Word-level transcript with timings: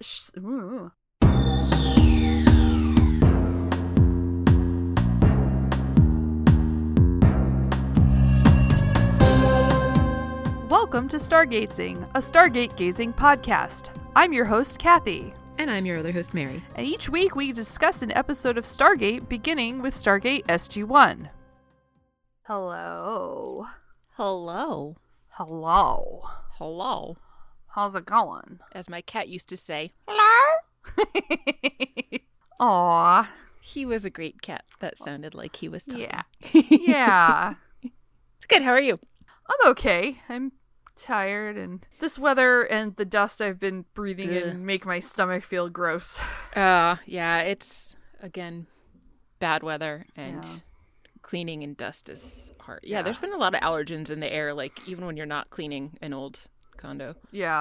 sh- 0.00 0.30
Welcome 10.68 11.08
to 11.10 11.16
Stargazing, 11.18 12.02
a 12.14 12.18
Stargate 12.18 12.74
gazing 12.76 13.12
podcast. 13.12 13.90
I'm 14.16 14.32
your 14.32 14.44
host, 14.44 14.78
Kathy, 14.78 15.32
And 15.58 15.70
I'm 15.70 15.86
your 15.86 15.98
other 15.98 16.10
host, 16.12 16.34
Mary. 16.34 16.62
and 16.74 16.86
each 16.86 17.08
week 17.08 17.36
we 17.36 17.52
discuss 17.52 18.02
an 18.02 18.10
episode 18.12 18.58
of 18.58 18.64
Stargate 18.64 19.28
beginning 19.28 19.80
with 19.82 19.94
Stargate 19.94 20.44
SG 20.46 20.84
1. 20.84 21.28
Hello. 22.42 23.66
Hello. 24.14 24.96
Hello. 25.28 26.22
Hello. 26.58 27.16
How's 27.68 27.94
it 27.94 28.06
going? 28.06 28.60
As 28.72 28.88
my 28.88 29.00
cat 29.00 29.28
used 29.28 29.48
to 29.50 29.56
say, 29.56 29.92
hello? 30.06 31.08
Aw. 32.60 33.30
he 33.60 33.86
was 33.86 34.04
a 34.04 34.10
great 34.10 34.42
cat. 34.42 34.64
That 34.80 34.98
sounded 34.98 35.34
like 35.34 35.56
he 35.56 35.68
was 35.68 35.84
talking. 35.84 36.08
Yeah. 36.10 36.22
Yeah. 36.70 37.54
Good. 38.48 38.62
How 38.62 38.70
are 38.72 38.80
you? 38.80 38.98
I'm 39.48 39.70
okay. 39.70 40.18
I'm 40.28 40.52
tired, 40.96 41.56
and 41.56 41.86
this 42.00 42.18
weather 42.18 42.62
and 42.62 42.96
the 42.96 43.04
dust 43.04 43.40
I've 43.42 43.60
been 43.60 43.84
breathing 43.94 44.30
Ugh. 44.30 44.42
in 44.42 44.66
make 44.66 44.86
my 44.86 44.98
stomach 44.98 45.44
feel 45.44 45.68
gross. 45.68 46.20
Uh, 46.56 46.96
yeah, 47.06 47.40
it's, 47.42 47.94
again, 48.20 48.66
bad 49.38 49.62
weather 49.62 50.06
and 50.16 50.42
Yeah. 50.44 50.50
cleaning 51.22 51.62
and 51.62 51.76
dust 51.76 52.08
is 52.08 52.50
hard. 52.60 52.80
Yeah, 52.82 52.96
Yeah. 52.98 53.02
there's 53.02 53.18
been 53.18 53.32
a 53.34 53.36
lot 53.36 53.54
of 53.54 53.60
allergens 53.60 54.10
in 54.10 54.18
the 54.18 54.32
air, 54.32 54.54
like 54.54 54.72
even 54.88 55.06
when 55.06 55.16
you're 55.16 55.26
not 55.26 55.50
cleaning 55.50 55.96
an 56.02 56.12
old 56.12 56.46
condo. 56.78 57.14
Yeah. 57.30 57.60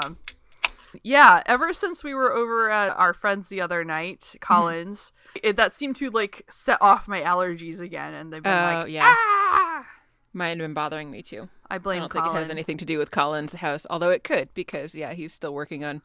Yeah, 1.04 1.44
ever 1.46 1.74
since 1.74 2.04
we 2.04 2.14
were 2.14 2.32
over 2.32 2.72
at 2.72 2.90
our 2.96 3.14
friends 3.14 3.50
the 3.50 3.62
other 3.62 3.84
night, 3.84 4.22
Mm-hmm. 4.22 4.38
Collins, 4.40 5.12
it, 5.44 5.58
that 5.58 5.74
seemed 5.74 5.96
to 5.98 6.10
like 6.10 6.46
set 6.50 6.82
off 6.82 7.08
my 7.08 7.22
allergies 7.22 7.82
again, 7.82 8.14
and 8.14 8.32
they've 8.32 8.42
been 8.42 8.54
Oh, 8.58 8.80
like, 8.80 8.88
yeah. 8.90 9.04
ah! 9.16 9.86
Mine 10.34 10.60
have 10.60 10.66
been 10.66 10.74
bothering 10.74 11.12
me 11.12 11.22
too. 11.22 11.50
I 11.70 11.78
blame. 11.78 11.98
I 11.98 12.00
don't 12.08 12.14
think 12.14 12.26
it 12.28 12.34
has 12.34 12.50
anything 12.50 12.78
to 12.78 12.86
do 12.86 12.98
with 12.98 13.12
Colin's 13.12 13.56
house, 13.56 13.86
although 13.90 14.10
it 14.12 14.24
could 14.24 14.54
because 14.54 14.96
yeah, 14.96 15.14
he's 15.14 15.34
still 15.34 15.54
working 15.54 15.84
on 15.84 16.02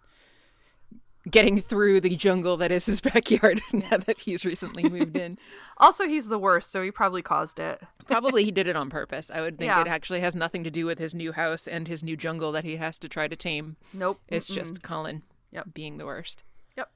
getting 1.31 1.61
through 1.61 2.01
the 2.01 2.17
jungle 2.17 2.57
that 2.57 2.73
is 2.73 2.87
his 2.87 3.01
backyard 3.13 3.61
now 3.73 3.97
that 3.99 4.19
he's 4.21 4.45
recently 4.45 4.85
moved 4.89 5.17
in. 5.17 5.39
Also, 5.79 6.07
he's 6.07 6.29
the 6.29 6.39
worst, 6.39 6.71
so 6.71 6.81
he 6.83 6.93
probably 6.93 7.23
caused 7.23 7.59
it. 7.59 7.83
Probably 8.07 8.45
he 8.45 8.51
did 8.53 8.69
it 8.69 8.77
on 8.77 8.89
purpose. 8.89 9.31
I 9.35 9.41
would 9.41 9.59
think 9.59 9.69
Yeah. 9.69 9.81
it 9.81 9.89
actually 9.89 10.21
has 10.21 10.37
nothing 10.37 10.63
to 10.63 10.71
do 10.71 10.87
with 10.87 11.01
his 11.01 11.13
new 11.13 11.33
house 11.33 11.67
and 11.67 11.89
his 11.89 12.05
new 12.05 12.17
jungle 12.17 12.53
that 12.53 12.63
he 12.65 12.77
has 12.77 12.99
to 13.01 13.09
try 13.09 13.27
to 13.27 13.35
tame. 13.35 13.77
Nope. 13.93 14.21
It's 14.29 14.49
Mm-mm. 14.49 14.55
just 14.55 14.83
Colin 14.83 15.23
Yep. 15.51 15.75
being 15.75 15.99
the 15.99 16.07
worst. 16.07 16.45
Yep. 16.77 16.91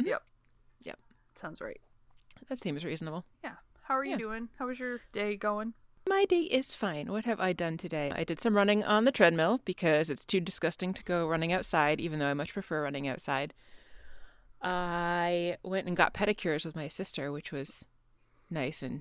Mhm. 0.00 0.06
Yep. 0.06 0.22
Yep. 0.84 0.98
Sounds 1.36 1.60
right. 1.60 1.80
That 2.48 2.58
seems 2.58 2.84
reasonable. 2.84 3.24
Yeah. 3.44 3.54
How 3.82 3.96
are 3.96 4.04
you 4.04 4.12
Yeah. 4.12 4.16
doing? 4.18 4.48
How 4.58 4.66
was 4.66 4.80
your 4.80 5.00
day 5.12 5.36
going? 5.36 5.74
My 6.12 6.26
day 6.26 6.40
is 6.40 6.76
fine. 6.76 7.10
What 7.10 7.24
have 7.24 7.40
I 7.40 7.54
done 7.54 7.78
today? 7.78 8.12
I 8.14 8.22
did 8.22 8.38
some 8.38 8.54
running 8.54 8.84
on 8.84 9.06
the 9.06 9.10
treadmill 9.10 9.62
because 9.64 10.10
it's 10.10 10.26
too 10.26 10.40
disgusting 10.40 10.92
to 10.92 11.02
go 11.02 11.26
running 11.26 11.54
outside, 11.54 12.02
even 12.02 12.18
though 12.18 12.26
I 12.26 12.34
much 12.34 12.52
prefer 12.52 12.82
running 12.82 13.08
outside. 13.08 13.54
I 14.60 15.56
went 15.62 15.86
and 15.86 15.96
got 15.96 16.12
pedicures 16.12 16.66
with 16.66 16.76
my 16.76 16.86
sister, 16.86 17.32
which 17.32 17.50
was 17.50 17.86
nice 18.50 18.82
and 18.82 19.00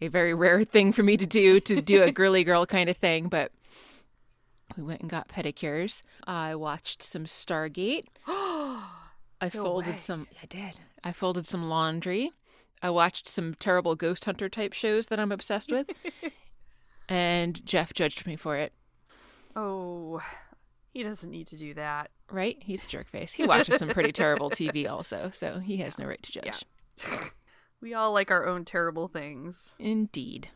a 0.00 0.08
very 0.08 0.34
rare 0.44 0.64
thing 0.64 0.92
for 0.92 1.04
me 1.04 1.16
to 1.18 1.24
do, 1.24 1.60
to 1.60 1.80
do 1.80 2.02
a 2.02 2.10
girly 2.10 2.42
girl 2.50 2.66
kind 2.66 2.90
of 2.90 2.96
thing, 2.96 3.28
but 3.28 3.52
we 4.76 4.82
went 4.82 5.02
and 5.02 5.08
got 5.08 5.28
pedicures. 5.28 6.02
I 6.26 6.56
watched 6.56 7.00
some 7.00 7.26
Stargate. 7.26 8.06
I 8.26 8.80
No 9.42 9.50
folded 9.50 9.94
way. 9.94 10.00
some. 10.00 10.26
I 10.42 10.46
did. 10.46 10.72
I 11.04 11.12
folded 11.12 11.46
some 11.46 11.68
laundry. 11.68 12.32
I 12.82 12.90
watched 12.90 13.28
some 13.28 13.54
terrible 13.54 13.94
ghost 13.94 14.24
hunter 14.24 14.48
type 14.48 14.72
shows 14.72 15.06
that 15.08 15.20
I'm 15.20 15.32
obsessed 15.32 15.70
with. 15.70 15.88
and 17.08 17.64
Jeff 17.66 17.92
judged 17.92 18.26
me 18.26 18.36
for 18.36 18.56
it. 18.56 18.72
oh, 19.56 20.20
he 20.92 21.02
doesn't 21.02 21.30
need 21.30 21.46
to 21.48 21.56
do 21.56 21.74
that. 21.74 22.10
Right? 22.30 22.56
He's 22.60 22.84
a 22.84 22.88
jerk 22.88 23.08
face. 23.08 23.32
He 23.32 23.44
watches 23.44 23.76
some 23.76 23.90
pretty 23.90 24.12
terrible 24.12 24.50
TV 24.50 24.90
also, 24.90 25.30
so 25.32 25.60
he 25.60 25.78
has 25.78 25.98
no 25.98 26.06
right 26.06 26.22
to 26.22 26.32
judge. 26.32 26.64
We 27.82 27.94
all 27.94 28.12
like 28.12 28.30
our 28.30 28.46
own 28.46 28.66
terrible 28.66 29.08
things. 29.08 29.74
Indeed. 29.78 30.50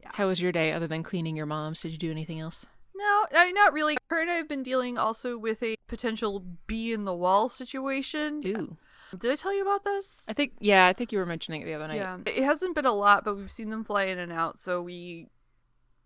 Yeah. 0.00 0.10
How 0.14 0.28
was 0.28 0.40
your 0.40 0.52
day 0.52 0.72
other 0.72 0.86
than 0.86 1.02
cleaning 1.02 1.34
your 1.34 1.46
mom's? 1.46 1.80
Did 1.80 1.90
you 1.90 1.98
do 1.98 2.10
anything 2.10 2.38
else? 2.38 2.66
No, 2.94 3.26
not 3.32 3.72
really. 3.72 3.96
Her 4.10 4.20
and 4.20 4.30
I 4.30 4.34
have 4.34 4.48
been 4.48 4.62
dealing 4.62 4.96
also 4.96 5.36
with 5.36 5.60
a 5.62 5.74
potential 5.88 6.44
bee 6.68 6.92
in 6.92 7.04
the 7.04 7.14
wall 7.14 7.48
situation. 7.48 8.42
Ooh. 8.46 8.76
Did 9.18 9.30
I 9.30 9.34
tell 9.34 9.54
you 9.54 9.62
about 9.62 9.84
this? 9.84 10.24
I 10.28 10.32
think 10.32 10.54
yeah, 10.60 10.86
I 10.86 10.92
think 10.92 11.12
you 11.12 11.18
were 11.18 11.26
mentioning 11.26 11.62
it 11.62 11.64
the 11.66 11.74
other 11.74 11.88
night. 11.88 11.96
Yeah, 11.96 12.18
it 12.26 12.42
hasn't 12.42 12.74
been 12.74 12.86
a 12.86 12.92
lot, 12.92 13.24
but 13.24 13.36
we've 13.36 13.50
seen 13.50 13.70
them 13.70 13.84
fly 13.84 14.04
in 14.04 14.18
and 14.18 14.32
out, 14.32 14.58
so 14.58 14.80
we 14.80 15.28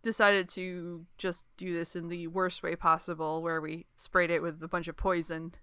decided 0.02 0.48
to 0.48 1.04
just 1.18 1.44
do 1.56 1.72
this 1.72 1.96
in 1.96 2.08
the 2.08 2.26
worst 2.28 2.62
way 2.62 2.76
possible, 2.76 3.42
where 3.42 3.60
we 3.60 3.86
sprayed 3.94 4.30
it 4.30 4.42
with 4.42 4.62
a 4.62 4.68
bunch 4.68 4.88
of 4.88 4.96
poison, 4.96 5.54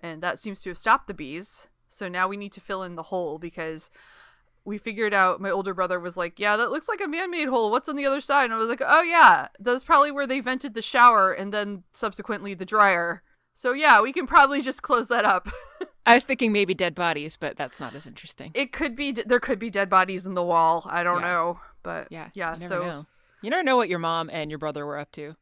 and 0.00 0.22
that 0.22 0.38
seems 0.38 0.62
to 0.62 0.70
have 0.70 0.78
stopped 0.78 1.06
the 1.06 1.14
bees. 1.14 1.68
So 1.88 2.08
now 2.08 2.28
we 2.28 2.36
need 2.36 2.52
to 2.52 2.60
fill 2.60 2.82
in 2.82 2.96
the 2.96 3.04
hole 3.04 3.38
because 3.38 3.90
we 4.64 4.76
figured 4.76 5.14
out. 5.14 5.40
My 5.40 5.50
older 5.50 5.72
brother 5.72 5.98
was 5.98 6.16
like, 6.16 6.38
"Yeah, 6.38 6.56
that 6.56 6.70
looks 6.70 6.88
like 6.88 7.00
a 7.00 7.08
man-made 7.08 7.48
hole. 7.48 7.70
What's 7.70 7.88
on 7.88 7.96
the 7.96 8.06
other 8.06 8.20
side?" 8.20 8.44
And 8.46 8.54
I 8.54 8.58
was 8.58 8.68
like, 8.68 8.82
"Oh 8.84 9.02
yeah, 9.02 9.48
that's 9.58 9.84
probably 9.84 10.10
where 10.10 10.26
they 10.26 10.40
vented 10.40 10.74
the 10.74 10.82
shower 10.82 11.32
and 11.32 11.54
then 11.54 11.84
subsequently 11.92 12.52
the 12.54 12.64
dryer." 12.66 13.22
So 13.54 13.72
yeah, 13.72 14.02
we 14.02 14.12
can 14.12 14.26
probably 14.26 14.60
just 14.60 14.82
close 14.82 15.08
that 15.08 15.24
up. 15.24 15.48
I 16.06 16.14
was 16.14 16.24
thinking 16.24 16.52
maybe 16.52 16.72
dead 16.74 16.94
bodies, 16.94 17.36
but 17.36 17.56
that's 17.56 17.80
not 17.80 17.94
as 17.94 18.06
interesting. 18.06 18.52
It 18.54 18.72
could 18.72 18.94
be 18.94 19.12
there 19.12 19.40
could 19.40 19.58
be 19.58 19.70
dead 19.70 19.90
bodies 19.90 20.24
in 20.24 20.34
the 20.34 20.42
wall. 20.44 20.86
I 20.88 21.02
don't 21.02 21.20
Yeah. 21.20 21.26
know, 21.32 21.60
but 21.82 22.08
yeah. 22.10 22.28
yeah. 22.34 22.56
You 22.58 22.68
So 22.68 22.82
know. 22.82 23.06
You 23.42 23.50
never 23.50 23.62
know 23.62 23.76
what 23.76 23.88
your 23.88 23.98
mom 23.98 24.30
and 24.32 24.50
your 24.50 24.58
brother 24.58 24.86
were 24.86 24.98
up 24.98 25.12
to. 25.12 25.36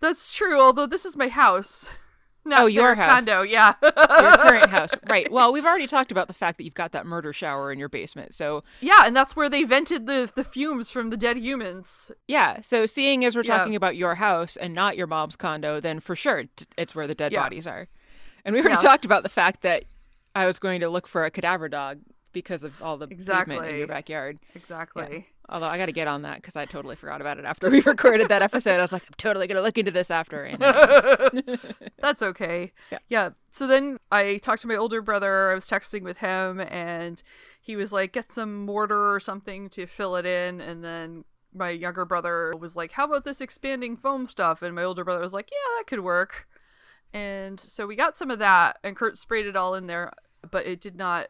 that's 0.00 0.34
true. 0.34 0.60
Although 0.60 0.86
this 0.86 1.04
is 1.04 1.16
my 1.16 1.28
house. 1.28 1.90
Not 2.46 2.60
Oh, 2.60 2.66
your 2.66 2.94
house. 2.94 3.24
condo. 3.24 3.40
Yeah. 3.40 3.72
Your 3.82 3.92
current 3.92 4.68
house. 4.78 4.90
Right. 5.08 5.32
Well, 5.32 5.50
we've 5.50 5.64
already 5.64 5.86
talked 5.86 6.12
about 6.12 6.28
the 6.28 6.34
fact 6.34 6.58
that 6.58 6.64
you've 6.64 6.74
got 6.74 6.92
that 6.92 7.06
murder 7.06 7.32
shower 7.32 7.72
in 7.72 7.78
your 7.78 7.88
basement. 7.88 8.34
So, 8.34 8.62
yeah, 8.82 9.06
and 9.06 9.16
that's 9.16 9.34
where 9.34 9.48
they 9.48 9.64
vented 9.64 10.06
the 10.06 10.30
the 10.34 10.44
fumes 10.44 10.90
from 10.90 11.08
the 11.08 11.16
dead 11.16 11.38
humans. 11.38 12.12
yeah. 12.28 12.60
So, 12.60 12.84
seeing 12.84 13.24
as 13.24 13.34
we're 13.34 13.44
Yeah. 13.44 13.56
talking 13.56 13.74
about 13.74 13.96
your 13.96 14.16
house 14.16 14.56
and 14.58 14.74
not 14.74 14.98
your 14.98 15.06
mom's 15.06 15.36
condo, 15.36 15.80
then 15.80 16.00
for 16.00 16.14
sure 16.14 16.44
it's 16.76 16.94
where 16.94 17.06
the 17.06 17.14
dead 17.14 17.32
Yeah. 17.32 17.42
bodies 17.44 17.66
are. 17.66 17.88
And 18.44 18.52
we 18.54 18.60
already 18.60 18.74
Yeah. 18.74 18.80
talked 18.80 19.04
about 19.04 19.22
the 19.22 19.28
fact 19.28 19.62
that 19.62 19.84
I 20.34 20.46
was 20.46 20.58
going 20.58 20.80
to 20.80 20.88
look 20.88 21.06
for 21.06 21.24
a 21.24 21.30
cadaver 21.30 21.68
dog 21.68 22.00
because 22.32 22.64
of 22.64 22.82
all 22.82 22.96
the 22.96 23.06
movement 23.06 23.66
in 23.66 23.78
your 23.78 23.86
backyard. 23.86 24.38
Exactly. 24.54 25.28
Although 25.48 25.66
I 25.66 25.76
got 25.78 25.86
to 25.86 25.92
get 25.92 26.08
on 26.08 26.22
that 26.22 26.36
because 26.36 26.56
I 26.56 26.64
totally 26.64 26.96
forgot 26.96 27.20
about 27.20 27.38
it 27.38 27.44
after 27.44 27.68
we 27.70 27.80
recorded 27.86 28.28
that 28.30 28.42
episode. 28.42 28.78
I 28.78 28.80
was 28.80 28.92
like, 28.92 29.02
I'm 29.02 29.12
totally 29.18 29.46
going 29.46 29.56
to 29.56 29.62
look 29.62 29.76
into 29.78 29.90
this 29.90 30.10
after. 30.10 30.42
And 30.42 30.62
uh, 30.62 31.30
That's 32.00 32.22
okay. 32.22 32.72
Yeah. 33.10 33.30
So 33.50 33.66
then 33.66 33.98
I 34.10 34.38
talked 34.38 34.62
to 34.62 34.68
my 34.68 34.74
older 34.76 35.00
brother. 35.02 35.50
I 35.50 35.54
was 35.54 35.66
texting 35.68 36.02
with 36.02 36.18
him, 36.18 36.60
and 36.60 37.22
he 37.60 37.76
was 37.76 37.92
like, 37.92 38.12
"Get 38.12 38.32
some 38.32 38.64
mortar 38.66 39.14
or 39.14 39.20
something 39.20 39.68
to 39.70 39.86
fill 39.86 40.16
it 40.16 40.26
in." 40.26 40.60
And 40.60 40.82
then 40.82 41.24
my 41.54 41.70
younger 41.70 42.04
brother 42.06 42.54
was 42.58 42.74
like, 42.74 42.92
"How 42.92 43.04
about 43.04 43.24
this 43.24 43.40
expanding 43.42 43.96
foam 43.96 44.26
stuff?" 44.26 44.60
And 44.62 44.74
my 44.74 44.82
older 44.82 45.04
brother 45.04 45.20
was 45.20 45.34
like, 45.34 45.50
"Yeah, 45.52 45.76
that 45.78 45.86
could 45.86 46.00
work." 46.00 46.48
And 47.14 47.58
so 47.58 47.86
we 47.86 47.94
got 47.96 48.16
some 48.16 48.30
of 48.30 48.40
that, 48.40 48.78
and 48.82 48.96
Kurt 48.96 49.16
sprayed 49.16 49.46
it 49.46 49.56
all 49.56 49.74
in 49.74 49.86
there, 49.86 50.12
but 50.50 50.66
it 50.66 50.80
did 50.80 50.96
not 50.96 51.28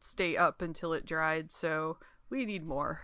stay 0.00 0.36
up 0.36 0.62
until 0.62 0.92
it 0.92 1.04
dried. 1.04 1.50
So 1.50 1.98
we 2.30 2.46
need 2.46 2.64
more. 2.64 3.00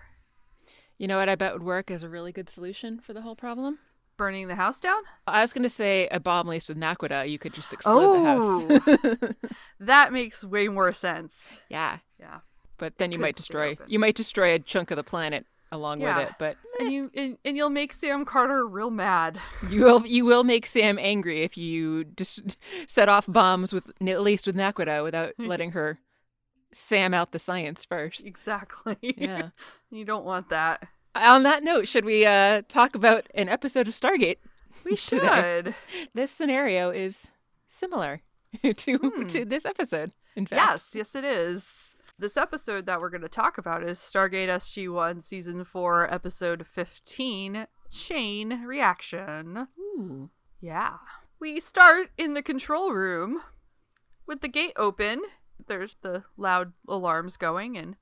you 0.97 1.09
know 1.09 1.19
what 1.19 1.29
I 1.29 1.35
bet 1.35 1.53
would 1.53 1.65
work 1.65 1.91
as 1.91 2.03
a 2.03 2.09
really 2.09 2.31
good 2.31 2.49
solution 2.49 3.01
for 3.01 3.13
the 3.13 3.23
whole 3.23 3.35
problem? 3.35 3.81
Burning 4.17 4.49
the 4.49 4.55
house 4.55 4.79
down? 4.81 5.03
I 5.27 5.41
was 5.41 5.53
going 5.53 5.63
to 5.65 5.71
say 5.71 6.07
a 6.09 6.21
bomb 6.21 6.47
laced 6.47 6.69
with 6.69 6.79
naquadah. 6.79 7.29
You 7.29 7.39
could 7.39 7.55
just 7.55 7.73
explode 7.73 8.19
the 8.19 8.25
house. 8.25 8.83
Oh! 9.25 9.49
that 9.81 10.13
makes 10.13 10.45
way 10.45 10.69
more 10.69 10.93
sense. 10.93 11.59
yeah. 11.69 11.99
Yeah. 12.19 12.41
But 12.77 12.99
then 12.99 13.13
you 13.13 13.19
might 13.19 13.37
destroy 13.37 13.77
you 13.89 13.99
might 13.99 14.15
destroy 14.15 14.55
a 14.55 14.59
chunk 14.59 14.91
of 14.91 14.97
the 14.97 15.03
planet 15.05 15.47
along 15.73 16.01
Yeah. 16.01 16.19
with 16.19 16.29
it. 16.31 16.35
But 16.39 16.57
and 16.81 16.93
you 16.93 17.11
and, 17.15 17.39
and 17.45 17.57
you'll 17.57 17.71
make 17.71 17.93
Sam 17.93 18.25
Carter 18.25 18.67
real 18.67 18.91
mad. 18.91 19.39
you 19.71 19.83
will 19.83 20.07
you 20.07 20.25
will 20.25 20.45
make 20.45 20.67
Sam 20.67 20.99
angry 20.99 21.43
if 21.43 21.57
you 21.57 22.05
just 22.05 22.57
set 22.87 23.09
off 23.09 23.27
bombs 23.29 23.73
with 23.73 23.85
at 24.07 24.23
least 24.23 24.47
with 24.47 24.57
naquadah 24.57 25.03
without 25.03 25.35
letting 25.39 25.73
her 25.73 25.99
Sam 26.73 27.13
out 27.15 27.33
the 27.33 27.39
science 27.39 27.85
first. 27.85 28.27
Exactly. 28.27 28.97
Yeah. 29.03 29.51
you 29.91 30.05
don't 30.05 30.25
want 30.25 30.51
that. 30.51 30.87
On 31.17 31.43
that 31.43 31.65
note, 31.65 31.89
should 31.89 32.05
we 32.05 32.25
uh, 32.25 32.63
talk 32.69 32.95
about 32.95 33.27
an 33.35 33.49
episode 33.49 33.89
of 33.89 33.95
Stargate? 33.95 34.37
We 34.85 34.95
Today. 34.97 35.27
should. 35.65 35.75
This 36.15 36.31
scenario 36.31 36.91
is 36.91 37.33
similar 37.67 38.23
to 38.63 38.99
Hmm. 38.99 39.27
to 39.27 39.45
this 39.45 39.67
episode. 39.67 40.13
In 40.37 40.47
fact, 40.47 40.63
Yes, 40.63 40.93
yes 40.95 41.15
it 41.17 41.25
is. 41.25 41.90
This 42.21 42.37
episode 42.37 42.85
that 42.85 43.01
we're 43.01 43.09
going 43.09 43.23
to 43.23 43.31
talk 43.31 43.57
about 43.57 43.83
is 43.83 43.99
Stargate 43.99 44.51
SG-1 44.51 45.23
season 45.23 45.65
4 45.65 46.13
episode 46.13 46.67
15, 46.67 47.67
Chain 47.91 48.63
Reaction. 48.67 49.69
Ooh. 49.79 50.29
Yeah. 50.61 50.99
We 51.41 51.61
start 51.61 52.11
in 52.19 52.35
the 52.35 52.43
control 52.43 52.93
room 52.93 53.41
with 54.27 54.43
the 54.43 54.49
gate 54.49 54.75
open. 54.77 55.23
There's 55.67 55.97
the 56.03 56.25
loud 56.37 56.75
alarms 56.87 57.39
going, 57.39 57.79
and 57.79 57.97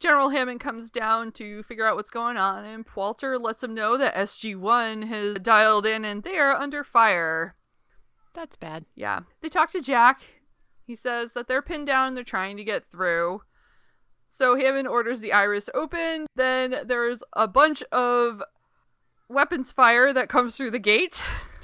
General 0.00 0.28
Hammond 0.28 0.60
comes 0.60 0.90
down 0.90 1.32
to 1.32 1.62
figure 1.62 1.86
out 1.86 1.96
what's 1.96 2.10
going 2.10 2.36
on, 2.36 2.66
and 2.66 2.84
Walter 2.94 3.38
lets 3.38 3.62
him 3.62 3.72
know 3.72 3.96
that 3.96 4.14
SG1 4.16 5.04
has 5.08 5.36
dialed 5.36 5.86
in 5.86 6.04
and 6.04 6.24
they 6.24 6.36
are 6.36 6.54
under 6.54 6.84
fire. 6.84 7.56
That's 8.34 8.56
bad. 8.56 8.84
Yeah. 8.94 9.20
They 9.40 9.48
talk 9.48 9.70
to 9.70 9.80
Jack. 9.80 10.20
He 10.90 10.96
says 10.96 11.34
that 11.34 11.46
they're 11.46 11.62
pinned 11.62 11.86
down 11.86 12.08
and 12.08 12.16
they're 12.16 12.24
trying 12.24 12.56
to 12.56 12.64
get 12.64 12.84
through. 12.84 13.42
So 14.26 14.56
Hammond 14.56 14.88
orders 14.88 15.20
the 15.20 15.32
iris 15.32 15.70
open. 15.72 16.26
Then 16.34 16.78
there's 16.84 17.22
a 17.32 17.46
bunch 17.46 17.84
of 17.92 18.42
weapons 19.28 19.70
fire 19.70 20.12
that 20.12 20.28
comes 20.28 20.56
through 20.56 20.72
the 20.72 20.80
gate 20.80 21.22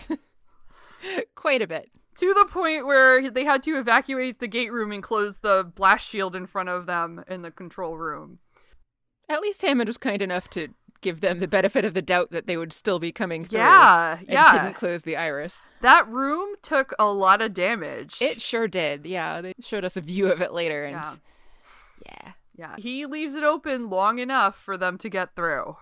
Quite 1.34 1.61
a 1.61 1.67
bit. 1.67 1.90
to 2.19 2.34
the 2.34 2.44
point 2.44 2.87
where 2.87 3.28
they 3.28 3.44
had 3.44 3.64
to 3.64 3.76
evacuate 3.76 4.38
the 4.38 4.46
gate 4.46 4.73
room 4.73 4.93
and 4.93 5.02
close 5.02 5.38
the 5.38 5.69
blast 5.75 6.08
shield 6.08 6.37
in 6.37 6.46
front 6.46 6.69
of 6.69 6.87
them 6.87 7.25
in 7.26 7.43
the 7.43 7.50
control 7.50 7.99
room. 7.99 8.38
At 9.28 9.40
least 9.40 9.62
Hammond 9.62 9.88
was 9.88 9.99
kind 9.99 10.23
enough 10.23 10.49
to 10.50 10.69
give 11.06 11.20
them 11.20 11.38
the 11.38 11.47
benefit 11.47 11.85
of 11.85 11.94
the 11.94 12.03
doubt 12.03 12.32
that 12.32 12.49
they 12.49 12.56
would 12.56 12.73
still 12.73 12.99
be 12.99 13.12
coming 13.12 13.44
through. 13.44 13.61
Yeah, 13.61 14.19
And 14.19 14.29
yeah. 14.29 14.53
didn't 14.64 14.75
close 14.75 15.05
the 15.05 15.17
iris. 15.17 15.62
That 15.82 16.08
room 16.08 16.56
took 16.62 16.93
a 16.99 17.06
lot 17.12 17.41
of 17.41 17.55
damage. 17.55 18.19
It 18.20 18.41
sure 18.41 18.67
did. 18.67 19.06
Yeah, 19.06 19.41
they 19.41 19.53
showed 19.61 19.85
us 19.85 19.97
a 19.97 20.00
view 20.00 20.26
of 20.32 20.43
it 20.43 20.53
later, 20.53 20.85
and 20.85 20.94
Yeah. 20.97 21.14
yeah. 22.06 22.32
Yeah. 22.58 22.75
He 22.79 23.06
leaves 23.06 23.37
it 23.37 23.44
open 23.44 23.88
long 23.88 24.19
enough 24.19 24.56
for 24.61 24.76
them 24.76 24.99
to 24.99 25.08
get 25.08 25.37
through. 25.37 25.76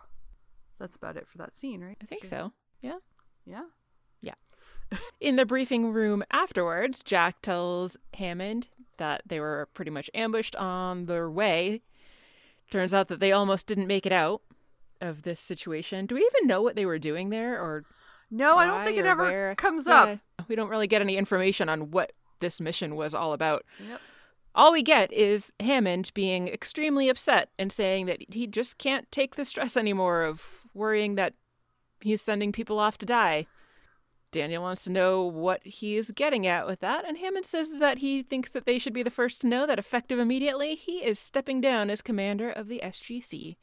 That's 0.78 0.96
about 0.96 1.16
it 1.16 1.26
for 1.26 1.38
that 1.38 1.56
scene, 1.56 1.80
right? 1.80 1.96
I 2.02 2.04
think 2.04 2.26
so. 2.26 2.52
Yeah. 2.82 2.98
Yeah. 3.46 3.62
Yeah. 4.20 4.34
In 5.20 5.36
the 5.36 5.46
briefing 5.46 5.90
room 5.92 6.22
afterwards, 6.32 7.02
Jack 7.02 7.40
tells 7.40 7.96
Hammond 8.14 8.68
that 8.98 9.22
they 9.24 9.40
were 9.40 9.68
pretty 9.72 9.90
much 9.90 10.10
ambushed 10.12 10.54
on 10.56 11.06
their 11.06 11.30
way. 11.30 11.80
Turns 12.70 12.92
out 12.92 13.08
that 13.08 13.20
they 13.20 13.32
almost 13.32 13.66
didn't 13.66 13.86
make 13.86 14.04
it 14.04 14.12
out 14.12 14.42
of 15.00 15.22
this 15.22 15.40
situation. 15.40 16.06
Do 16.06 16.14
we 16.14 16.20
even 16.20 16.48
know 16.48 16.62
what 16.62 16.76
they 16.76 16.86
were 16.86 16.98
doing 16.98 17.30
there 17.30 17.60
or 17.60 17.84
No, 18.30 18.56
I 18.56 18.66
don't 18.66 18.84
think 18.84 18.96
it 18.98 19.06
ever 19.06 19.24
where? 19.24 19.54
comes 19.54 19.86
Yeah, 19.86 20.16
up. 20.38 20.48
We 20.48 20.56
don't 20.56 20.68
really 20.68 20.86
get 20.86 21.00
any 21.02 21.16
information 21.16 21.68
on 21.68 21.90
what 21.90 22.12
this 22.40 22.60
mission 22.60 22.96
was 22.96 23.14
all 23.14 23.32
about. 23.32 23.64
Yep. 23.86 24.00
All 24.56 24.72
we 24.72 24.82
get 24.82 25.12
is 25.12 25.52
Hammond 25.60 26.12
being 26.14 26.46
extremely 26.48 27.08
upset 27.08 27.50
and 27.58 27.72
saying 27.72 28.06
that 28.06 28.32
he 28.32 28.46
just 28.46 28.78
can't 28.78 29.10
take 29.10 29.34
the 29.34 29.44
stress 29.44 29.76
anymore 29.76 30.22
of 30.22 30.60
worrying 30.74 31.16
that 31.16 31.34
he's 32.00 32.22
sending 32.22 32.52
people 32.52 32.78
off 32.78 32.96
to 32.98 33.06
die. 33.06 33.46
Daniel 34.30 34.62
wants 34.64 34.82
to 34.84 34.90
know 34.90 35.22
what 35.22 35.64
he 35.64 35.96
is 35.96 36.10
getting 36.10 36.44
at 36.44 36.66
with 36.66 36.80
that, 36.80 37.04
and 37.06 37.18
Hammond 37.18 37.46
says 37.46 37.78
that 37.78 37.98
he 37.98 38.20
thinks 38.22 38.50
that 38.50 38.66
they 38.66 38.78
should 38.78 38.92
be 38.92 39.04
the 39.04 39.10
first 39.10 39.40
to 39.40 39.46
know 39.46 39.64
that 39.64 39.78
effective 39.78 40.18
immediately, 40.18 40.74
he 40.74 41.04
is 41.04 41.20
stepping 41.20 41.60
down 41.60 41.88
as 41.88 42.02
commander 42.02 42.50
of 42.50 42.66
the 42.66 42.80
SGC. 42.82 43.56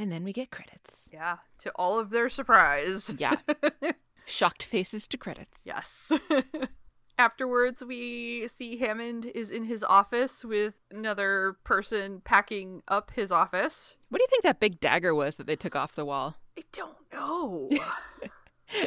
And 0.00 0.10
then 0.10 0.24
we 0.24 0.32
get 0.32 0.50
credits. 0.50 1.10
Yeah. 1.12 1.36
To 1.58 1.70
all 1.76 1.98
of 1.98 2.08
their 2.08 2.30
surprise. 2.30 3.12
Yeah. 3.18 3.36
Shocked 4.24 4.62
faces 4.62 5.06
to 5.08 5.18
credits. 5.18 5.60
Yes. 5.66 6.10
Afterwards, 7.18 7.84
we 7.84 8.48
see 8.48 8.78
Hammond 8.78 9.26
is 9.26 9.50
in 9.50 9.64
his 9.64 9.84
office 9.84 10.42
with 10.42 10.72
another 10.90 11.56
person 11.64 12.22
packing 12.24 12.82
up 12.88 13.10
his 13.14 13.30
office. 13.30 13.96
What 14.08 14.20
do 14.20 14.22
you 14.22 14.28
think 14.30 14.42
that 14.44 14.58
big 14.58 14.80
dagger 14.80 15.14
was 15.14 15.36
that 15.36 15.46
they 15.46 15.54
took 15.56 15.76
off 15.76 15.94
the 15.94 16.06
wall? 16.06 16.36
I 16.58 16.62
don't 16.72 16.96
know. 17.12 17.68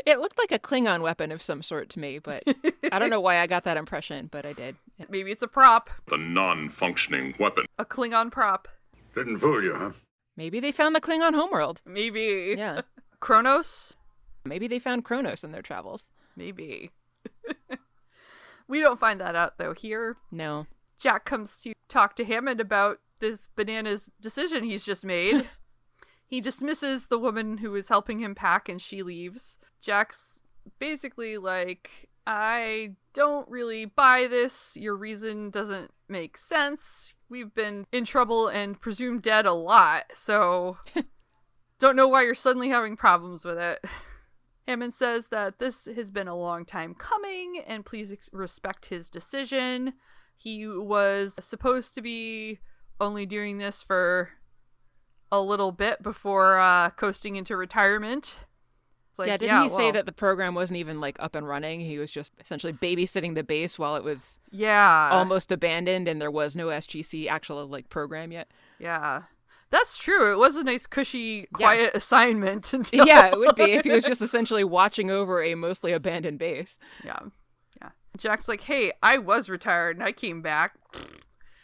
It 0.05 0.19
looked 0.21 0.37
like 0.37 0.53
a 0.53 0.59
Klingon 0.59 1.01
weapon 1.01 1.29
of 1.29 1.41
some 1.41 1.61
sort 1.61 1.89
to 1.89 1.99
me, 1.99 2.17
but 2.17 2.43
I 2.93 2.99
don't 2.99 3.09
know 3.09 3.19
why 3.19 3.39
I 3.39 3.47
got 3.47 3.65
that 3.65 3.75
impression, 3.75 4.29
but 4.31 4.45
I 4.45 4.53
did. 4.53 4.77
Maybe 5.09 5.29
it's 5.29 5.43
a 5.43 5.47
prop, 5.49 5.89
The 6.07 6.15
non 6.15 6.69
functioning 6.69 7.35
weapon. 7.37 7.65
a 7.77 7.83
Klingon 7.83 8.31
prop. 8.31 8.69
Didn't 9.13 9.39
fool 9.39 9.61
you, 9.61 9.75
huh? 9.75 9.91
Maybe 10.35 10.59
they 10.59 10.71
found 10.71 10.95
the 10.95 11.01
Klingon 11.01 11.35
homeworld. 11.35 11.81
Maybe. 11.85 12.55
Yeah. 12.57 12.81
Kronos? 13.19 13.97
Maybe 14.45 14.67
they 14.67 14.79
found 14.79 15.05
Kronos 15.05 15.43
in 15.43 15.51
their 15.51 15.61
travels. 15.61 16.05
Maybe. 16.35 16.91
we 18.67 18.81
don't 18.81 18.99
find 18.99 19.21
that 19.21 19.35
out 19.35 19.57
though 19.57 19.73
here. 19.73 20.17
No. 20.31 20.67
Jack 20.99 21.25
comes 21.25 21.61
to 21.61 21.73
talk 21.87 22.15
to 22.15 22.25
Hammond 22.25 22.59
about 22.59 22.99
this 23.19 23.47
bananas 23.55 24.09
decision 24.19 24.63
he's 24.63 24.83
just 24.83 25.05
made. 25.05 25.47
he 26.27 26.41
dismisses 26.41 27.07
the 27.07 27.19
woman 27.19 27.59
who 27.59 27.75
is 27.75 27.89
helping 27.89 28.19
him 28.19 28.35
pack 28.35 28.67
and 28.67 28.81
she 28.81 29.03
leaves. 29.03 29.59
Jack's 29.81 30.41
basically 30.79 31.37
like, 31.37 32.09
I 32.25 32.95
don't 33.13 33.47
really 33.49 33.85
buy 33.85 34.27
this. 34.29 34.77
Your 34.77 34.95
reason 34.95 35.49
doesn't 35.49 35.91
make 36.07 36.37
sense. 36.37 37.15
We've 37.29 37.53
been 37.53 37.85
in 37.91 38.05
trouble 38.05 38.47
and 38.47 38.79
presumed 38.79 39.21
dead 39.21 39.45
a 39.45 39.53
lot, 39.53 40.05
so 40.13 40.77
don't 41.79 41.95
know 41.95 42.07
why 42.07 42.23
you're 42.23 42.35
suddenly 42.35 42.69
having 42.69 42.95
problems 42.95 43.43
with 43.43 43.57
it. 43.57 43.83
Hammond 44.67 44.93
says 44.93 45.27
that 45.27 45.59
this 45.59 45.89
has 45.93 46.09
been 46.09 46.29
a 46.29 46.35
long 46.35 46.63
time 46.65 46.95
coming 46.95 47.61
and 47.67 47.85
please 47.85 48.13
ex- 48.13 48.29
respect 48.31 48.85
his 48.85 49.09
decision. 49.09 49.93
He 50.37 50.65
was 50.65 51.35
supposed 51.43 51.93
to 51.95 52.01
be 52.01 52.59
only 53.01 53.25
doing 53.25 53.57
this 53.57 53.83
for 53.83 54.29
a 55.31 55.41
little 55.41 55.71
bit 55.73 56.01
before 56.01 56.59
uh, 56.59 56.91
coasting 56.91 57.35
into 57.35 57.57
retirement. 57.57 58.39
Like, 59.17 59.27
yeah, 59.27 59.37
didn't 59.37 59.63
he 59.63 59.69
say 59.69 59.91
that 59.91 60.05
the 60.05 60.11
program 60.11 60.55
wasn't 60.55 60.77
even 60.77 60.99
like 60.99 61.17
up 61.19 61.35
and 61.35 61.47
running? 61.47 61.79
He 61.79 61.97
was 61.97 62.11
just 62.11 62.33
essentially 62.39 62.73
babysitting 62.73 63.35
the 63.35 63.43
base 63.43 63.77
while 63.77 63.95
it 63.95 64.03
was 64.03 64.39
Yeah, 64.51 65.09
almost 65.11 65.51
abandoned 65.51 66.07
and 66.07 66.21
there 66.21 66.31
was 66.31 66.55
no 66.55 66.67
SGC 66.67 67.27
actual 67.27 67.67
like 67.67 67.89
program 67.89 68.31
yet. 68.31 68.49
yeah, 68.79 69.23
that's 69.69 69.97
true. 69.97 70.31
It 70.31 70.37
was 70.37 70.55
a 70.55 70.63
nice, 70.63 70.85
cushy, 70.87 71.47
quiet 71.53 71.91
assignment. 71.95 72.73
Until... 72.73 73.05
yeah, 73.07 73.27
it 73.27 73.37
would 73.39 73.55
be 73.55 73.71
if 73.73 73.83
he 73.85 73.91
was 73.91 74.05
just 74.05 74.21
essentially 74.21 74.63
watching 74.63 75.09
over 75.09 75.41
a 75.41 75.55
mostly 75.55 75.91
abandoned 75.93 76.39
base. 76.39 76.77
yeah, 77.03 77.19
yeah. 77.81 77.89
Jack's 78.17 78.47
like, 78.47 78.61
"Hey, 78.61 78.91
I 79.01 79.17
was 79.17 79.49
retired 79.49 79.95
and 79.97 80.05
I 80.05 80.11
came 80.11 80.41
back." 80.41 80.75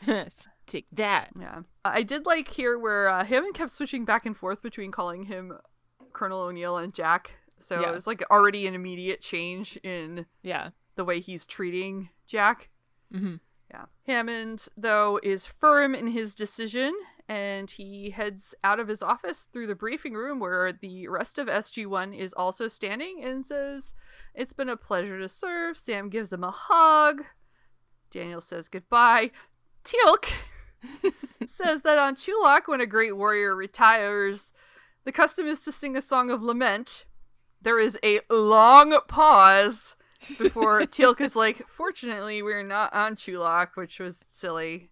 Take 0.66 0.88
that. 0.94 1.30
Yeah. 1.40 1.62
I 1.84 2.04
did 2.04 2.26
like 2.26 2.48
here 2.50 2.78
where 2.78 3.10
uh, 3.10 3.24
Hammond 3.26 3.56
kept 3.56 3.72
switching 3.72 4.06
back 4.06 4.26
and 4.26 4.38
forth 4.38 4.62
between 4.62 4.92
calling 4.92 5.24
him 5.24 5.58
Colonel 6.14 6.42
O'Neill 6.42 6.78
and 6.78 6.94
Jack. 6.94 7.32
So 7.58 7.82
Yeah. 7.82 7.90
it 7.90 7.96
was 7.96 8.08
like 8.08 8.24
already 8.32 8.68
an 8.68 8.74
immediate 8.74 9.22
change 9.22 9.78
in 9.84 10.26
Yeah. 10.44 10.70
the 10.96 11.06
way 11.06 11.20
he's 11.20 11.46
treating 11.46 12.10
Jack. 12.28 12.70
hmm 13.12 13.36
Yeah. 13.70 13.86
Hammond, 14.08 14.68
though, 14.78 15.20
is 15.24 15.46
firm 15.46 15.94
in 15.96 16.08
his 16.08 16.34
decision 16.36 16.94
and 17.28 17.70
he 17.70 18.10
heads 18.10 18.56
out 18.64 18.80
of 18.80 18.88
his 18.88 19.04
office 19.04 19.48
through 19.54 19.68
the 19.68 19.76
briefing 19.76 20.14
room 20.14 20.40
where 20.40 20.72
the 20.74 21.08
rest 21.08 21.38
of 21.38 21.48
SG1 21.48 22.18
is 22.18 22.34
also 22.34 22.68
standing 22.68 23.24
and 23.24 23.46
says, 23.46 23.94
It's 24.34 24.54
been 24.54 24.70
a 24.70 24.78
pleasure 24.78 25.20
to 25.20 25.30
serve. 25.30 25.78
Sam 25.78 26.10
gives 26.10 26.34
him 26.34 26.44
a 26.44 26.50
hug. 26.52 27.24
Daniel 28.10 28.42
says 28.42 28.68
goodbye. 28.68 29.30
Teal'c 29.84 30.26
says 31.56 31.82
that 31.84 31.98
on 31.98 32.16
Chulak, 32.16 32.62
when 32.68 32.82
a 32.82 32.86
great 32.88 33.16
warrior 33.16 33.56
retires, 33.56 34.54
the 35.06 35.12
custom 35.12 35.48
is 35.48 35.62
to 35.64 35.72
sing 35.72 35.96
a 35.96 36.02
song 36.02 36.30
of 36.30 36.42
lament. 36.42 37.06
There 37.62 37.80
is 37.80 37.98
a 38.04 38.22
long 38.30 38.98
pause 39.08 39.96
before 40.38 40.82
Teal'c 40.86 41.20
is 41.22 41.36
like, 41.36 41.68
fortunately, 41.68 42.42
we're 42.42 42.64
not 42.64 42.94
on 42.94 43.16
Chulak, 43.16 43.70
which 43.76 44.00
was 44.00 44.24
silly. 44.32 44.92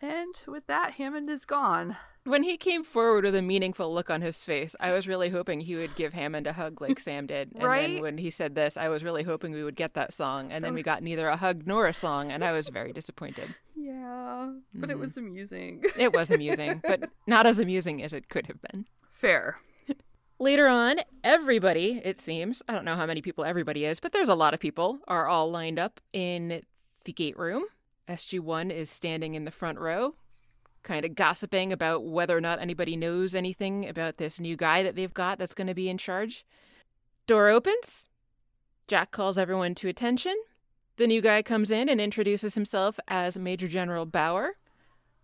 And 0.00 0.34
with 0.46 0.66
that, 0.66 0.92
Hammond 0.92 1.30
is 1.30 1.44
gone. 1.44 1.96
When 2.24 2.44
he 2.44 2.56
came 2.56 2.84
forward 2.84 3.24
with 3.24 3.34
a 3.34 3.42
meaningful 3.42 3.92
look 3.92 4.08
on 4.08 4.20
his 4.20 4.44
face, 4.44 4.76
I 4.78 4.92
was 4.92 5.08
really 5.08 5.30
hoping 5.30 5.60
he 5.60 5.74
would 5.74 5.96
give 5.96 6.12
Hammond 6.12 6.46
a 6.46 6.52
hug 6.52 6.80
like 6.80 7.00
Sam 7.00 7.26
did. 7.26 7.52
And 7.54 7.64
Right? 7.64 7.94
then 7.94 8.02
when 8.02 8.18
he 8.18 8.30
said 8.30 8.54
this, 8.54 8.76
I 8.76 8.88
was 8.88 9.02
really 9.02 9.24
hoping 9.24 9.52
we 9.52 9.64
would 9.64 9.74
get 9.74 9.94
that 9.94 10.12
song. 10.12 10.52
And 10.52 10.64
then 10.64 10.72
we 10.74 10.82
got 10.84 11.02
neither 11.02 11.26
a 11.28 11.36
hug 11.36 11.66
nor 11.66 11.86
a 11.86 11.94
song, 11.94 12.30
and 12.30 12.44
I 12.44 12.52
was 12.52 12.68
very 12.68 12.92
disappointed. 12.92 13.54
Yeah, 13.74 14.52
but 14.72 14.90
it 14.90 14.96
Mhm. 14.96 15.00
was 15.00 15.16
amusing. 15.16 15.82
It 15.98 16.12
was 16.12 16.30
amusing, 16.30 16.80
but 16.86 17.10
not 17.26 17.46
as 17.46 17.58
amusing 17.58 18.00
as 18.00 18.12
it 18.12 18.28
could 18.28 18.46
have 18.46 18.62
been. 18.62 18.86
Fair. 19.22 19.60
Later 20.40 20.66
on, 20.66 20.96
everybody, 21.22 22.02
it 22.04 22.18
seems, 22.18 22.60
I 22.68 22.72
don't 22.72 22.84
know 22.84 22.96
how 22.96 23.06
many 23.06 23.22
people 23.22 23.44
everybody 23.44 23.84
is, 23.84 24.00
but 24.00 24.10
there's 24.10 24.28
a 24.28 24.34
lot 24.34 24.52
of 24.52 24.58
people, 24.58 24.98
are 25.06 25.28
all 25.28 25.48
lined 25.48 25.78
up 25.78 26.00
in 26.12 26.62
the 27.04 27.12
gate 27.12 27.38
room. 27.38 27.62
SG1 28.08 28.72
is 28.72 28.90
standing 28.90 29.36
in 29.36 29.44
the 29.44 29.52
front 29.52 29.78
row, 29.78 30.16
kind 30.82 31.04
of 31.04 31.14
gossiping 31.14 31.72
about 31.72 32.02
whether 32.02 32.36
or 32.36 32.40
not 32.40 32.60
anybody 32.60 32.96
knows 32.96 33.32
anything 33.32 33.88
about 33.88 34.16
this 34.16 34.40
new 34.40 34.56
guy 34.56 34.82
that 34.82 34.96
they've 34.96 35.14
got 35.14 35.38
that's 35.38 35.54
going 35.54 35.68
to 35.68 35.72
be 35.72 35.88
in 35.88 35.98
charge. 35.98 36.44
Door 37.28 37.50
opens. 37.50 38.08
Jack 38.88 39.12
calls 39.12 39.38
everyone 39.38 39.76
to 39.76 39.88
attention. 39.88 40.34
The 40.96 41.06
new 41.06 41.20
guy 41.20 41.42
comes 41.42 41.70
in 41.70 41.88
and 41.88 42.00
introduces 42.00 42.56
himself 42.56 42.98
as 43.06 43.38
Major 43.38 43.68
General 43.68 44.04
Bauer 44.04 44.56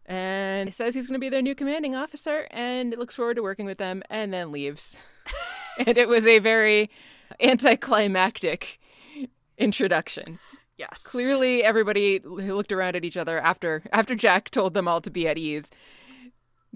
and 0.09 0.75
says 0.75 0.95
he's 0.95 1.07
going 1.07 1.15
to 1.15 1.25
be 1.25 1.29
their 1.29 1.43
new 1.43 1.55
commanding 1.55 1.95
officer 1.95 2.49
and 2.51 2.91
looks 2.99 3.15
forward 3.15 3.35
to 3.35 3.43
working 3.43 3.67
with 3.67 3.77
them 3.79 4.03
and 4.09 4.33
then 4.33 4.51
leaves. 4.51 5.01
and 5.87 5.97
it 5.99 6.09
was 6.09 6.27
a 6.27 6.39
very 6.39 6.91
anticlimactic 7.41 8.81
introduction. 9.59 10.39
Yes. 10.77 11.01
Clearly, 11.03 11.63
everybody 11.63 12.21
who 12.23 12.55
looked 12.55 12.73
around 12.73 12.97
at 12.97 13.05
each 13.05 13.17
other 13.17 13.39
after 13.39 13.83
after 13.93 14.15
Jack 14.15 14.51
told 14.51 14.75
them 14.75 14.89
all 14.89 15.01
to 15.01 15.11
be 15.11 15.27
at 15.29 15.37
ease. 15.37 15.71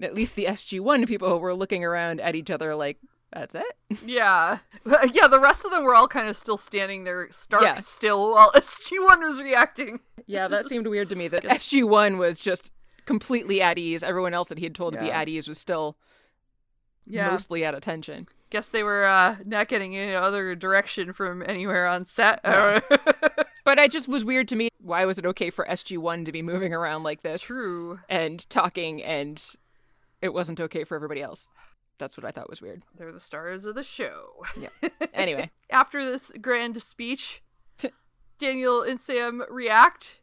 At 0.01 0.13
least 0.13 0.35
the 0.35 0.45
SG 0.45 0.79
One 0.79 1.05
people 1.05 1.39
were 1.39 1.53
looking 1.53 1.83
around 1.83 2.19
at 2.19 2.35
each 2.35 2.49
other 2.49 2.75
like, 2.75 2.97
"That's 3.31 3.55
it." 3.55 3.77
Yeah. 4.05 4.59
Uh, 4.85 5.07
yeah, 5.13 5.27
the 5.27 5.39
rest 5.39 5.63
of 5.63 5.71
them 5.71 5.83
were 5.83 5.95
all 5.95 6.07
kind 6.09 6.27
of 6.27 6.35
still 6.35 6.57
standing 6.57 7.05
there 7.05 7.29
stark 7.31 7.63
Yeah. 7.63 7.75
still 7.75 8.31
while 8.33 8.51
SG1 8.55 9.19
was 9.19 9.41
reacting. 9.41 10.01
Yeah, 10.27 10.47
that 10.49 10.67
seemed 10.67 10.87
weird 10.87 11.07
to 11.09 11.15
me. 11.15 11.29
That 11.29 11.43
SG 11.43 11.87
One 11.87 12.17
was 12.17 12.41
just 12.41 12.71
completely 13.05 13.61
at 13.61 13.77
ease. 13.77 14.03
Everyone 14.03 14.33
else 14.33 14.47
that 14.49 14.57
he 14.57 14.63
had 14.65 14.75
told 14.75 14.93
to 14.93 14.99
be 14.99 15.11
at 15.11 15.27
ease 15.29 15.47
was 15.47 15.57
still 15.59 15.97
Yeah. 17.05 17.29
mostly 17.29 17.63
at 17.65 17.73
attention. 17.75 18.27
Guess 18.49 18.69
they 18.69 18.83
were 18.83 19.05
uh, 19.05 19.37
not 19.45 19.67
getting 19.67 19.97
any 19.97 20.13
other 20.13 20.53
direction 20.55 21.11
from 21.13 21.43
anywhere 21.45 21.87
on 21.87 22.05
set. 22.05 22.39
But 23.65 23.79
it 23.79 23.91
just 23.93 24.09
was 24.09 24.25
weird 24.25 24.49
to 24.49 24.57
me. 24.57 24.67
Why 24.81 25.05
was 25.05 25.17
it 25.17 25.25
okay 25.25 25.49
for 25.49 25.65
SG 25.65 25.97
One 25.97 26.25
to 26.25 26.33
be 26.33 26.41
moving 26.41 26.73
around 26.73 27.03
like 27.03 27.21
this? 27.21 27.41
True. 27.41 27.99
and 28.09 28.47
talking 28.49 29.01
and 29.01 29.41
it 30.21 30.33
wasn't 30.33 30.59
okay 30.59 30.83
for 30.83 30.95
everybody 30.95 31.21
else. 31.21 31.49
That's 31.97 32.17
what 32.17 32.25
I 32.25 32.31
thought 32.31 32.49
was 32.49 32.61
weird. 32.61 32.83
They're 32.97 33.13
the 33.13 33.21
stars 33.21 33.63
of 33.63 33.75
the 33.75 33.83
show. 33.83 34.43
Yeah. 34.59 34.89
Anyway, 35.13 35.49
After 35.69 36.03
this 36.03 36.33
grand 36.41 36.83
speech, 36.83 37.41
Daniel 38.37 38.81
and 38.81 38.99
Sam 38.99 39.43
react. 39.49 40.19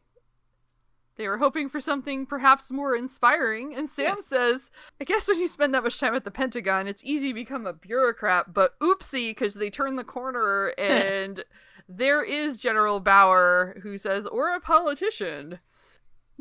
They 1.17 1.27
were 1.27 1.37
hoping 1.37 1.69
for 1.69 1.81
something 1.81 2.25
perhaps 2.25 2.71
more 2.71 2.95
inspiring, 2.95 3.75
and 3.75 3.89
Sam 3.89 4.15
Yes. 4.17 4.25
says, 4.25 4.71
I 4.99 5.03
guess 5.03 5.27
when 5.27 5.39
you 5.39 5.47
spend 5.47 5.73
that 5.73 5.83
much 5.83 5.99
time 5.99 6.15
at 6.15 6.23
the 6.23 6.31
Pentagon, 6.31 6.87
it's 6.87 7.03
easy 7.03 7.29
to 7.29 7.33
become 7.33 7.67
a 7.67 7.73
bureaucrat, 7.73 8.53
but 8.53 8.79
oopsie, 8.79 9.31
because 9.31 9.55
they 9.55 9.69
turn 9.69 9.97
the 9.97 10.03
corner 10.03 10.69
and 10.77 11.43
there 11.87 12.23
is 12.23 12.57
General 12.57 12.99
Bauer 13.01 13.77
who 13.83 13.97
says, 13.97 14.25
or 14.25 14.55
a 14.55 14.59
politician. 14.61 15.59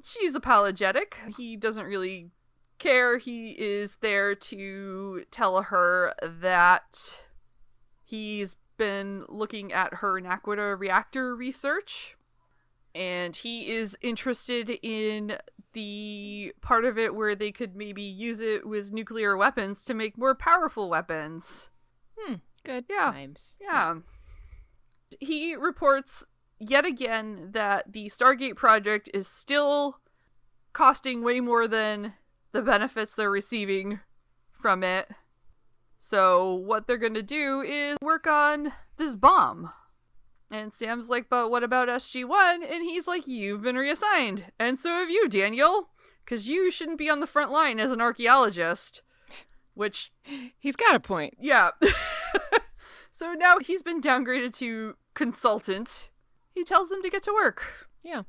She's 0.03 0.35
apologetic. 0.35 1.17
He 1.37 1.57
doesn't 1.57 1.85
really 1.85 2.31
care. 2.79 3.19
He 3.19 3.51
is 3.51 3.97
there 3.97 4.35
to 4.35 5.25
tell 5.31 5.61
her 5.63 6.15
that 6.23 7.19
he's 8.05 8.57
been 8.79 9.25
looking 9.29 9.73
at 9.73 9.95
her 9.95 10.21
naquadah 10.21 10.79
reactor 10.79 11.37
research 11.37 12.17
and 12.95 13.37
he 13.37 13.71
is 13.71 13.97
interested 14.01 14.71
in 14.83 15.39
the 15.73 16.53
part 16.61 16.85
of 16.85 16.99
it 16.99 17.15
where 17.15 17.35
they 17.35 17.53
could 17.53 17.77
maybe 17.77 18.03
use 18.03 18.41
it 18.41 18.67
with 18.67 18.93
nuclear 18.93 19.37
weapons 19.37 19.85
to 19.85 19.95
make 19.95 20.19
more 20.19 20.35
powerful 20.35 20.89
weapons. 20.91 21.71
Hmm, 22.19 22.35
good 22.65 22.87
Yeah. 22.89 23.13
times. 23.13 23.57
Yeah. 23.61 23.97
He 25.21 25.55
reports 25.55 26.25
yet 26.59 26.85
again 26.85 27.51
that 27.53 27.93
the 27.93 28.07
Stargate 28.07 28.57
project 28.57 29.09
is 29.15 29.27
still 29.29 30.01
costing 30.73 31.23
way 31.23 31.41
more 31.41 31.67
than 31.69 32.15
the 32.53 32.63
benefits 32.63 33.15
they're 33.15 33.31
receiving 33.31 34.01
from 34.61 34.83
it. 34.83 35.09
So, 35.99 36.55
what 36.55 36.87
they're 36.87 36.97
going 36.99 37.15
to 37.15 37.23
do 37.23 37.61
is 37.61 37.97
work 38.03 38.27
on 38.27 38.73
this 38.97 39.15
bomb. 39.15 39.71
And 40.51 40.73
Sam's 40.73 41.09
like, 41.09 41.29
but 41.29 41.51
what 41.51 41.63
about 41.63 41.89
SG1? 41.89 42.55
And 42.69 42.83
he's 42.83 43.07
like, 43.07 43.27
you've 43.27 43.63
been 43.63 43.77
reassigned. 43.77 44.47
And 44.59 44.79
so 44.79 44.91
have 44.91 45.11
you, 45.11 45.29
Daniel. 45.29 45.91
Because 46.25 46.49
you 46.49 46.71
shouldn't 46.71 46.99
be 46.99 47.09
on 47.11 47.21
the 47.21 47.27
front 47.27 47.51
line 47.51 47.79
as 47.79 47.91
an 47.91 48.01
archaeologist. 48.01 49.03
Which 49.75 50.13
He's 50.59 50.77
got 50.77 50.95
a 50.95 51.01
point. 51.01 51.35
yeah. 51.41 51.71
so 53.11 53.33
now 53.35 53.59
he's 53.59 53.83
been 53.83 54.01
downgraded 54.01 54.55
to 54.57 54.97
consultant. 55.15 56.11
He 56.53 56.65
tells 56.65 56.89
them 56.89 57.03
to 57.03 57.11
get 57.11 57.23
to 57.25 57.33
work. 57.33 57.89
Yeah. 58.03 58.23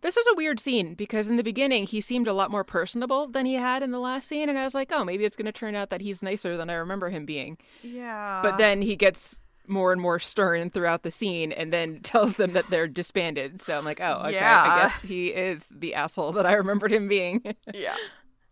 This 0.00 0.16
was 0.16 0.26
a 0.28 0.34
weird 0.34 0.58
scene 0.60 0.94
because 0.94 1.26
in 1.26 1.36
the 1.36 1.42
beginning 1.42 1.86
he 1.86 2.00
seemed 2.00 2.26
a 2.26 2.32
lot 2.32 2.50
more 2.50 2.64
personable 2.64 3.28
than 3.28 3.44
he 3.44 3.54
had 3.54 3.82
in 3.82 3.90
the 3.90 3.98
last 4.00 4.26
scene, 4.26 4.48
and 4.48 4.58
I 4.58 4.64
was 4.64 4.74
like, 4.74 4.90
oh, 4.92 5.04
maybe 5.04 5.26
it's 5.26 5.36
going 5.36 5.44
to 5.46 5.52
turn 5.52 5.74
out 5.74 5.90
that 5.90 6.00
he's 6.00 6.22
nicer 6.22 6.56
than 6.56 6.70
I 6.70 6.74
remember 6.74 7.10
him 7.10 7.26
being. 7.26 7.58
Yeah. 7.82 8.40
But 8.42 8.56
then 8.56 8.80
he 8.80 8.96
gets 8.96 9.40
more 9.68 9.92
and 9.92 10.00
more 10.00 10.18
stern 10.18 10.70
throughout 10.70 11.02
the 11.02 11.10
scene 11.10 11.52
and 11.52 11.72
then 11.72 12.00
tells 12.02 12.34
them 12.34 12.52
that 12.54 12.70
they're 12.70 12.88
disbanded. 12.88 13.62
So 13.62 13.76
I'm 13.76 13.84
like, 13.84 14.00
oh, 14.00 14.22
okay. 14.24 14.34
Yeah. 14.34 14.62
I 14.62 14.82
guess 14.82 15.00
he 15.02 15.28
is 15.28 15.68
the 15.68 15.94
asshole 15.94 16.32
that 16.32 16.46
I 16.46 16.54
remembered 16.54 16.92
him 16.92 17.08
being. 17.08 17.42
yeah. 17.74 17.96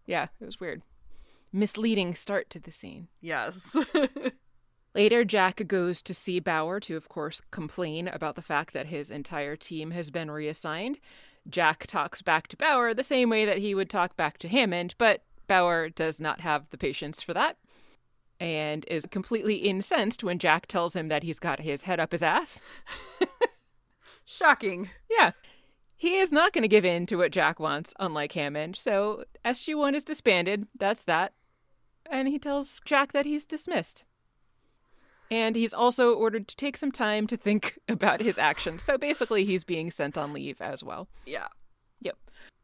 yeah, 0.07 0.27
it 0.41 0.45
was 0.45 0.61
weird. 0.61 0.83
Misleading 1.53 2.15
start 2.15 2.51
to 2.51 2.61
the 2.61 2.73
scene. 2.73 3.09
Yes. 3.21 3.77
Later, 4.95 5.25
Jack 5.25 5.67
goes 5.67 6.01
to 6.03 6.15
see 6.15 6.41
Bauer 6.41 6.81
to, 6.81 6.97
of 6.97 7.09
course, 7.09 7.43
complain 7.51 8.09
about 8.09 8.35
the 8.35 8.43
fact 8.43 8.73
that 8.73 8.87
his 8.87 9.11
entire 9.11 9.57
team 9.57 9.91
has 9.91 10.11
been 10.11 10.31
reassigned. 10.31 10.99
Jack 11.49 11.87
talks 11.87 12.23
back 12.23 12.49
to 12.49 12.57
Bauer 12.57 12.95
the 12.95 13.05
same 13.05 13.31
way 13.31 13.45
that 13.45 13.59
he 13.59 13.75
would 13.75 13.91
talk 13.91 14.17
back 14.17 14.39
to 14.39 14.49
Hammond, 14.49 14.95
but 14.99 15.23
Bauer 15.47 15.89
does 15.89 16.19
not 16.19 16.41
have 16.41 16.69
the 16.71 16.79
patience 16.79 17.23
for 17.23 17.35
that 17.35 17.57
and 18.39 18.85
is 18.89 19.07
completely 19.11 19.57
incensed 19.57 20.23
when 20.23 20.39
Jack 20.39 20.67
tells 20.67 20.95
him 20.95 21.09
that 21.09 21.23
he's 21.23 21.39
got 21.39 21.61
his 21.61 21.83
head 21.83 22.01
up 22.01 22.13
his 22.13 22.23
ass. 22.23 22.61
Shocking. 24.25 24.91
Yeah. 25.11 25.33
He 25.97 26.19
is 26.19 26.31
not 26.31 26.53
going 26.53 26.63
to 26.63 26.69
give 26.69 26.85
in 26.85 27.07
to 27.07 27.17
what 27.17 27.33
Jack 27.33 27.59
wants, 27.59 27.95
unlike 27.99 28.33
Hammond. 28.33 28.77
So 28.77 29.25
SG1 29.45 29.95
is 29.95 30.05
disbanded. 30.05 30.67
That's 30.79 31.05
that. 31.07 31.33
And 32.11 32.29
he 32.29 32.39
tells 32.39 32.81
Jack 32.85 33.13
that 33.13 33.25
he's 33.25 33.47
dismissed. 33.47 34.05
And 35.31 35.57
he's 35.57 35.73
also 35.73 36.15
ordered 36.15 36.47
to 36.49 36.57
take 36.57 36.77
some 36.77 36.93
time 36.93 37.27
to 37.29 37.37
think 37.37 37.79
about 37.89 38.21
his 38.21 38.39
actions. 38.39 38.83
So 38.83 38.99
basically, 38.99 39.45
he's 39.45 39.65
being 39.65 39.91
sent 39.91 40.17
on 40.19 40.33
leave 40.33 40.61
as 40.61 40.85
well. 40.85 41.09
Yeah. 41.25 41.49
Yep. 42.01 42.17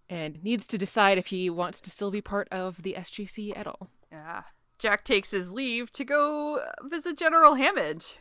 And 0.08 0.44
needs 0.44 0.66
to 0.68 0.78
decide 0.78 1.18
if 1.18 1.28
he 1.28 1.48
wants 1.48 1.80
to 1.80 1.90
still 1.90 2.10
be 2.10 2.20
part 2.20 2.48
of 2.50 2.82
the 2.82 2.94
SGC 2.98 3.56
at 3.56 3.66
all. 3.66 3.88
Yeah. 4.12 4.42
Jack 4.82 5.04
takes 5.04 5.30
his 5.30 5.52
leave 5.52 5.92
to 5.92 6.04
go 6.04 6.58
visit 6.82 7.16
General 7.16 7.54
Hammond. 7.54 8.18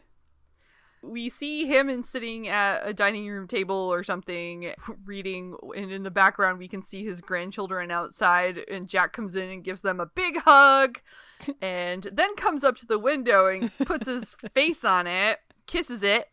We 1.02 1.28
see 1.28 1.66
Hammond 1.66 2.06
sitting 2.06 2.48
at 2.48 2.88
a 2.88 2.94
dining 2.94 3.28
room 3.28 3.48
table 3.48 3.76
or 3.76 4.04
something, 4.04 4.72
reading, 5.04 5.56
and 5.76 5.92
in 5.92 6.04
the 6.04 6.12
background 6.12 6.60
we 6.60 6.68
can 6.68 6.84
see 6.84 7.04
his 7.04 7.20
grandchildren 7.20 7.90
outside. 7.90 8.60
And 8.70 8.88
Jack 8.88 9.12
comes 9.12 9.36
in 9.36 9.50
and 9.50 9.64
gives 9.64 9.82
them 9.82 10.00
a 10.00 10.06
big 10.06 10.38
hug, 10.42 11.00
and 11.64 12.08
then 12.14 12.36
comes 12.36 12.64
up 12.64 12.78
to 12.78 12.86
the 12.86 13.00
window 13.00 13.48
and 13.48 13.76
puts 13.80 14.06
his 14.08 14.36
face 14.54 14.86
on 14.86 15.08
it, 15.08 15.40
kisses 15.66 16.04
it. 16.04 16.28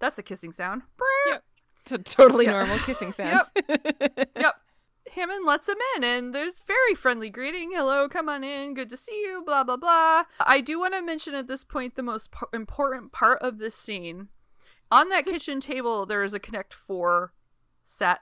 That's 0.00 0.18
a 0.18 0.22
kissing 0.22 0.52
sound. 0.52 0.82
Yep. 1.28 1.44
It's 1.80 1.92
a 1.92 1.98
totally 1.98 2.44
Yeah. 2.44 2.50
normal 2.58 2.76
kissing 2.80 3.12
sound. 3.14 3.40
Yep. 3.66 4.28
yep. 4.36 4.54
Hammond 5.14 5.44
lets 5.44 5.68
him 5.68 5.76
in, 5.96 6.04
and 6.04 6.34
there's 6.34 6.62
very 6.62 6.94
friendly 6.94 7.28
greeting. 7.28 7.72
Hello, 7.74 8.08
come 8.08 8.28
on 8.28 8.42
in. 8.42 8.72
Good 8.72 8.88
to 8.90 8.96
see 8.96 9.20
you. 9.22 9.42
Blah 9.44 9.64
blah 9.64 9.76
blah. 9.76 10.24
I 10.40 10.60
do 10.60 10.78
want 10.80 10.94
to 10.94 11.02
mention 11.02 11.34
at 11.34 11.48
this 11.48 11.64
point 11.64 11.96
the 11.96 12.02
most 12.02 12.32
p- 12.32 12.46
important 12.52 13.12
part 13.12 13.38
of 13.42 13.58
this 13.58 13.74
scene. 13.74 14.28
On 14.90 15.10
that 15.10 15.24
kitchen 15.26 15.60
table, 15.60 16.06
there 16.06 16.22
is 16.22 16.32
a 16.32 16.40
Connect 16.40 16.72
Four 16.72 17.32
set 17.84 18.20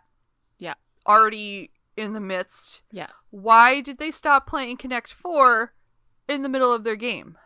yeah. 0.59 0.75
already 1.07 1.71
in 1.97 2.13
the 2.13 2.21
midst. 2.21 2.83
Yeah. 2.91 3.11
Why 3.31 3.81
did 3.81 3.99
they 3.99 4.11
stop 4.11 4.47
playing 4.47 4.79
Connect 4.79 5.13
Four 5.13 5.75
in 6.29 6.43
the 6.43 6.49
middle 6.49 6.73
of 6.73 6.83
their 6.83 6.97
game? 6.97 7.39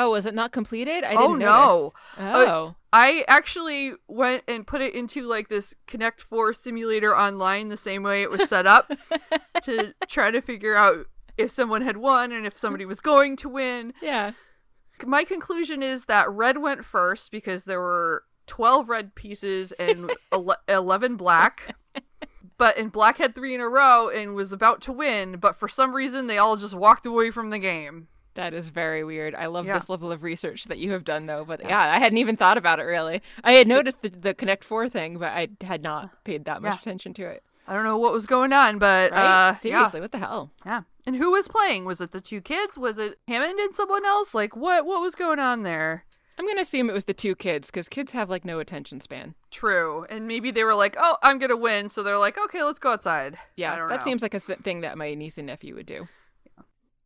Oh, 0.00 0.10
was 0.12 0.26
it 0.26 0.34
not 0.34 0.52
completed? 0.52 1.02
I 1.04 1.14
Oh, 1.14 1.28
didn't 1.28 1.38
no. 1.40 1.46
notice. 1.66 1.92
Uh, 2.18 2.44
oh. 2.46 2.74
I 2.92 3.24
actually 3.28 3.92
went 4.06 4.44
and 4.48 4.66
put 4.66 4.80
it 4.80 4.94
into 4.94 5.26
like 5.26 5.48
this 5.48 5.74
Connect 5.86 6.20
4 6.20 6.52
simulator 6.54 7.16
online 7.16 7.68
the 7.68 7.76
same 7.76 8.02
way 8.02 8.22
it 8.22 8.30
was 8.30 8.48
set 8.48 8.66
up 8.66 8.90
to 9.64 9.92
try 10.06 10.30
to 10.30 10.40
figure 10.40 10.76
out 10.76 11.06
if 11.36 11.50
someone 11.50 11.82
had 11.82 11.96
won 11.96 12.32
and 12.32 12.46
if 12.46 12.56
somebody 12.56 12.84
was 12.84 13.00
going 13.00 13.36
to 13.36 13.48
win. 13.48 13.92
yeah. 14.00 14.32
My 15.06 15.22
conclusion 15.24 15.82
is 15.82 16.06
that 16.06 16.28
red 16.30 16.58
went 16.58 16.84
first 16.84 17.30
because 17.30 17.64
there 17.64 17.80
were 17.80 18.24
12 18.46 18.88
red 18.88 19.14
pieces 19.14 19.70
and 19.72 20.10
11 20.68 21.16
black. 21.16 21.76
But 22.56 22.76
and 22.76 22.90
black 22.90 23.18
had 23.18 23.36
3 23.36 23.54
in 23.54 23.60
a 23.60 23.68
row 23.68 24.08
and 24.08 24.34
was 24.34 24.52
about 24.52 24.80
to 24.82 24.92
win, 24.92 25.36
but 25.36 25.54
for 25.56 25.68
some 25.68 25.94
reason 25.94 26.26
they 26.26 26.38
all 26.38 26.56
just 26.56 26.74
walked 26.74 27.06
away 27.06 27.30
from 27.30 27.50
the 27.50 27.58
game. 27.60 28.08
That 28.34 28.54
is 28.54 28.68
very 28.70 29.02
weird. 29.02 29.34
I 29.34 29.46
love 29.46 29.66
Yeah. 29.66 29.74
this 29.74 29.88
level 29.88 30.12
of 30.12 30.22
research 30.22 30.64
that 30.64 30.78
you 30.78 30.92
have 30.92 31.04
done, 31.04 31.26
though. 31.26 31.44
But 31.44 31.62
yeah, 31.64 31.80
I 31.80 31.98
hadn't 31.98 32.18
even 32.18 32.36
thought 32.36 32.56
about 32.58 32.78
it 32.78 32.84
really. 32.84 33.20
I 33.42 33.52
had 33.52 33.66
noticed 33.66 34.02
the, 34.02 34.10
the 34.10 34.34
Connect 34.34 34.62
Four 34.64 34.88
thing, 34.88 35.18
but 35.18 35.30
I 35.32 35.48
had 35.62 35.82
not 35.82 36.22
paid 36.24 36.44
that 36.44 36.62
much 36.62 36.72
Yeah. 36.74 36.78
attention 36.78 37.14
to 37.14 37.24
it. 37.26 37.42
I 37.66 37.74
don't 37.74 37.84
know 37.84 37.98
what 37.98 38.12
was 38.12 38.26
going 38.26 38.52
on, 38.52 38.78
but 38.78 39.10
Right? 39.12 39.18
uh 39.18 39.22
yeah. 39.48 39.52
Seriously, 39.52 40.00
what 40.00 40.12
the 40.12 40.18
hell? 40.18 40.52
Yeah. 40.64 40.82
And 41.04 41.16
who 41.16 41.32
was 41.32 41.48
playing? 41.48 41.84
Was 41.84 42.00
it 42.00 42.12
the 42.12 42.20
two 42.20 42.40
kids? 42.40 42.78
Was 42.78 42.98
it 42.98 43.18
Hammond 43.26 43.58
and 43.58 43.74
someone 43.74 44.06
else? 44.06 44.34
Like 44.34 44.54
what 44.56 44.86
what 44.86 45.00
was 45.02 45.14
going 45.14 45.38
on 45.38 45.64
there? 45.64 46.04
I'm 46.38 46.46
gonna 46.46 46.60
assume 46.60 46.88
it 46.88 46.92
was 46.94 47.04
the 47.04 47.12
two 47.14 47.34
kids 47.34 47.66
because 47.68 47.88
kids 47.88 48.12
have 48.12 48.30
like 48.30 48.44
no 48.44 48.60
attention 48.60 49.00
span. 49.00 49.34
True. 49.50 50.06
And 50.08 50.28
maybe 50.28 50.52
they 50.52 50.62
were 50.62 50.74
like, 50.76 50.96
"Oh, 50.98 51.16
I'm 51.20 51.38
going 51.40 51.48
to 51.50 51.56
win." 51.56 51.88
So 51.88 52.02
they're 52.04 52.16
like, 52.18 52.38
"Okay, 52.38 52.62
let's 52.62 52.78
go 52.78 52.92
outside." 52.92 53.36
Yeah, 53.56 53.72
I 53.72 53.76
don't 53.76 53.88
that 53.88 53.98
know. 54.00 54.04
seems 54.04 54.22
like 54.22 54.34
a 54.34 54.38
thing 54.40 54.82
that 54.82 54.96
my 54.96 55.14
niece 55.14 55.36
and 55.36 55.48
nephew 55.48 55.74
would 55.74 55.86
do. 55.86 56.06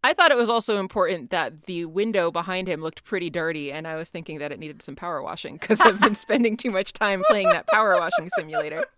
I 0.05 0.15
thought 0.15 0.33
it 0.33 0.37
was 0.37 0.51
also 0.51 0.81
important 0.81 1.31
that 1.31 1.63
the 1.65 1.85
window 1.85 2.33
behind 2.33 2.69
him 2.69 2.83
looked 2.83 3.05
pretty 3.05 3.31
dirty, 3.31 3.71
and 3.71 3.87
I 3.87 3.95
was 3.97 4.11
thinking 4.11 4.39
that 4.39 4.51
it 4.51 4.59
needed 4.59 4.83
some 4.83 4.97
power 4.97 5.23
washing 5.23 5.59
because 5.59 5.81
I've 5.81 6.01
been 6.01 6.15
spending 6.17 6.57
too 6.57 6.71
much 6.71 6.93
time 6.93 7.23
playing 7.29 7.51
that 7.51 7.69
power 7.69 7.97
washing 7.99 8.29
simulator. 8.35 8.87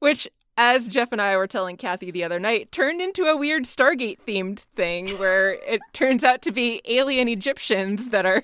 Which, 0.00 0.26
as 0.56 0.88
Jeff 0.88 1.12
and 1.12 1.22
I 1.22 1.36
were 1.36 1.46
telling 1.46 1.76
Kathy 1.76 2.10
the 2.10 2.24
other 2.24 2.40
night, 2.40 2.72
turned 2.72 3.00
into 3.00 3.24
a 3.24 3.36
weird 3.36 3.64
Stargate 3.64 4.18
themed 4.26 4.60
thing 4.74 5.16
where 5.18 5.52
it 5.52 5.80
turns 5.92 6.24
out 6.24 6.42
to 6.42 6.52
be 6.52 6.80
alien 6.86 7.28
Egyptians 7.28 8.08
that 8.08 8.26
are 8.26 8.42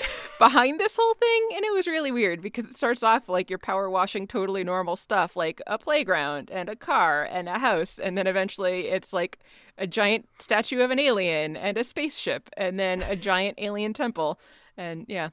behind 0.38 0.80
this 0.80 0.96
whole 1.00 1.14
thing 1.14 1.48
and 1.54 1.64
it 1.64 1.72
was 1.72 1.86
really 1.86 2.10
weird 2.10 2.40
because 2.40 2.64
it 2.66 2.74
starts 2.74 3.02
off 3.02 3.28
like 3.28 3.50
you're 3.50 3.58
power 3.58 3.88
washing 3.90 4.26
totally 4.26 4.64
normal 4.64 4.96
stuff 4.96 5.36
like 5.36 5.60
a 5.66 5.78
playground 5.78 6.50
and 6.50 6.68
a 6.68 6.76
car 6.76 7.24
and 7.30 7.48
a 7.48 7.58
house 7.58 7.98
and 7.98 8.16
then 8.16 8.26
eventually 8.26 8.88
it's 8.88 9.12
like 9.12 9.38
a 9.78 9.86
giant 9.86 10.28
statue 10.38 10.80
of 10.80 10.90
an 10.90 10.98
alien 10.98 11.56
and 11.56 11.76
a 11.76 11.84
spaceship 11.84 12.48
and 12.56 12.78
then 12.78 13.02
a 13.02 13.14
giant 13.16 13.56
alien 13.58 13.92
temple 13.92 14.40
and 14.76 15.04
yeah 15.08 15.28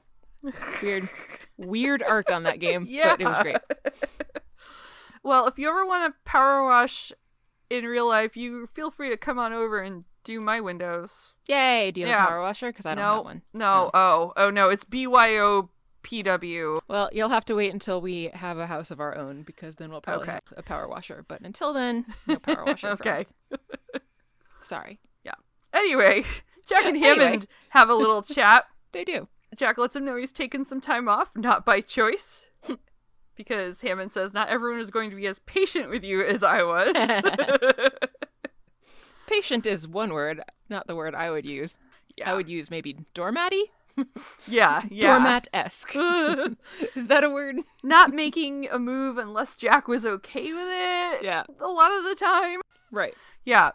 weird 0.82 1.08
weird 1.56 2.02
arc 2.02 2.30
on 2.30 2.44
that 2.44 2.60
game 2.60 2.86
Yeah. 2.88 3.10
but 3.16 3.20
it 3.20 3.26
was 3.26 3.38
great 3.42 3.56
Well, 5.22 5.46
if 5.46 5.58
you 5.58 5.68
ever 5.68 5.84
want 5.84 6.12
to 6.14 6.18
power 6.24 6.64
wash 6.64 7.12
in 7.68 7.84
real 7.84 8.08
life, 8.08 8.36
you 8.36 8.66
feel 8.68 8.90
free 8.90 9.10
to 9.10 9.16
come 9.16 9.38
on 9.38 9.52
over 9.52 9.80
and 9.80 10.04
do 10.24 10.40
my 10.40 10.60
windows. 10.60 11.34
yay 11.48 11.90
do 11.90 12.00
you 12.00 12.06
have 12.06 12.14
Yeah. 12.16 12.24
a 12.24 12.28
power 12.28 12.40
washer 12.42 12.68
because 12.70 12.86
i 12.86 12.94
don't 12.94 13.04
no, 13.04 13.14
have 13.16 13.24
one 13.24 13.42
No, 13.52 13.90
oh, 13.94 14.32
oh 14.36 14.50
no, 14.50 14.68
it's 14.68 14.84
BYOPW. 14.84 16.80
well 16.88 17.08
you'll 17.12 17.28
have 17.30 17.44
to 17.46 17.54
wait 17.54 17.72
until 17.72 18.00
we 18.00 18.30
have 18.34 18.58
a 18.58 18.66
house 18.66 18.90
of 18.90 19.00
our 19.00 19.16
own 19.16 19.42
because 19.42 19.76
then 19.76 19.90
we'll 19.90 20.00
probably 20.00 20.22
Okay. 20.24 20.32
have 20.32 20.42
a 20.58 20.62
power 20.62 20.86
washer 20.88 21.24
but 21.28 21.40
until 21.42 21.72
then 21.72 22.04
no 22.26 22.38
power 22.38 22.64
washer 22.66 22.96
for 22.96 23.08
Okay. 23.08 23.22
us. 23.52 23.60
sorry 24.60 24.98
Yeah. 25.24 25.34
Anyway, 25.72 26.24
Jack 26.66 26.84
and 26.84 26.96
Anyway. 26.96 27.24
Hammond 27.24 27.46
have 27.70 27.88
a 27.88 27.94
little 27.94 28.22
chat. 28.36 28.64
they 28.92 29.04
do 29.04 29.28
Jack 29.56 29.78
lets 29.78 29.96
him 29.96 30.04
know 30.04 30.16
he's 30.16 30.30
taken 30.32 30.64
some 30.64 30.80
time 30.80 31.08
off, 31.08 31.30
not 31.34 31.64
by 31.64 31.80
choice. 31.80 32.46
because 33.34 33.80
Hammond 33.80 34.12
says 34.12 34.32
not 34.32 34.48
everyone 34.48 34.80
is 34.80 34.90
going 34.90 35.10
to 35.10 35.16
be 35.16 35.26
as 35.26 35.40
patient 35.40 35.90
with 35.90 36.04
you 36.04 36.22
as 36.24 36.42
I 36.44 36.62
was. 36.62 36.94
Patient 39.30 39.64
is 39.64 39.86
one 39.86 40.12
word, 40.12 40.42
not 40.68 40.88
the 40.88 40.96
word 40.96 41.14
I 41.14 41.30
would 41.30 41.46
use. 41.46 41.78
yeah. 42.16 42.28
I 42.28 42.34
would 42.34 42.48
use 42.48 42.68
maybe 42.68 42.96
doormatty? 43.14 43.62
yeah, 44.48 44.82
yeah. 44.90 45.12
Doormat 45.12 45.46
esque. 45.52 45.94
is 46.96 47.06
that 47.06 47.22
a 47.22 47.30
word? 47.30 47.58
not 47.84 48.12
making 48.12 48.68
a 48.70 48.78
move 48.78 49.18
unless 49.18 49.54
Jack 49.54 49.86
was 49.86 50.04
okay 50.04 50.52
with 50.52 50.66
it. 50.66 51.22
Yeah. 51.22 51.44
A 51.60 51.68
lot 51.68 51.96
of 51.96 52.02
the 52.02 52.16
time. 52.16 52.60
Right. 52.90 53.14
Yeah. 53.44 53.70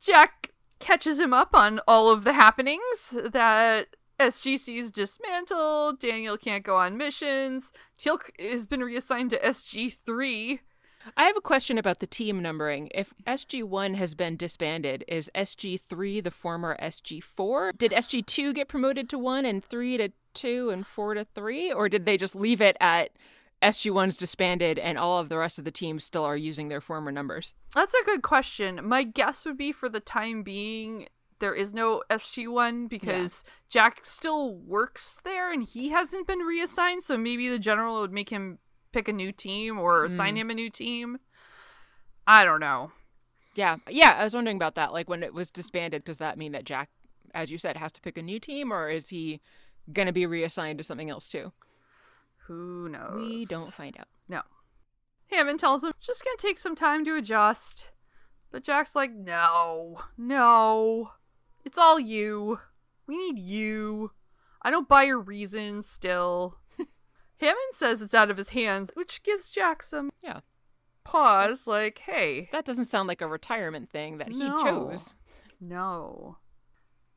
Jack 0.00 0.52
catches 0.78 1.18
him 1.18 1.34
up 1.34 1.54
on 1.54 1.80
all 1.86 2.10
of 2.10 2.24
the 2.24 2.32
happenings 2.32 3.14
that 3.24 3.88
SGC's 4.18 4.90
dismantled, 4.90 5.98
Daniel 6.00 6.38
can't 6.38 6.64
go 6.64 6.76
on 6.76 6.96
missions, 6.96 7.72
Teal'c 7.98 8.30
has 8.38 8.66
been 8.66 8.80
reassigned 8.80 9.30
to 9.30 9.38
SG3. 9.38 10.60
I 11.16 11.24
have 11.24 11.36
a 11.36 11.42
question 11.42 11.78
about 11.78 12.00
the 12.00 12.06
team 12.06 12.40
numbering. 12.40 12.88
If 12.94 13.12
SG1 13.26 13.96
has 13.96 14.14
been 14.14 14.36
disbanded, 14.36 15.04
is 15.06 15.30
SG3 15.34 16.22
the 16.22 16.30
former 16.30 16.76
SG4? 16.80 17.76
Did 17.76 17.92
SG2 17.92 18.54
get 18.54 18.68
promoted 18.68 19.08
to 19.10 19.18
1 19.18 19.44
and 19.44 19.64
3 19.64 19.96
to 19.98 20.12
2 20.34 20.70
and 20.70 20.86
4 20.86 21.14
to 21.14 21.24
3? 21.24 21.72
Or 21.72 21.88
did 21.88 22.06
they 22.06 22.16
just 22.16 22.34
leave 22.34 22.60
it 22.60 22.76
at 22.80 23.10
SG1's 23.62 24.16
disbanded 24.16 24.78
and 24.78 24.98
all 24.98 25.18
of 25.18 25.28
the 25.28 25.38
rest 25.38 25.58
of 25.58 25.64
the 25.64 25.70
teams 25.70 26.04
still 26.04 26.24
are 26.24 26.36
using 26.36 26.68
their 26.68 26.80
former 26.80 27.12
numbers? 27.12 27.54
That's 27.74 27.94
a 27.94 28.04
good 28.04 28.22
question. 28.22 28.80
My 28.82 29.02
guess 29.04 29.44
would 29.44 29.58
be 29.58 29.72
for 29.72 29.88
the 29.88 30.00
time 30.00 30.42
being, 30.42 31.08
there 31.38 31.54
is 31.54 31.74
no 31.74 32.02
SG1 32.10 32.88
because 32.88 33.44
Jack 33.68 34.00
still 34.04 34.54
works 34.54 35.20
there 35.24 35.52
and 35.52 35.62
he 35.62 35.90
hasn't 35.90 36.26
been 36.26 36.40
reassigned, 36.40 37.02
so 37.02 37.18
maybe 37.18 37.48
the 37.48 37.58
general 37.58 38.00
would 38.00 38.12
make 38.12 38.30
him 38.30 38.58
pick 38.94 39.08
a 39.08 39.12
new 39.12 39.32
team 39.32 39.78
or 39.78 40.04
assign 40.04 40.36
mm. 40.36 40.38
him 40.38 40.50
a 40.50 40.54
new 40.54 40.70
team. 40.70 41.18
I 42.26 42.44
don't 42.44 42.60
know. 42.60 42.92
Yeah, 43.54 43.76
yeah. 43.88 44.16
I 44.18 44.24
was 44.24 44.34
wondering 44.34 44.56
about 44.56 44.76
that. 44.76 44.92
Like 44.92 45.10
when 45.10 45.22
it 45.22 45.34
was 45.34 45.50
disbanded, 45.50 46.04
does 46.04 46.18
that 46.18 46.38
mean 46.38 46.52
that 46.52 46.64
Jack, 46.64 46.88
as 47.34 47.50
you 47.50 47.58
said, 47.58 47.76
has 47.76 47.92
to 47.92 48.00
pick 48.00 48.16
a 48.16 48.22
new 48.22 48.38
team, 48.38 48.72
or 48.72 48.88
is 48.88 49.08
he 49.08 49.40
gonna 49.92 50.12
be 50.12 50.26
reassigned 50.26 50.78
to 50.78 50.84
something 50.84 51.10
else 51.10 51.28
too? 51.28 51.52
Who 52.46 52.88
knows? 52.88 53.14
We 53.16 53.44
don't 53.46 53.72
find 53.72 53.96
out. 53.98 54.08
No. 54.28 54.42
Hammond 55.30 55.58
tells 55.58 55.82
him, 55.82 55.92
just 56.00 56.24
gonna 56.24 56.36
take 56.38 56.58
some 56.58 56.74
time 56.74 57.04
to 57.04 57.16
adjust. 57.16 57.90
But 58.50 58.62
Jack's 58.62 58.94
like, 58.94 59.12
no, 59.12 60.02
no. 60.16 61.10
It's 61.64 61.78
all 61.78 61.98
you. 61.98 62.60
We 63.06 63.16
need 63.16 63.38
you. 63.38 64.12
I 64.62 64.70
don't 64.70 64.88
buy 64.88 65.02
your 65.02 65.18
reasons 65.18 65.88
still. 65.88 66.58
Hammond 67.44 67.72
says 67.72 68.00
it's 68.02 68.14
out 68.14 68.30
of 68.30 68.36
his 68.36 68.50
hands, 68.50 68.90
which 68.94 69.22
gives 69.22 69.50
Jack 69.50 69.82
some 69.82 70.10
Yeah, 70.22 70.40
pause, 71.04 71.66
like, 71.66 71.98
hey, 72.06 72.48
that 72.52 72.64
doesn't 72.64 72.86
sound 72.86 73.06
like 73.08 73.20
a 73.20 73.28
retirement 73.28 73.90
thing 73.90 74.18
that 74.18 74.32
he 74.32 74.38
No. 74.48 74.58
chose. 74.58 75.14
no. 75.60 76.38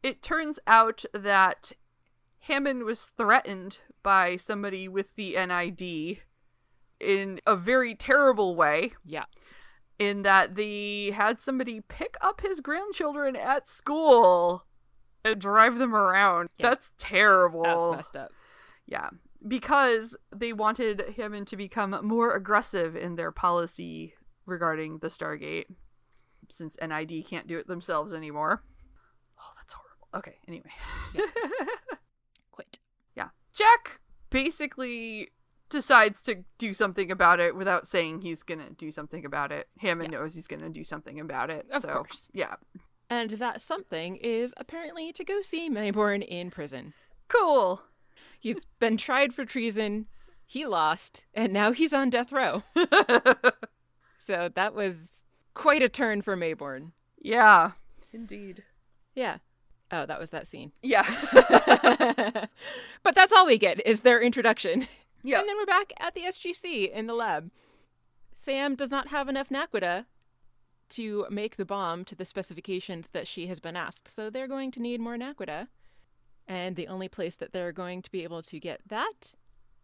It 0.04 0.22
turns 0.22 0.60
out 0.68 1.06
that 1.14 1.72
Hammond 2.42 2.84
was 2.84 3.06
threatened 3.06 3.80
by 4.04 4.36
somebody 4.36 4.88
with 4.88 5.16
the 5.16 5.36
NID 5.36 6.22
in 7.00 7.40
a 7.46 7.56
very 7.56 7.96
terrible 7.96 8.56
way. 8.56 8.94
Yeah, 9.06 9.26
in 10.00 10.22
that 10.24 10.56
they 10.56 11.12
had 11.12 11.40
somebody 11.40 11.82
pick 11.82 12.16
up 12.22 12.42
his 12.42 12.60
grandchildren 12.62 13.36
at 13.36 13.68
school 13.68 14.66
and 15.26 15.40
drive 15.42 15.78
them 15.78 15.96
around. 15.96 16.50
Yeah. 16.58 16.70
That's 16.70 16.92
terrible. 16.98 17.64
that's 17.64 17.88
messed 17.88 18.18
up. 18.18 18.32
Yeah. 18.86 19.10
Because 19.46 20.16
they 20.36 20.54
wanted 20.54 21.02
him 21.16 21.46
to 21.46 21.58
become 21.58 21.96
more 22.04 22.36
aggressive 22.36 22.96
in 22.96 23.16
their 23.16 23.32
policy 23.32 24.14
regarding 24.46 25.00
the 25.00 25.08
Stargate, 25.08 25.66
since 26.50 26.78
NID 26.82 27.28
can't 27.28 27.48
do 27.48 27.58
it 27.58 27.68
themselves 27.68 28.14
anymore. 28.14 28.64
Oh, 29.40 29.52
that's 29.58 29.74
horrible. 29.74 30.08
Okay, 30.18 30.38
anyway. 30.48 30.72
Quit. 32.52 32.80
Yeah. 33.16 33.30
Jack 33.54 34.00
basically 34.30 35.30
decides 35.70 36.22
to 36.24 36.44
do 36.58 36.74
something 36.74 37.12
about 37.12 37.40
it 37.40 37.56
without 37.56 37.88
saying 37.88 38.22
he's 38.22 38.44
going 38.44 38.60
to 38.60 38.70
do 38.72 38.92
something 38.92 39.26
about 39.26 39.52
it. 39.52 39.68
Hammond 39.80 40.12
knows 40.12 40.34
he's 40.34 40.48
going 40.48 40.62
to 40.62 40.70
do 40.70 40.84
something 40.84 41.20
about 41.20 41.50
it. 41.50 41.68
Of 41.72 41.82
so, 41.82 41.90
course. 41.90 42.30
Yeah. 42.34 42.56
And 43.10 43.32
that 43.32 43.62
something 43.62 44.18
is 44.18 44.54
apparently 44.58 45.12
to 45.14 45.24
go 45.24 45.42
see 45.42 45.70
Maybourne 45.70 46.26
in 46.26 46.52
prison. 46.52 46.94
Cool. 47.28 47.82
He's 48.40 48.66
been 48.80 48.98
tried 48.98 49.34
for 49.34 49.46
treason. 49.46 50.08
He 50.46 50.66
lost, 50.66 51.26
and 51.34 51.52
now 51.52 51.72
he's 51.74 51.94
on 51.94 52.10
death 52.10 52.32
row. 52.32 52.64
So 54.20 54.50
that 54.56 54.74
was 54.74 55.26
quite 55.54 55.82
a 55.82 55.88
turn 55.88 56.22
for 56.22 56.36
Maybourne. 56.36 56.92
yeah. 57.22 57.72
Indeed. 58.12 58.64
Yeah. 59.16 59.38
Oh, 59.92 60.06
that 60.06 60.20
was 60.20 60.32
that 60.32 60.48
scene. 60.48 60.74
Yeah. 60.82 61.06
but 63.04 63.16
that's 63.16 63.32
all 63.32 63.46
we 63.46 63.58
get 63.58 63.86
is 63.86 64.02
their 64.02 64.22
introduction. 64.22 64.88
Yeah. 65.24 65.40
And 65.40 65.48
then 65.48 65.56
we're 65.56 65.66
back 65.66 65.94
at 66.00 66.14
the 66.14 66.22
SGC 66.22 66.92
in 66.92 67.08
the 67.08 67.14
lab. 67.14 67.52
Sam 68.34 68.76
does 68.76 68.92
not 68.92 69.10
have 69.10 69.30
enough 69.30 69.50
naquadah 69.50 70.06
to 70.90 71.26
make 71.30 71.56
the 71.56 71.66
bomb 71.66 72.04
to 72.06 72.16
the 72.16 72.26
specifications 72.26 73.10
that 73.10 73.28
she 73.28 73.48
has 73.48 73.60
been 73.60 73.76
asked. 73.78 74.08
So 74.08 74.30
they're 74.30 74.48
going 74.48 74.72
to 74.72 74.82
need 74.82 75.00
more 75.00 75.16
naquadah. 75.18 75.68
And 76.48 76.76
the 76.76 76.88
only 76.88 77.10
place 77.10 77.36
that 77.36 77.52
they're 77.52 77.72
going 77.74 78.02
to 78.02 78.12
be 78.12 78.24
able 78.24 78.42
to 78.44 78.60
get 78.60 78.82
that 78.88 79.34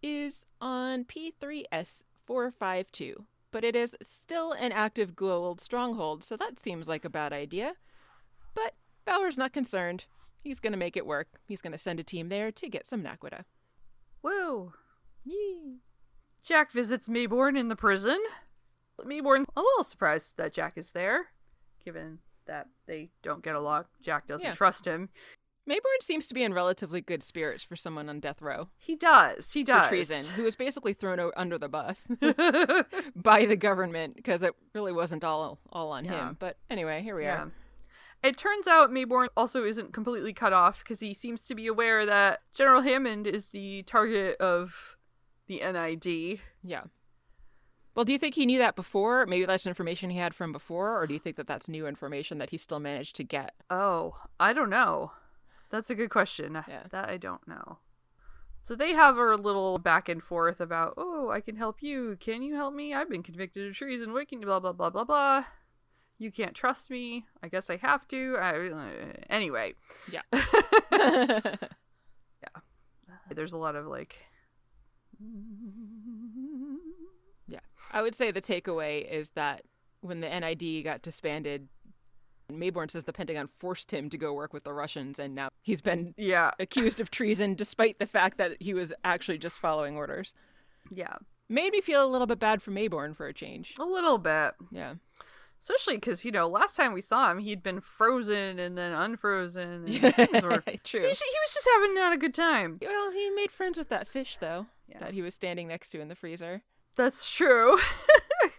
is 0.02 0.45
on 0.62 1.04
P3S452. 1.06 3.15
But 3.52 3.63
it 3.63 3.76
is 3.76 3.95
still 4.02 4.54
an 4.54 4.71
active 4.71 5.15
Goa'uld 5.15 5.60
stronghold, 5.60 6.23
so 6.23 6.36
that 6.38 6.60
seems 6.60 6.88
like 6.88 7.06
a 7.06 7.10
bad 7.10 7.34
idea. 7.34 7.73
But 8.56 8.73
Bauer's 9.06 9.38
not 9.38 9.54
concerned. 9.54 10.06
He's 10.41 10.60
going 10.60 10.73
to 10.73 10.80
make 10.80 10.97
it 10.97 11.06
work. 11.06 11.28
He's 11.47 11.62
going 11.62 11.71
to 11.73 11.78
send 11.78 11.99
a 11.99 12.04
team 12.04 12.30
there 12.30 12.52
to 12.52 12.69
get 12.69 12.88
some 12.88 13.04
naquadah. 13.04 13.43
Woo. 14.21 14.73
Yee. 15.23 15.80
Jack 16.43 16.71
visits 16.71 17.08
Maybourne 17.08 17.58
in 17.58 17.69
the 17.69 17.76
prison. 17.76 18.19
Maybourne 19.02 19.45
a 19.56 19.62
little 19.62 19.84
surprised 19.84 20.38
that 20.38 20.54
Jack 20.54 20.73
is 20.78 20.91
there, 20.91 21.28
given 21.84 22.19
that 22.45 22.67
they 22.88 23.10
don't 23.21 23.43
get 23.43 23.56
along. 23.56 23.86
Jack 24.02 24.28
doesn't 24.28 24.47
Yeah. 24.47 24.54
trust 24.54 24.86
him. 24.86 25.10
Maybourne 25.69 26.02
seems 26.02 26.28
to 26.28 26.34
be 26.34 26.43
in 26.43 26.54
relatively 26.54 26.99
good 26.99 27.23
spirits 27.23 27.63
for 27.63 27.76
someone 27.78 28.10
on 28.10 28.19
death 28.19 28.41
row 28.41 28.67
He 28.78 28.95
does. 28.95 29.54
He 29.54 29.63
does. 29.63 29.86
for 29.86 29.89
treason, 29.89 30.26
who 30.36 30.43
was 30.43 30.56
basically 30.58 30.93
thrown 30.93 31.19
o- 31.21 31.32
under 31.38 31.58
the 31.58 31.69
bus 31.69 32.06
by 33.15 33.45
the 33.45 33.56
government 33.56 34.15
because 34.15 34.43
it 34.43 34.54
really 34.73 34.91
wasn't 34.91 35.23
all 35.23 35.60
all 35.71 35.91
on 35.91 36.06
Yeah. 36.06 36.30
him. 36.30 36.38
But 36.39 36.58
anyway, 36.69 37.02
here 37.02 37.15
we 37.15 37.23
Yeah. 37.23 37.43
are. 37.43 37.52
It 38.23 38.38
turns 38.38 38.67
out 38.67 38.89
Maybourne 38.89 39.28
also 39.36 39.65
isn't 39.65 39.91
completely 39.93 40.34
cut 40.34 40.54
off 40.54 40.80
because 40.80 40.99
he 41.02 41.13
seems 41.13 41.45
to 41.45 41.56
be 41.56 41.67
aware 41.67 42.06
that 42.06 42.39
General 42.54 42.82
Hammond 42.82 43.28
is 43.28 43.49
the 43.49 43.84
target 43.84 44.38
of 44.39 44.95
the 45.47 45.60
NID. 45.60 46.39
Yeah. 46.63 46.84
Well, 47.95 48.06
do 48.06 48.12
you 48.13 48.17
think 48.17 48.36
he 48.36 48.45
knew 48.45 48.58
that 48.60 48.76
before? 48.76 49.26
Maybe 49.26 49.45
that's 49.45 49.67
information 49.67 50.10
he 50.10 50.17
had 50.17 50.34
from 50.34 50.52
before, 50.52 50.97
or 50.99 51.06
do 51.06 51.13
you 51.13 51.19
think 51.19 51.36
that 51.36 51.47
that's 51.47 51.67
new 51.67 51.86
information 51.86 52.38
that 52.39 52.49
he 52.49 52.58
still 52.58 52.80
managed 52.80 53.15
to 53.17 53.23
get? 53.23 53.54
Oh, 53.69 54.15
I 54.39 54.52
don't 54.54 54.69
know. 54.69 55.12
That's 55.73 55.89
a 55.89 55.95
good 55.95 56.12
question. 56.12 56.53
Yeah. 56.67 56.83
That 56.91 57.09
I 57.09 57.17
don't 57.17 57.47
know. 57.47 57.79
So 58.62 58.75
they 58.75 58.93
have 58.93 59.17
a 59.17 59.36
little 59.36 59.79
back 59.79 60.07
and 60.07 60.21
forth 60.21 60.62
about, 60.62 60.93
oh, 60.97 61.31
I 61.31 61.41
can 61.41 61.55
help 61.55 61.81
you. 61.81 62.15
Can 62.19 62.43
you 62.43 62.53
help 62.53 62.75
me? 62.75 62.93
I've 62.93 63.09
been 63.09 63.23
convicted 63.23 63.67
of 63.67 63.73
treason. 63.73 64.13
Can 64.27 64.41
blah 64.41 64.59
blah 64.59 64.71
blah 64.71 64.91
blah 64.91 65.03
blah. 65.03 65.45
You 66.19 66.31
can't 66.31 66.53
trust 66.53 66.91
me. 66.91 67.25
I 67.41 67.47
guess 67.47 67.71
I 67.71 67.77
have 67.77 68.07
to. 68.09 68.38
I, 68.39 68.69
uh, 68.69 69.13
anyway, 69.31 69.73
Yeah. 70.12 70.21
Yeah. 70.91 71.55
there's 73.31 73.53
a 73.53 73.57
lot 73.57 73.75
of 73.75 73.88
like, 73.88 74.17
Yeah. 77.47 77.62
I 77.91 78.03
would 78.03 78.13
say 78.13 78.29
the 78.29 78.41
takeaway 78.41 79.09
is 79.09 79.31
that 79.31 79.63
when 80.01 80.21
the 80.21 80.29
NID 80.29 80.83
got 80.83 81.01
disbanded, 81.01 81.67
Maybourne 82.60 82.89
says 82.92 83.04
the 83.06 83.13
Pentagon 83.13 83.48
forced 83.48 83.92
him 83.92 84.10
to 84.10 84.18
go 84.18 84.34
work 84.34 84.54
with 84.54 84.63
the 84.63 84.74
Russians, 84.74 85.20
and 85.20 85.36
now 85.36 85.50
he's 85.62 85.82
been 85.82 86.13
yeah, 86.18 86.52
accused 86.60 87.00
of 87.00 87.10
treason 87.12 87.56
despite 87.56 88.00
the 88.00 88.06
fact 88.08 88.38
that 88.38 88.58
he 88.62 88.74
was 88.74 88.94
actually 89.04 89.38
just 89.38 89.60
following 89.60 89.96
orders. 89.98 90.34
yeah, 90.92 91.16
Made 91.50 91.72
me 91.74 91.82
feel 91.82 92.06
a 92.06 92.08
little 92.10 92.26
bit 92.28 92.39
bad 92.39 92.62
for 92.62 92.72
Maybourne 92.72 93.16
for 93.16 93.28
a 93.28 93.34
change. 93.34 93.74
a 93.80 93.84
little 93.86 94.18
bit. 94.18 94.54
Yeah. 94.72 94.96
Especially 95.62 95.96
because 95.96 96.26
you 96.26 96.32
know, 96.32 96.48
last 96.48 96.76
time 96.76 96.92
we 96.94 97.00
saw 97.02 97.30
him, 97.32 97.39
he'd 97.39 97.63
been 97.63 97.80
frozen 97.80 98.60
and 98.60 98.78
then 98.78 98.92
unfrozen. 98.92 99.86
And 99.88 100.44
were- 100.44 100.63
True. 100.84 101.02
he, 101.02 101.08
he 101.08 101.10
was 101.10 101.54
just 101.54 101.68
having 101.76 101.96
not 101.96 102.12
a 102.13 102.18
good 102.18 102.34
time. 102.34 102.80
Well, 102.82 103.12
he 103.12 103.30
made 103.30 103.52
friends 103.52 103.78
with 103.78 103.88
that 103.89 104.08
fish, 104.08 104.38
though, 104.38 104.66
Yeah. 104.89 105.00
that 105.00 105.13
he 105.13 105.22
was 105.22 105.34
standing 105.36 105.68
next 105.68 105.92
to 105.92 106.02
in 106.02 106.08
the 106.10 106.16
freezer. 106.16 106.63
That's 106.96 107.34
true. 107.34 107.78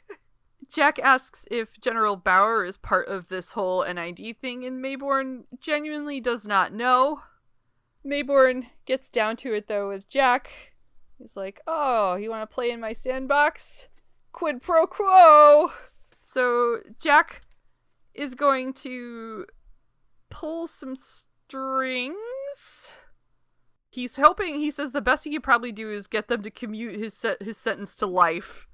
Jack 0.68 0.98
asks 0.98 1.46
if 1.50 1.80
General 1.80 2.16
Bauer 2.16 2.64
is 2.64 2.76
part 2.76 3.08
of 3.08 3.28
this 3.28 3.52
whole 3.52 3.84
NID 3.84 4.36
thing, 4.40 4.64
and 4.64 4.82
Maybourne 4.82 5.44
genuinely 5.60 6.20
does 6.20 6.46
not 6.46 6.72
know. 6.72 7.22
Maybourne 8.06 8.66
gets 8.86 9.08
down 9.08 9.36
to 9.36 9.54
it 9.54 9.66
though 9.66 9.88
with 9.88 10.08
Jack. 10.08 10.50
He's 11.18 11.36
like, 11.36 11.60
Oh, 11.66 12.16
you 12.16 12.30
want 12.30 12.48
to 12.48 12.54
play 12.54 12.70
in 12.70 12.80
my 12.80 12.92
sandbox? 12.92 13.88
Quid 14.32 14.60
pro 14.62 14.86
quo! 14.86 15.72
So 16.22 16.78
Jack 17.00 17.42
is 18.14 18.34
going 18.34 18.72
to 18.74 19.46
pull 20.30 20.66
some 20.66 20.96
strings. 20.96 22.16
He's 23.90 24.16
hoping, 24.16 24.58
he 24.58 24.70
says 24.70 24.90
the 24.92 25.00
best 25.00 25.24
he 25.24 25.30
could 25.30 25.42
probably 25.42 25.70
do 25.70 25.92
is 25.92 26.06
get 26.06 26.28
them 26.28 26.42
to 26.42 26.50
commute 26.50 26.98
his 26.98 27.14
se- 27.14 27.36
his 27.40 27.56
sentence 27.56 27.94
to 27.96 28.06
life. 28.06 28.66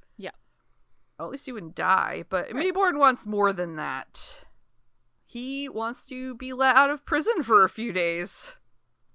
Yeah. 1.21 1.23
Well, 1.23 1.27
at 1.27 1.33
least 1.33 1.47
he 1.47 1.53
wouldn't 1.53 1.75
die, 1.75 2.25
but 2.29 2.53
Right. 2.53 2.75
Maybourne 2.75 2.99
wants 2.99 3.27
more 3.27 3.53
than 3.53 3.77
that. 3.77 4.39
He 5.27 5.69
wants 5.69 6.07
to 6.07 6.35
be 6.35 6.53
let 6.53 6.77
out 6.77 6.91
of 6.91 7.05
prison 7.05 7.43
for 7.43 7.63
a 7.63 7.69
few 7.69 7.93
days. 7.93 8.53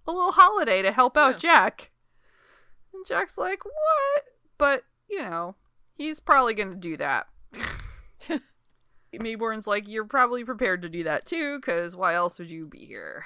A 0.08 0.12
little 0.12 0.32
holiday 0.32 0.82
to 0.82 0.92
help 0.92 1.18
out 1.18 1.40
Jack. 1.40 1.92
And 2.94 3.06
Jack's 3.06 3.38
like, 3.38 3.66
what? 3.66 4.24
But, 4.58 4.84
you 5.10 5.20
know, 5.20 5.56
he's 5.96 6.20
probably 6.20 6.54
going 6.54 6.70
to 6.70 6.76
do 6.76 6.96
that. 6.98 7.28
Maybourne's 9.14 9.68
like, 9.68 9.88
you're 9.88 10.06
probably 10.06 10.44
prepared 10.44 10.82
to 10.84 10.90
do 10.90 11.04
that 11.04 11.26
too, 11.26 11.60
because 11.60 11.96
why 11.96 12.14
else 12.16 12.40
would 12.40 12.50
you 12.50 12.68
be 12.68 12.86
here? 12.86 13.26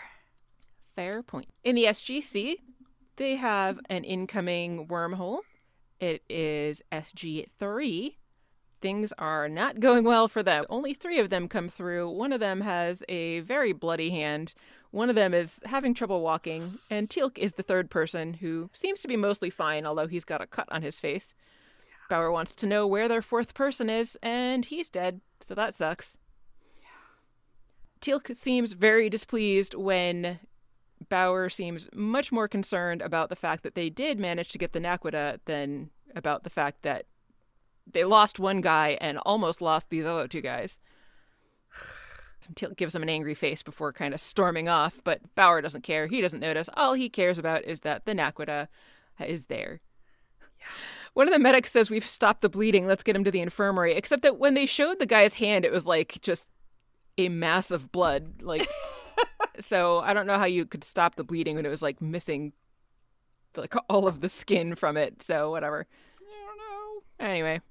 Fair 0.96 1.22
point. 1.22 1.48
In 1.64 1.76
the 1.76 1.86
SGC, 1.86 2.56
they 3.18 3.36
have 3.36 3.80
an 3.90 4.04
incoming 4.04 4.88
wormhole. 4.88 5.40
It 6.00 6.24
is 6.30 6.82
SG3. 6.92 8.16
Things 8.82 9.12
are 9.18 9.50
not 9.50 9.80
going 9.80 10.06
well 10.06 10.28
for 10.28 10.42
them. 10.42 10.66
Only 10.70 10.94
three 10.94 11.20
of 11.20 11.30
them 11.30 11.48
come 11.48 11.68
through. 11.68 12.10
One 12.10 12.32
of 12.32 12.40
them 12.40 12.62
has 12.62 13.04
a 13.10 13.42
very 13.42 13.74
bloody 13.74 14.10
hand. 14.10 14.54
One 14.92 15.10
of 15.10 15.16
them 15.16 15.34
is 15.34 15.60
having 15.66 15.94
trouble 15.94 16.22
walking. 16.22 16.80
And 16.90 17.10
Teal'c 17.10 17.38
is 17.38 17.54
the 17.54 17.64
third 17.64 17.90
person 17.90 18.36
who 18.36 18.70
seems 18.72 19.02
to 19.02 19.08
be 19.08 19.18
mostly 19.18 19.50
fine, 19.50 19.86
although 19.86 20.08
he's 20.08 20.24
got 20.24 20.42
a 20.42 20.48
cut 20.48 20.68
on 20.72 20.82
his 20.82 21.00
face. 21.00 21.36
Bauer 22.10 22.32
wants 22.32 22.56
to 22.56 22.66
know 22.66 22.88
where 22.88 23.08
their 23.08 23.22
fourth 23.22 23.54
person 23.54 23.90
is, 23.90 24.18
and 24.24 24.66
he's 24.66 24.90
dead, 24.90 25.22
so 25.42 25.54
that 25.56 25.76
sucks. 25.76 26.18
Teal'c 28.02 28.36
seems 28.36 28.74
very 28.74 29.10
displeased 29.10 29.74
when 29.74 30.40
Bauer 31.10 31.50
seems 31.50 31.90
much 31.94 32.32
more 32.32 32.48
concerned 32.48 33.02
about 33.02 33.30
the 33.30 33.36
fact 33.36 33.64
that 33.64 33.76
they 33.76 33.90
did 33.90 34.20
manage 34.20 34.50
to 34.50 34.58
get 34.58 34.74
the 34.74 34.80
naquadah 34.80 35.40
than 35.46 35.90
about 36.16 36.44
the 36.44 36.50
fact 36.50 36.82
that 36.82 37.06
they 37.94 38.04
lost 38.04 38.40
one 38.40 38.62
guy 38.62 38.98
and 39.02 39.18
almost 39.20 39.62
lost 39.62 39.90
these 39.90 40.06
other 40.06 40.28
two 40.28 40.42
guys. 40.42 40.80
Gives 42.76 42.96
him 42.96 43.04
an 43.04 43.10
angry 43.10 43.36
face 43.36 43.62
before 43.62 43.94
kind 43.94 44.14
of 44.14 44.20
storming 44.20 44.68
off, 44.68 45.02
but 45.04 45.36
Bauer 45.36 45.62
doesn't 45.62 45.84
care. 45.84 46.08
He 46.08 46.20
doesn't 46.20 46.40
notice. 46.40 46.70
All 46.74 46.94
he 46.94 47.08
cares 47.08 47.38
about 47.38 47.64
is 47.64 47.82
that 47.82 48.06
the 48.06 48.14
naquadah 48.14 48.68
is 49.20 49.46
there. 49.46 49.82
One 51.14 51.28
of 51.28 51.34
the 51.34 51.40
medics 51.40 51.72
says, 51.72 51.90
We've 51.90 52.06
stopped 52.06 52.42
the 52.42 52.50
bleeding. 52.50 52.88
Let's 52.88 53.04
get 53.04 53.16
him 53.16 53.24
to 53.24 53.32
the 53.32 53.42
infirmary. 53.42 53.94
Except 53.94 54.22
that 54.24 54.38
when 54.40 54.54
they 54.54 54.66
showed 54.66 55.00
the 55.00 55.06
guy's 55.06 55.36
hand, 55.36 55.66
it 55.66 55.72
was 55.72 55.86
like 55.86 56.20
just 56.22 56.48
a 57.18 57.30
mass 57.30 57.72
of 57.72 57.92
blood. 57.92 58.42
Like, 58.42 58.68
so 59.60 60.00
I 60.00 60.14
don't 60.14 60.28
know 60.28 60.38
how 60.38 60.46
you 60.46 60.66
could 60.66 60.84
stop 60.84 61.16
the 61.16 61.24
bleeding 61.24 61.56
when 61.56 61.66
it 61.66 61.70
was 61.70 61.82
like 61.82 62.02
missing 62.02 62.54
like 63.56 63.76
all 63.90 64.08
of 64.08 64.22
the 64.22 64.30
skin 64.30 64.76
from 64.76 64.98
it. 64.98 65.22
So 65.22 65.52
whatever. 65.52 65.88
I 66.20 66.46
don't 66.46 66.58
know. 66.58 67.26
Anyway, 67.32 67.62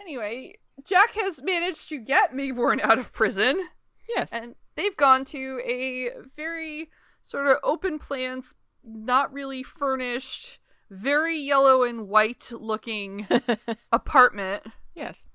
Anyway, 0.00 0.54
Jack 0.84 1.12
has 1.14 1.42
managed 1.42 1.88
to 1.88 1.98
get 1.98 2.32
Maybourne 2.34 2.80
out 2.82 2.98
of 2.98 3.12
prison. 3.12 3.68
yes. 4.08 4.32
and 4.32 4.54
they've 4.76 4.96
gone 4.96 5.24
to 5.26 5.60
a 5.64 6.10
very 6.36 6.90
sort 7.22 7.46
of 7.46 7.56
open 7.64 7.98
plans, 7.98 8.54
not 8.84 9.32
really 9.32 9.62
furnished, 9.62 10.58
very 10.90 11.38
yellow 11.38 11.82
and 11.82 12.08
white 12.08 12.52
looking 12.52 13.26
apartment. 13.92 14.62
yes. 14.94 15.26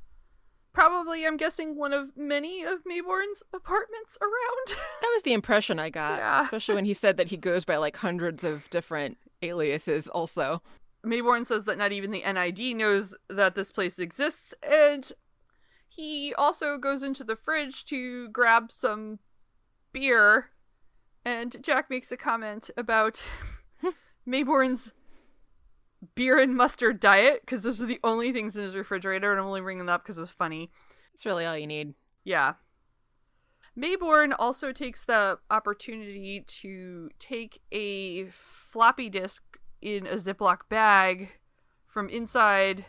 Probably, 0.74 1.28
I'm 1.28 1.36
guessing, 1.36 1.76
one 1.78 1.92
of 1.92 2.16
many 2.16 2.64
of 2.64 2.86
Maybourne's 2.86 3.44
apartments 3.54 4.18
around. 4.22 4.80
That 5.02 5.12
was 5.14 5.24
the 5.24 5.34
impression 5.34 5.80
I 5.80 5.90
got, 5.90 6.20
Yeah. 6.20 6.42
especially 6.42 6.76
when 6.76 6.86
he 6.86 6.94
said 6.94 7.18
that 7.18 7.28
he 7.28 7.36
goes 7.36 7.66
by 7.66 7.76
like 7.76 7.98
hundreds 7.98 8.46
of 8.46 8.70
different 8.70 9.18
aliases 9.42 10.08
also. 10.08 10.62
Maybourne 11.06 11.46
says 11.46 11.66
that 11.66 11.78
not 11.78 11.92
even 11.92 12.12
the 12.12 12.24
NID 12.24 12.76
knows 12.76 13.16
that 13.30 13.56
this 13.56 13.72
place 13.72 13.98
exists, 13.98 14.54
and 14.62 15.12
he 15.88 16.34
also 16.36 16.78
goes 16.78 17.04
into 17.04 17.24
the 17.24 17.36
fridge 17.36 17.86
to 17.86 18.30
grab 18.30 18.72
some 18.72 19.20
beer. 19.92 20.52
And 21.26 21.58
Jack 21.62 21.90
makes 21.90 22.12
a 22.12 22.18
comment 22.18 22.70
about 22.78 23.24
Maybourne's 24.28 24.92
beer 26.16 26.40
and 26.40 26.56
mustard 26.56 27.00
diet, 27.00 27.42
because 27.42 27.64
those 27.64 27.82
are 27.82 27.88
the 27.88 28.00
only 28.04 28.32
things 28.32 28.56
in 28.56 28.64
his 28.64 28.76
refrigerator, 28.76 29.32
and 29.32 29.40
I'm 29.40 29.48
only 29.48 29.62
bringing 29.62 29.80
them 29.80 29.90
up 29.90 30.04
because 30.04 30.18
it 30.18 30.22
was 30.22 30.30
funny. 30.30 30.72
It's 31.14 31.26
really 31.26 31.46
all 31.46 31.58
you 31.58 31.68
need. 31.68 31.94
Yeah. 32.24 32.54
Maybourne 33.78 34.34
also 34.38 34.72
takes 34.72 35.06
the 35.06 35.40
opportunity 35.50 36.44
to 36.46 37.10
take 37.20 37.62
a 37.72 38.26
floppy 38.26 39.10
disk 39.10 39.51
in 39.82 40.06
a 40.08 40.16
Ziploc 40.16 40.60
bag 40.70 41.32
from 41.88 42.10
inside 42.10 42.86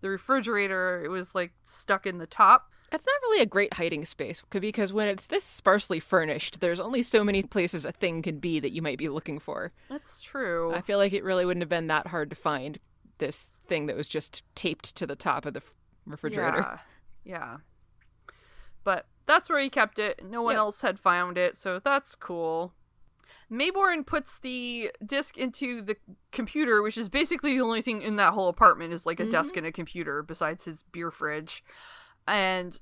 the 0.00 0.10
refrigerator. 0.10 1.02
It 1.04 1.08
was 1.08 1.34
like 1.34 1.52
stuck 1.64 2.06
in 2.06 2.18
the 2.18 2.26
top. 2.26 2.70
It's 2.92 3.06
not 3.06 3.20
really 3.22 3.42
a 3.42 3.46
great 3.46 3.74
hiding 3.74 4.04
space 4.04 4.42
because 4.48 4.92
when 4.92 5.08
it's 5.08 5.26
this 5.26 5.42
sparsely 5.42 5.98
furnished, 5.98 6.60
there's 6.60 6.78
only 6.78 7.02
so 7.02 7.24
many 7.24 7.42
places 7.42 7.84
a 7.84 7.90
thing 7.90 8.22
can 8.22 8.38
be 8.38 8.60
that 8.60 8.70
you 8.72 8.80
might 8.80 8.98
be 8.98 9.08
looking 9.08 9.40
for. 9.40 9.72
That's 9.88 10.20
true. 10.22 10.72
I 10.72 10.80
feel 10.82 10.98
like 10.98 11.12
it 11.12 11.24
really 11.24 11.44
wouldn't 11.44 11.62
have 11.62 11.68
been 11.68 11.88
that 11.88 12.08
hard 12.08 12.30
to 12.30 12.36
find 12.36 12.78
this 13.18 13.58
thing 13.66 13.86
that 13.86 13.96
was 13.96 14.06
just 14.06 14.42
taped 14.54 14.94
to 14.96 15.06
the 15.06 15.16
top 15.16 15.46
of 15.46 15.54
the 15.54 15.62
refrigerator. 16.06 16.58
Yeah. 16.58 16.78
Yeah. 17.24 17.56
But 18.84 19.06
that's 19.26 19.50
where 19.50 19.58
he 19.58 19.68
kept 19.68 19.98
it. 19.98 20.24
No 20.24 20.42
one 20.42 20.52
Yep. 20.54 20.58
else 20.60 20.82
had 20.82 21.00
found 21.00 21.36
it, 21.36 21.56
so 21.56 21.80
that's 21.80 22.14
cool. 22.14 22.72
Maybourne 23.50 24.04
puts 24.04 24.38
the 24.38 24.90
disc 25.04 25.36
into 25.36 25.82
the 25.82 25.96
computer, 26.32 26.82
which 26.82 26.98
is 26.98 27.08
basically 27.08 27.54
the 27.54 27.62
only 27.62 27.82
thing 27.82 28.02
in 28.02 28.16
that 28.16 28.32
whole 28.32 28.48
apartment 28.48 28.92
is 28.92 29.06
like 29.06 29.20
a 29.20 29.26
desk 29.26 29.50
mm-hmm. 29.50 29.58
and 29.58 29.66
a 29.68 29.72
computer 29.72 30.22
besides 30.22 30.64
his 30.64 30.82
beer 30.84 31.10
fridge. 31.10 31.64
And 32.26 32.78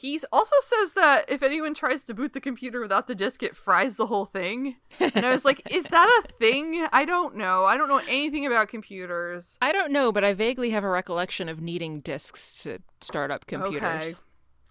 he 0.00 0.18
also 0.32 0.56
says 0.60 0.94
that 0.94 1.26
if 1.28 1.42
anyone 1.42 1.74
tries 1.74 2.02
to 2.04 2.14
boot 2.14 2.32
the 2.32 2.40
computer 2.40 2.80
without 2.80 3.06
the 3.06 3.14
disc, 3.14 3.42
it 3.42 3.54
fries 3.54 3.96
the 3.96 4.06
whole 4.06 4.24
thing. 4.24 4.76
And 4.98 5.26
I 5.26 5.30
was 5.30 5.44
like, 5.44 5.60
is 5.70 5.84
that 5.84 6.08
a 6.24 6.32
thing? 6.38 6.86
I 6.90 7.04
don't 7.04 7.36
know. 7.36 7.66
I 7.66 7.76
don't 7.76 7.88
know 7.88 8.00
anything 8.08 8.46
about 8.46 8.68
computers. 8.68 9.58
I 9.60 9.72
don't 9.72 9.92
know, 9.92 10.10
but 10.10 10.24
I 10.24 10.32
vaguely 10.32 10.70
have 10.70 10.84
a 10.84 10.88
recollection 10.88 11.50
of 11.50 11.60
needing 11.60 12.00
disks 12.00 12.62
to 12.62 12.78
start 13.02 13.30
up 13.30 13.46
computers 13.46 13.82
Okay. 13.82 14.12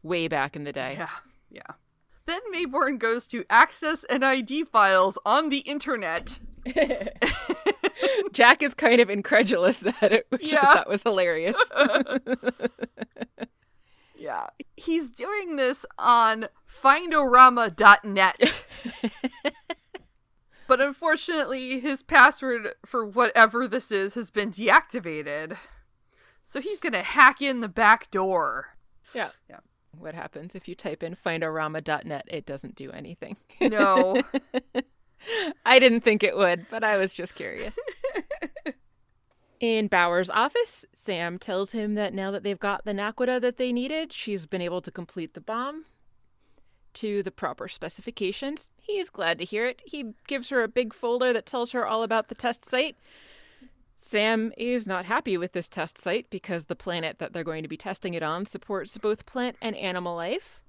way 0.01 0.27
back 0.27 0.55
in 0.55 0.63
the 0.63 0.73
day. 0.73 0.95
Yeah, 0.97 1.09
yeah. 1.51 1.73
Then 2.29 2.41
Maybourne 2.53 2.99
goes 2.99 3.25
to 3.27 3.43
access 3.49 4.05
NID 4.07 4.67
files 4.67 5.17
on 5.25 5.49
the 5.49 5.59
internet. 5.59 6.37
Jack 8.31 8.61
is 8.61 8.75
kind 8.75 9.01
of 9.01 9.09
incredulous 9.09 9.83
at 9.83 10.11
it, 10.11 10.27
which 10.29 10.51
Yeah. 10.51 10.59
I 10.61 10.73
thought 10.75 10.89
was 10.89 11.01
hilarious. 11.01 11.57
yeah. 14.15 14.45
He's 14.77 15.09
doing 15.09 15.55
this 15.55 15.87
on 15.97 16.49
findorama.net. 16.69 18.63
but 20.67 20.79
unfortunately, 20.79 21.79
his 21.79 22.03
password 22.03 22.75
for 22.85 23.07
whatever 23.07 23.67
this 23.67 23.91
is 23.91 24.13
has 24.13 24.29
been 24.29 24.51
deactivated. 24.51 25.57
So 26.43 26.61
he's 26.61 26.79
going 26.79 26.93
to 26.93 27.01
hack 27.01 27.41
in 27.41 27.61
the 27.61 27.67
back 27.67 28.11
door. 28.11 28.77
yeah. 29.15 29.29
Yeah. 29.49 29.61
What 29.99 30.15
happens 30.15 30.55
if 30.55 30.67
you 30.67 30.75
type 30.75 31.03
in 31.03 31.15
findorama.net? 31.15 32.25
It 32.27 32.45
doesn't 32.45 32.75
do 32.75 32.91
anything. 32.91 33.37
No. 33.59 34.21
I 35.65 35.79
didn't 35.79 36.01
think 36.01 36.23
it 36.23 36.37
would, 36.37 36.65
but 36.69 36.83
I 36.83 36.97
was 36.97 37.13
just 37.13 37.35
curious. 37.35 37.77
In 39.59 39.87
Bauer's 39.87 40.29
office, 40.29 40.85
Sam 40.93 41.37
tells 41.37 41.73
him 41.73 41.95
that 41.95 42.13
now 42.13 42.31
that 42.31 42.43
they've 42.43 42.59
got 42.59 42.85
the 42.85 42.93
naquadah 42.93 43.41
that 43.41 43.57
they 43.57 43.73
needed, 43.73 44.13
she's 44.13 44.45
been 44.45 44.61
able 44.61 44.79
to 44.81 44.89
complete 44.89 45.33
the 45.33 45.41
bomb 45.41 45.83
to 46.93 47.21
the 47.21 47.31
proper 47.31 47.67
specifications. 47.67 48.71
He 48.77 48.93
is 48.93 49.09
glad 49.09 49.37
to 49.39 49.45
hear 49.45 49.65
it. 49.65 49.81
He 49.85 50.13
gives 50.27 50.49
her 50.49 50.63
a 50.63 50.69
big 50.69 50.93
folder 50.93 51.33
that 51.33 51.45
tells 51.45 51.71
her 51.71 51.85
all 51.85 52.03
about 52.03 52.29
the 52.29 52.35
test 52.35 52.63
site. 52.63 52.95
Sam 54.01 54.53
is 54.57 54.87
not 54.87 55.05
happy 55.05 55.37
with 55.37 55.51
this 55.51 55.67
test 55.67 55.99
site 55.99 56.29
because 56.29 56.65
the 56.65 56.75
planet 56.75 57.19
that 57.19 57.33
they're 57.33 57.43
going 57.43 57.63
to 57.63 57.69
be 57.69 57.77
testing 57.77 58.13
it 58.13 58.23
on 58.23 58.45
supports 58.45 58.97
both 58.97 59.25
plant 59.25 59.57
and 59.61 59.75
animal 59.75 60.15
life. 60.15 60.61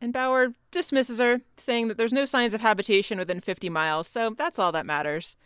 And 0.00 0.12
Bauer 0.12 0.54
dismisses 0.70 1.18
her, 1.18 1.42
saying 1.58 1.88
that 1.88 1.98
there's 1.98 2.14
no 2.14 2.24
signs 2.24 2.54
of 2.54 2.62
habitation 2.62 3.18
within 3.18 3.40
50 3.40 3.68
miles, 3.68 4.08
so 4.08 4.30
that's 4.30 4.58
all 4.58 4.72
that 4.72 4.86
matters. 4.86 5.36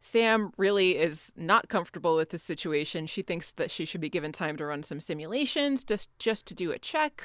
Sam 0.00 0.52
really 0.56 0.96
is 0.96 1.32
not 1.36 1.68
comfortable 1.68 2.14
with 2.14 2.30
this 2.30 2.42
situation. 2.42 3.08
She 3.08 3.22
thinks 3.22 3.50
that 3.52 3.70
she 3.70 3.84
should 3.84 4.00
be 4.00 4.08
given 4.08 4.30
time 4.30 4.56
to 4.56 4.66
run 4.66 4.84
some 4.84 5.00
simulations 5.00 5.82
just 5.82 6.08
just 6.20 6.46
to 6.46 6.54
do 6.54 6.70
a 6.70 6.78
check. 6.78 7.24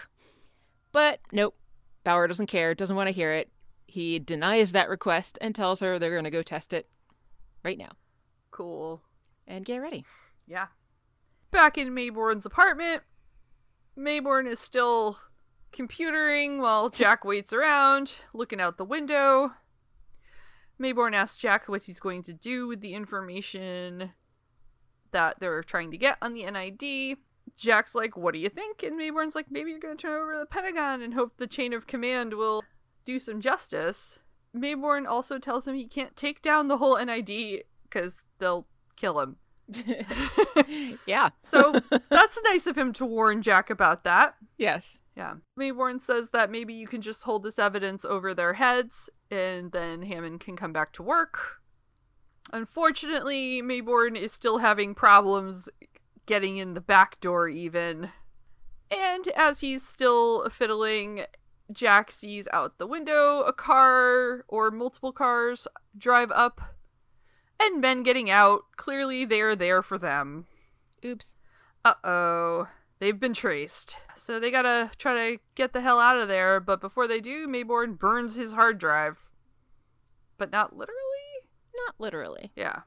But 0.92 1.20
nope. 1.32 1.56
Bauer 2.04 2.28
doesn't 2.28 2.48
care, 2.48 2.74
doesn't 2.74 2.96
want 2.96 3.08
to 3.08 3.14
hear 3.14 3.32
it. 3.32 3.50
He 3.86 4.18
denies 4.18 4.72
that 4.72 4.90
request 4.90 5.38
and 5.40 5.54
tells 5.54 5.82
her 5.82 6.00
they're 6.00 6.12
going 6.12 6.24
to 6.24 6.32
go 6.32 6.42
test 6.42 6.74
it 6.74 6.88
right 7.64 7.78
now. 7.78 7.92
Cool. 8.54 9.02
And 9.48 9.66
get 9.66 9.78
ready. 9.78 10.06
Yeah. 10.48 10.68
Back 11.50 11.78
in 11.78 11.90
Maybourne's 11.90 12.46
apartment, 12.46 13.02
Maybourne 13.98 14.48
is 14.48 14.60
still 14.60 15.20
computering 15.72 16.60
while 16.60 16.90
Jack 16.90 17.26
waits 17.26 17.52
around, 17.52 18.14
looking 18.32 18.62
out 18.62 18.78
the 18.78 18.86
window. 18.86 19.54
Maybourne 20.80 21.16
asks 21.16 21.38
Jack 21.38 21.68
what 21.68 21.84
he's 21.84 22.00
going 22.00 22.22
to 22.24 22.34
do 22.34 22.68
with 22.68 22.82
the 22.82 22.94
information 22.94 24.12
that 25.12 25.40
they're 25.40 25.64
trying 25.64 25.90
to 25.92 25.98
get 25.98 26.18
on 26.22 26.34
the 26.34 26.46
NID. 26.50 27.18
Jack's 27.58 27.96
like, 27.96 28.16
What 28.16 28.34
do 28.34 28.40
you 28.40 28.50
think? 28.50 28.84
And 28.84 29.00
Maybourne's 29.00 29.36
like, 29.36 29.50
Maybe 29.50 29.72
you're 29.72 29.80
going 29.80 29.98
to 29.98 30.02
turn 30.02 30.22
over 30.22 30.34
to 30.34 30.40
the 30.40 30.46
Pentagon 30.46 31.02
and 31.02 31.16
hope 31.16 31.38
the 31.38 31.48
chain 31.48 31.74
of 31.74 31.88
command 31.88 32.34
will 32.34 32.64
do 33.04 33.18
some 33.18 33.42
justice. 33.42 34.20
Maybourne 34.56 35.08
also 35.08 35.40
tells 35.40 35.68
him 35.68 35.76
he 35.76 35.88
can't 35.88 36.16
take 36.16 36.42
down 36.42 36.68
the 36.68 36.78
whole 36.78 37.04
NID 37.04 37.64
because 37.94 38.24
they'll 38.40 38.66
kill 38.96 39.20
him. 39.20 39.38
yeah. 41.06 41.30
So 41.50 41.80
that's 42.10 42.40
nice 42.44 42.68
of 42.68 42.78
him 42.78 42.92
to 42.94 43.06
warn 43.06 43.42
Jack 43.42 43.70
about 43.70 44.04
that. 44.04 44.36
Yes. 44.58 45.00
Yeah. 45.16 45.36
Maybourne 45.60 46.00
says 46.00 46.32
that 46.32 46.52
maybe 46.52 46.74
you 46.74 46.88
can 46.88 47.02
just 47.02 47.24
hold 47.24 47.44
this 47.44 47.60
evidence 47.60 48.04
over 48.04 48.34
their 48.34 48.54
heads 48.54 49.10
and 49.30 49.72
then 49.72 50.02
Hammond 50.02 50.40
can 50.40 50.56
come 50.56 50.74
back 50.74 50.92
to 50.94 51.04
work. 51.04 51.62
Unfortunately, 52.52 53.62
Maybourne 53.62 54.18
is 54.18 54.32
still 54.32 54.58
having 54.58 54.96
problems 54.96 55.70
getting 56.26 56.58
in 56.58 56.74
the 56.74 56.82
back 56.82 57.20
door, 57.20 57.48
even. 57.48 58.10
And 58.92 59.28
as 59.30 59.62
he's 59.62 59.88
still 59.88 60.50
fiddling, 60.50 61.26
Jack 61.72 62.12
sees 62.12 62.48
out 62.52 62.78
the 62.78 62.88
window 62.88 63.42
a 63.42 63.54
car 63.54 64.44
or 64.48 64.72
multiple 64.72 65.14
cars 65.14 65.68
drive 65.98 66.32
up 66.32 66.62
and 67.66 67.82
men 67.82 68.04
getting 68.04 68.30
out. 68.30 68.64
Clearly, 68.76 69.26
they're 69.26 69.56
there 69.56 69.82
for 69.82 69.98
them. 69.98 70.46
Oops. 71.04 71.36
Uh 71.84 71.94
oh. 72.04 72.68
They've 73.00 73.20
been 73.20 73.34
traced. 73.34 73.98
So 74.16 74.40
they 74.40 74.50
gotta 74.50 74.92
try 74.98 75.14
to 75.14 75.40
get 75.56 75.74
the 75.74 75.82
hell 75.82 76.00
out 76.00 76.18
of 76.18 76.30
there, 76.30 76.60
but 76.60 76.80
before 76.80 77.08
they 77.08 77.20
do, 77.20 77.48
Maybourne 77.48 78.00
burns 78.00 78.36
his 78.36 78.54
hard 78.54 78.78
drive. 78.78 79.26
But 80.38 80.52
not 80.52 80.78
literally? 80.78 81.00
Not 81.86 81.96
literally. 82.00 82.52
Yeah. 82.56 82.82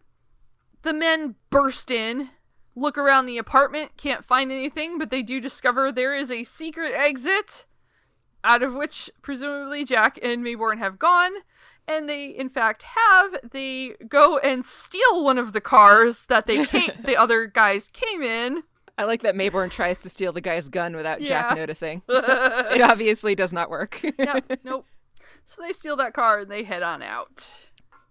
The 0.82 0.94
men 0.94 1.34
burst 1.50 1.90
in, 1.90 2.30
look 2.74 2.96
around 2.96 3.26
the 3.26 3.38
apartment, 3.38 3.96
can't 3.96 4.24
find 4.24 4.50
anything, 4.50 4.98
but 4.98 5.10
they 5.10 5.22
do 5.22 5.40
discover 5.40 5.90
there 5.90 6.14
is 6.14 6.30
a 6.30 6.44
secret 6.44 6.94
exit, 6.94 7.66
out 8.44 8.62
of 8.62 8.72
which 8.72 9.10
presumably 9.20 9.84
Jack 9.84 10.18
and 10.22 10.42
Maybourne 10.42 10.78
have 10.78 10.98
gone. 10.98 11.32
And 11.88 12.08
they, 12.08 12.26
in 12.26 12.48
fact, 12.48 12.82
have. 12.82 13.36
They 13.52 13.94
go 14.08 14.38
and 14.38 14.66
steal 14.66 15.22
one 15.24 15.38
of 15.38 15.52
the 15.52 15.60
cars 15.60 16.24
that 16.24 16.46
they 16.46 16.64
came, 16.66 16.90
the 17.04 17.16
other 17.16 17.46
guys 17.46 17.88
came 17.92 18.22
in. 18.22 18.62
I 18.98 19.04
like 19.04 19.22
that 19.22 19.34
Maybourne 19.34 19.70
tries 19.70 20.00
to 20.00 20.08
steal 20.08 20.32
the 20.32 20.40
guy's 20.40 20.68
gun 20.68 20.96
without 20.96 21.20
Yeah. 21.20 21.28
Jack 21.28 21.56
noticing. 21.56 22.02
it 22.08 22.80
obviously 22.80 23.34
does 23.34 23.52
not 23.52 23.70
work. 23.70 24.00
yeah, 24.18 24.40
nope. 24.64 24.86
So 25.44 25.62
they 25.62 25.72
steal 25.72 25.96
that 25.96 26.14
car 26.14 26.40
and 26.40 26.50
they 26.50 26.64
head 26.64 26.82
on 26.82 27.02
out. 27.02 27.50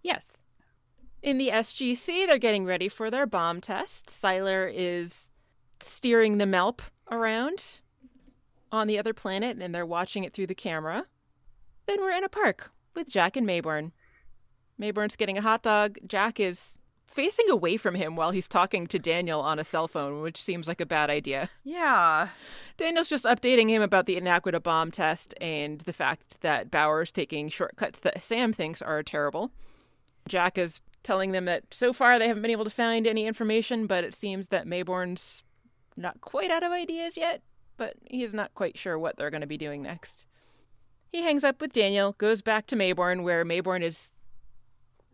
Yes. 0.04 0.38
In 1.24 1.38
the 1.40 1.50
SGC, 1.50 2.28
they're 2.28 2.38
getting 2.38 2.66
ready 2.66 2.88
for 2.88 3.10
their 3.10 3.26
bomb 3.26 3.60
test. 3.62 4.08
Siler 4.08 4.72
is 4.74 5.32
steering 5.80 6.38
the 6.38 6.46
MALP 6.46 6.84
around 7.10 7.80
on 8.72 8.86
the 8.88 9.00
other 9.00 9.14
planet, 9.14 9.58
and 9.60 9.74
they're 9.74 9.86
watching 9.86 10.24
it 10.24 10.34
through 10.34 10.48
the 10.48 10.56
camera. 10.56 11.08
Then 11.88 12.00
we're 12.00 12.12
in 12.12 12.24
a 12.24 12.30
park 12.30 12.72
with 12.96 13.10
Jack 13.10 13.36
and 13.38 13.48
Maybourne. 13.48 13.92
Maybourne's 14.80 15.16
getting 15.16 15.38
a 15.38 15.42
hot 15.42 15.64
dog. 15.64 15.98
Jack 16.08 16.40
is 16.40 16.78
facing 17.08 17.50
away 17.50 17.78
from 17.78 17.96
him 17.96 18.16
while 18.16 18.32
he's 18.32 18.48
talking 18.48 18.88
to 18.88 19.00
Daniel 19.00 19.40
on 19.40 19.58
a 19.58 19.64
cell 19.64 19.88
phone, 19.88 20.22
which 20.22 20.42
seems 20.42 20.68
like 20.68 20.82
a 20.82 20.86
bad 20.86 21.10
idea. 21.10 21.50
Yeah. 21.64 22.30
Daniel's 22.78 23.10
just 23.10 23.24
updating 23.26 23.70
him 23.70 23.82
about 23.82 24.06
the 24.06 24.20
Inaquita 24.20 24.62
bomb 24.62 24.92
test 24.92 25.34
and 25.40 25.80
the 25.82 25.94
fact 25.94 26.42
that 26.42 26.70
Bauer's 26.70 27.12
taking 27.12 27.48
shortcuts 27.48 28.00
that 28.00 28.24
Sam 28.24 28.52
thinks 28.52 28.82
are 28.82 29.02
terrible. 29.02 29.52
Jack 30.28 30.58
is 30.58 30.82
telling 31.04 31.32
them 31.32 31.46
that 31.46 31.64
so 31.72 31.94
far 31.94 32.20
they 32.20 32.28
haven't 32.28 32.42
been 32.42 32.52
able 32.52 32.66
to 32.66 32.70
find 32.70 33.08
any 33.08 33.26
information, 33.28 33.88
but 33.88 34.04
it 34.04 34.16
seems 34.16 34.48
that 34.50 34.68
Maybourne's 34.68 35.44
not 35.96 36.20
quite 36.20 36.52
out 36.52 36.64
of 36.64 36.72
ideas 36.72 37.16
yet, 37.16 37.42
but 37.78 37.94
he's 38.10 38.34
not 38.34 38.54
quite 38.56 38.78
sure 38.78 39.00
what 39.00 39.16
they're 39.16 39.30
going 39.30 39.42
to 39.42 39.48
be 39.48 39.58
doing 39.58 39.82
next. 39.82 40.26
He 41.12 41.22
hangs 41.22 41.44
up 41.44 41.62
with 41.62 41.74
Daniel, 41.74 42.14
goes 42.18 42.42
back 42.42 42.68
to 42.68 42.76
Maybourne, 42.76 43.24
where 43.24 43.46
Maybourne 43.46 43.82
is 43.84 44.14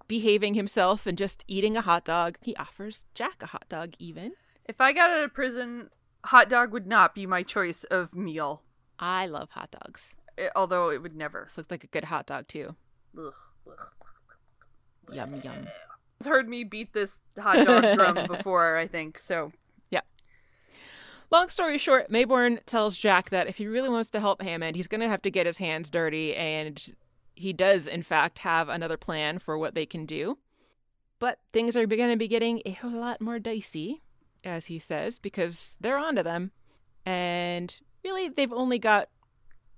behaving 0.08 0.56
himself 0.56 1.08
and 1.08 1.17
just 1.17 1.45
eating 1.47 1.77
a 1.77 1.82
hot 1.82 2.04
dog. 2.04 2.38
He 2.41 2.56
offers 2.56 3.06
Jack 3.13 3.41
a 3.41 3.47
hot 3.47 3.65
dog, 3.69 3.93
even. 3.99 4.34
If 4.65 4.82
I 4.82 4.93
got 4.93 5.10
out 5.10 5.23
of 5.23 5.34
prison, 5.34 5.89
hot 6.25 6.49
dog 6.49 6.71
would 6.73 6.88
not 6.88 7.15
be 7.15 7.25
my 7.25 7.43
choice 7.43 7.84
of 7.86 8.15
meal. 8.15 8.63
I 8.99 9.25
love 9.25 9.51
hot 9.51 9.71
dogs. 9.71 10.15
Eh, 10.38 10.49
although 10.56 10.89
it 10.89 11.01
would 11.01 11.15
never. 11.15 11.45
This 11.45 11.58
looked 11.58 11.71
like 11.71 11.84
a 11.84 11.88
good 11.88 12.06
hot 12.06 12.25
dog, 12.25 12.47
too. 12.47 12.75
Ugh, 13.17 13.34
ugh. 13.67 13.88
Yum, 15.12 15.41
yum. 15.43 15.67
It's 16.19 16.27
heard 16.27 16.47
me 16.47 16.63
beat 16.63 16.93
this 16.93 17.21
hot 17.39 17.65
dog 17.65 17.95
drum 17.95 18.27
before, 18.27 18.77
I 18.77 18.88
think. 18.88 19.17
So 19.17 19.51
Long 21.32 21.48
story 21.48 21.78
short, 21.78 22.12
Maybourne 22.12 22.60
tells 22.65 22.98
Jack 22.98 23.30
that 23.30 23.48
if 23.48 23.56
he 23.56 23.65
really 23.65 23.88
wants 23.88 24.10
to 24.10 24.20
help 24.20 24.41
Hammond, 24.41 24.76
he's 24.76 24.88
going 24.88 25.00
to 25.00 25.08
have 25.08 25.22
to 25.22 25.32
get 25.32 25.46
his 25.46 25.60
hands 25.60 25.89
dirty, 25.89 26.36
and 26.36 26.94
he 27.36 27.54
does, 27.54 27.88
in 27.88 28.04
fact, 28.04 28.39
have 28.39 28.67
another 28.67 28.98
plan 28.98 29.39
for 29.39 29.58
what 29.58 29.74
they 29.74 29.86
can 29.86 30.06
do. 30.06 30.38
But 31.20 31.39
things 31.54 31.78
are 31.78 31.86
going 31.86 32.12
to 32.12 32.17
be 32.17 32.28
getting 32.28 32.62
a 32.65 32.72
whole 32.72 32.91
lot 32.91 33.22
more 33.22 33.39
dicey, 33.39 34.02
as 34.44 34.65
he 34.65 34.78
says, 34.78 35.20
because 35.20 35.78
they're 35.80 35.98
onto 35.98 36.22
them. 36.22 36.52
And 37.06 37.80
really, 38.04 38.28
they've 38.28 38.52
only 38.52 38.78
got 38.78 39.08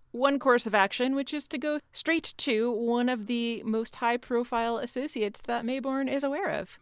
one 0.10 0.40
course 0.40 0.66
of 0.66 0.74
action, 0.74 1.14
which 1.14 1.36
is 1.36 1.48
to 1.50 1.60
go 1.60 1.78
straight 1.92 2.34
to 2.38 2.72
one 2.72 3.10
of 3.10 3.28
the 3.28 3.62
most 3.64 3.98
high 3.98 4.18
profile 4.18 4.78
associates 4.78 5.44
that 5.44 5.66
Maybourne 5.66 6.12
is 6.12 6.24
aware 6.24 6.50
of. 6.50 6.80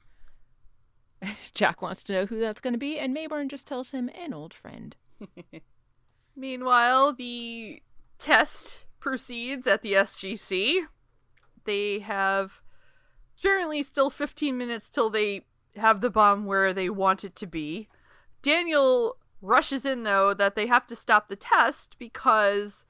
Jack 1.53 1.81
wants 1.81 2.03
to 2.03 2.13
know 2.13 2.25
who 2.25 2.39
that's 2.39 2.61
going 2.61 2.73
to 2.73 2.79
be, 2.79 2.97
and 2.97 3.15
Maybourne 3.15 3.49
just 3.49 3.67
tells 3.67 3.91
him 3.91 4.09
an 4.09 4.33
old 4.33 4.53
friend. 4.53 4.95
Meanwhile, 6.35 7.13
the 7.13 7.81
test 8.17 8.85
proceeds 8.99 9.67
at 9.67 9.81
the 9.81 9.93
SGC. 9.93 10.85
They 11.65 11.99
have 11.99 12.61
apparently 13.37 13.83
still 13.83 14.09
15 14.09 14.57
minutes 14.57 14.89
till 14.89 15.09
they 15.09 15.45
have 15.75 16.01
the 16.01 16.09
bomb 16.09 16.45
where 16.45 16.73
they 16.73 16.89
want 16.89 17.23
it 17.23 17.35
to 17.37 17.47
be. 17.47 17.87
Daniel 18.41 19.17
rushes 19.41 19.85
in, 19.85 20.03
though, 20.03 20.33
that 20.33 20.55
they 20.55 20.67
have 20.67 20.87
to 20.87 20.95
stop 20.95 21.27
the 21.27 21.35
test 21.35 21.97
because 21.99 22.85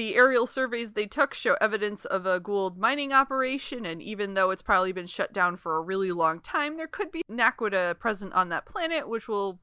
The 0.00 0.16
aerial 0.16 0.46
surveys 0.46 0.92
they 0.92 1.04
took 1.04 1.34
show 1.34 1.58
evidence 1.60 2.06
of 2.06 2.24
a 2.24 2.40
Goa'uld 2.40 2.78
mining 2.78 3.12
operation, 3.12 3.84
and 3.84 4.00
even 4.00 4.32
though 4.32 4.50
it's 4.50 4.62
probably 4.62 4.92
been 4.92 5.06
shut 5.06 5.30
down 5.30 5.58
for 5.58 5.76
a 5.76 5.82
really 5.82 6.10
long 6.10 6.40
time, 6.40 6.78
there 6.78 6.86
could 6.86 7.12
be 7.12 7.22
naquadah 7.30 7.98
present 7.98 8.32
on 8.32 8.48
that 8.48 8.64
planet, 8.64 9.10
which 9.10 9.28
will 9.28 9.60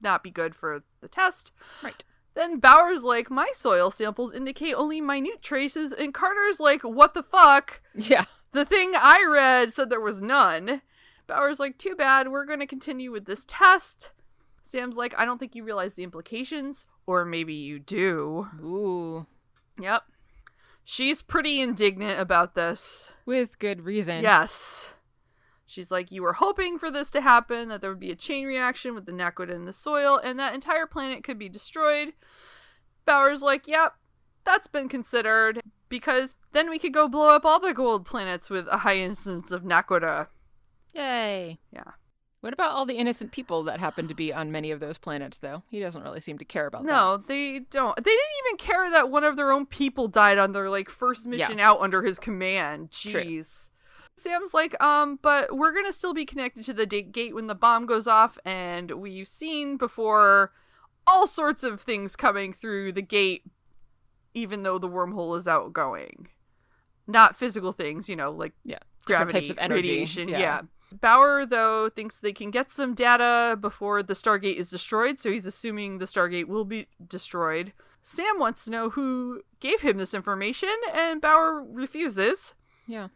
not 0.00 0.22
be 0.22 0.30
good 0.30 0.54
for 0.54 0.82
the 1.02 1.08
test. 1.08 1.52
Right. 1.82 2.02
Then 2.32 2.58
Bauer's 2.58 3.02
like, 3.02 3.30
my 3.30 3.50
soil 3.52 3.90
samples 3.90 4.32
indicate 4.32 4.72
only 4.72 5.02
minute 5.02 5.42
traces, 5.42 5.92
and 5.92 6.14
Carter's 6.14 6.58
like, 6.58 6.80
what 6.80 7.12
the 7.12 7.22
fuck? 7.22 7.82
Yeah. 7.94 8.24
The 8.52 8.64
thing 8.64 8.92
I 8.96 9.26
read 9.28 9.74
said 9.74 9.90
there 9.90 10.00
was 10.00 10.22
none. 10.22 10.80
Bauer's 11.26 11.60
like, 11.60 11.76
too 11.76 11.94
bad, 11.94 12.28
we're 12.28 12.46
going 12.46 12.60
to 12.60 12.66
continue 12.66 13.12
with 13.12 13.26
this 13.26 13.44
test. 13.46 14.12
Sam's 14.62 14.96
like, 14.96 15.14
I 15.18 15.26
don't 15.26 15.36
think 15.36 15.54
you 15.54 15.64
realize 15.64 15.92
the 15.92 16.02
implications, 16.02 16.86
or 17.06 17.26
maybe 17.26 17.52
you 17.52 17.78
do. 17.78 18.48
Ooh. 18.62 19.26
Yep. 19.80 20.02
She's 20.84 21.20
pretty 21.20 21.60
indignant 21.60 22.20
about 22.20 22.54
this. 22.54 23.12
With 23.24 23.58
good 23.58 23.82
reason. 23.82 24.22
Yes. 24.22 24.90
She's 25.66 25.90
like, 25.90 26.12
You 26.12 26.22
were 26.22 26.34
hoping 26.34 26.78
for 26.78 26.90
this 26.90 27.10
to 27.10 27.20
happen, 27.20 27.68
that 27.68 27.80
there 27.80 27.90
would 27.90 28.00
be 28.00 28.12
a 28.12 28.16
chain 28.16 28.46
reaction 28.46 28.94
with 28.94 29.04
the 29.04 29.12
naquadah 29.12 29.54
in 29.54 29.64
the 29.64 29.72
soil, 29.72 30.20
and 30.22 30.38
that 30.38 30.54
entire 30.54 30.86
planet 30.86 31.24
could 31.24 31.38
be 31.38 31.48
destroyed. 31.48 32.12
Bauer's 33.04 33.42
like, 33.42 33.66
Yep, 33.66 33.94
that's 34.44 34.68
been 34.68 34.88
considered, 34.88 35.60
because 35.88 36.34
then 36.52 36.70
we 36.70 36.78
could 36.78 36.94
go 36.94 37.08
blow 37.08 37.30
up 37.30 37.44
all 37.44 37.58
the 37.58 37.74
Goa'uld 37.74 38.04
planets 38.04 38.48
with 38.48 38.68
a 38.68 38.78
high 38.78 38.98
incidence 38.98 39.50
of 39.50 39.64
naquadah. 39.64 40.28
Yay. 40.94 41.58
Yeah. 41.72 41.92
What 42.46 42.52
about 42.52 42.70
all 42.70 42.86
the 42.86 42.94
innocent 42.94 43.32
people 43.32 43.64
that 43.64 43.80
happen 43.80 44.06
to 44.06 44.14
be 44.14 44.32
on 44.32 44.52
many 44.52 44.70
of 44.70 44.78
those 44.78 44.98
planets, 44.98 45.38
though? 45.38 45.64
He 45.68 45.80
doesn't 45.80 46.00
really 46.00 46.20
seem 46.20 46.38
to 46.38 46.44
care 46.44 46.68
about 46.68 46.84
that. 46.84 46.92
No, 46.92 47.16
they 47.16 47.58
don't. 47.58 47.96
They 47.96 48.02
didn't 48.08 48.46
even 48.46 48.56
care 48.56 48.88
that 48.88 49.10
one 49.10 49.24
of 49.24 49.34
their 49.34 49.50
own 49.50 49.66
people 49.66 50.06
died 50.06 50.38
on 50.38 50.52
their 50.52 50.70
like 50.70 50.88
first 50.88 51.26
mission 51.26 51.58
out 51.58 51.80
under 51.80 52.04
his 52.04 52.20
command. 52.20 52.92
True. 52.92 53.20
Jeez. 53.20 53.66
Sam's 54.16 54.54
like, 54.54 54.80
um, 54.80 55.18
but 55.22 55.56
we're 55.56 55.72
gonna 55.74 55.92
still 55.92 56.14
be 56.14 56.24
connected 56.24 56.62
to 56.66 56.72
the 56.72 56.86
gate 56.86 57.34
when 57.34 57.48
the 57.48 57.56
bomb 57.56 57.84
goes 57.84 58.06
off, 58.06 58.38
and 58.44 58.92
we've 58.92 59.26
seen 59.26 59.76
before 59.76 60.52
all 61.04 61.26
sorts 61.26 61.64
of 61.64 61.80
things 61.80 62.14
coming 62.14 62.52
through 62.52 62.92
the 62.92 63.02
gate, 63.02 63.42
even 64.34 64.62
though 64.62 64.78
the 64.78 64.88
wormhole 64.88 65.36
is 65.36 65.48
outgoing. 65.48 66.28
Not 67.08 67.34
physical 67.34 67.72
things, 67.72 68.08
you 68.08 68.14
know, 68.14 68.30
like 68.30 68.52
Yeah. 68.62 68.78
Different 69.04 69.30
gravity, 69.30 69.48
types 69.48 69.50
of 69.50 69.58
energy. 69.58 69.88
radiation. 69.88 70.28
Yeah. 70.28 70.38
Yeah. 70.38 70.60
Bauer, 70.92 71.44
though, 71.44 71.88
thinks 71.88 72.20
they 72.20 72.32
can 72.32 72.50
get 72.50 72.70
some 72.70 72.94
data 72.94 73.56
before 73.60 74.02
the 74.02 74.14
Stargate 74.14 74.56
is 74.56 74.70
destroyed, 74.70 75.18
so 75.18 75.30
he's 75.30 75.46
assuming 75.46 75.98
the 75.98 76.04
Stargate 76.04 76.46
will 76.46 76.64
be 76.64 76.86
destroyed. 77.06 77.72
Sam 78.02 78.38
wants 78.38 78.64
to 78.64 78.70
know 78.70 78.90
who 78.90 79.42
gave 79.58 79.80
him 79.80 79.98
this 79.98 80.14
information, 80.14 80.74
and 80.94 81.20
Bauer 81.20 81.62
refuses. 81.62 82.54
Yeah. 82.86 83.08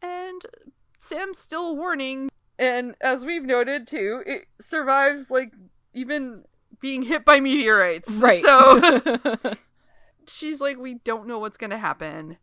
And 0.00 0.42
Sam's 0.98 1.38
still 1.38 1.76
warning, 1.76 2.28
and 2.58 2.94
as 3.00 3.24
we've 3.24 3.44
noted 3.44 3.86
too, 3.86 4.22
it 4.24 4.46
survives 4.60 5.30
like 5.30 5.52
even 5.92 6.44
being 6.80 7.02
hit 7.02 7.24
by 7.24 7.40
meteorites. 7.40 8.08
Right. 8.10 8.42
So 8.42 9.00
she's 10.28 10.60
like, 10.60 10.78
we 10.78 10.94
don't 10.94 11.26
know 11.26 11.38
what's 11.38 11.56
gonna 11.56 11.78
happen. 11.78 12.36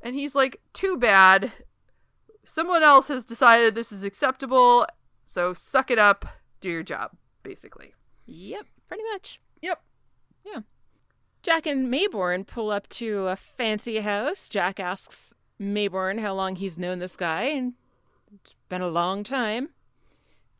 And 0.00 0.14
he's 0.14 0.34
like, 0.34 0.60
too 0.72 0.96
bad. 0.96 1.52
Someone 2.44 2.82
else 2.82 3.08
has 3.08 3.24
decided 3.24 3.74
this 3.74 3.92
is 3.92 4.02
acceptable, 4.02 4.86
so 5.24 5.52
suck 5.52 5.90
it 5.90 5.98
up, 5.98 6.26
do 6.60 6.70
your 6.70 6.82
job, 6.82 7.12
basically. 7.42 7.94
yep. 8.26 8.66
Pretty 8.88 9.04
much. 9.12 9.40
Yep. 9.62 9.80
Yeah. 10.44 10.60
Jack 11.42 11.66
and 11.66 11.90
Maybourne 11.90 12.46
pull 12.46 12.70
up 12.70 12.88
to 12.90 13.26
a 13.28 13.36
fancy 13.36 14.00
house. 14.00 14.48
Jack 14.50 14.78
asks 14.78 15.32
Maybourne 15.58 16.20
how 16.20 16.34
long 16.34 16.56
he's 16.56 16.78
known 16.78 16.98
this 16.98 17.16
guy, 17.16 17.44
and 17.44 17.72
it's 18.34 18.54
been 18.68 18.82
a 18.82 18.88
long 18.88 19.24
time. 19.24 19.70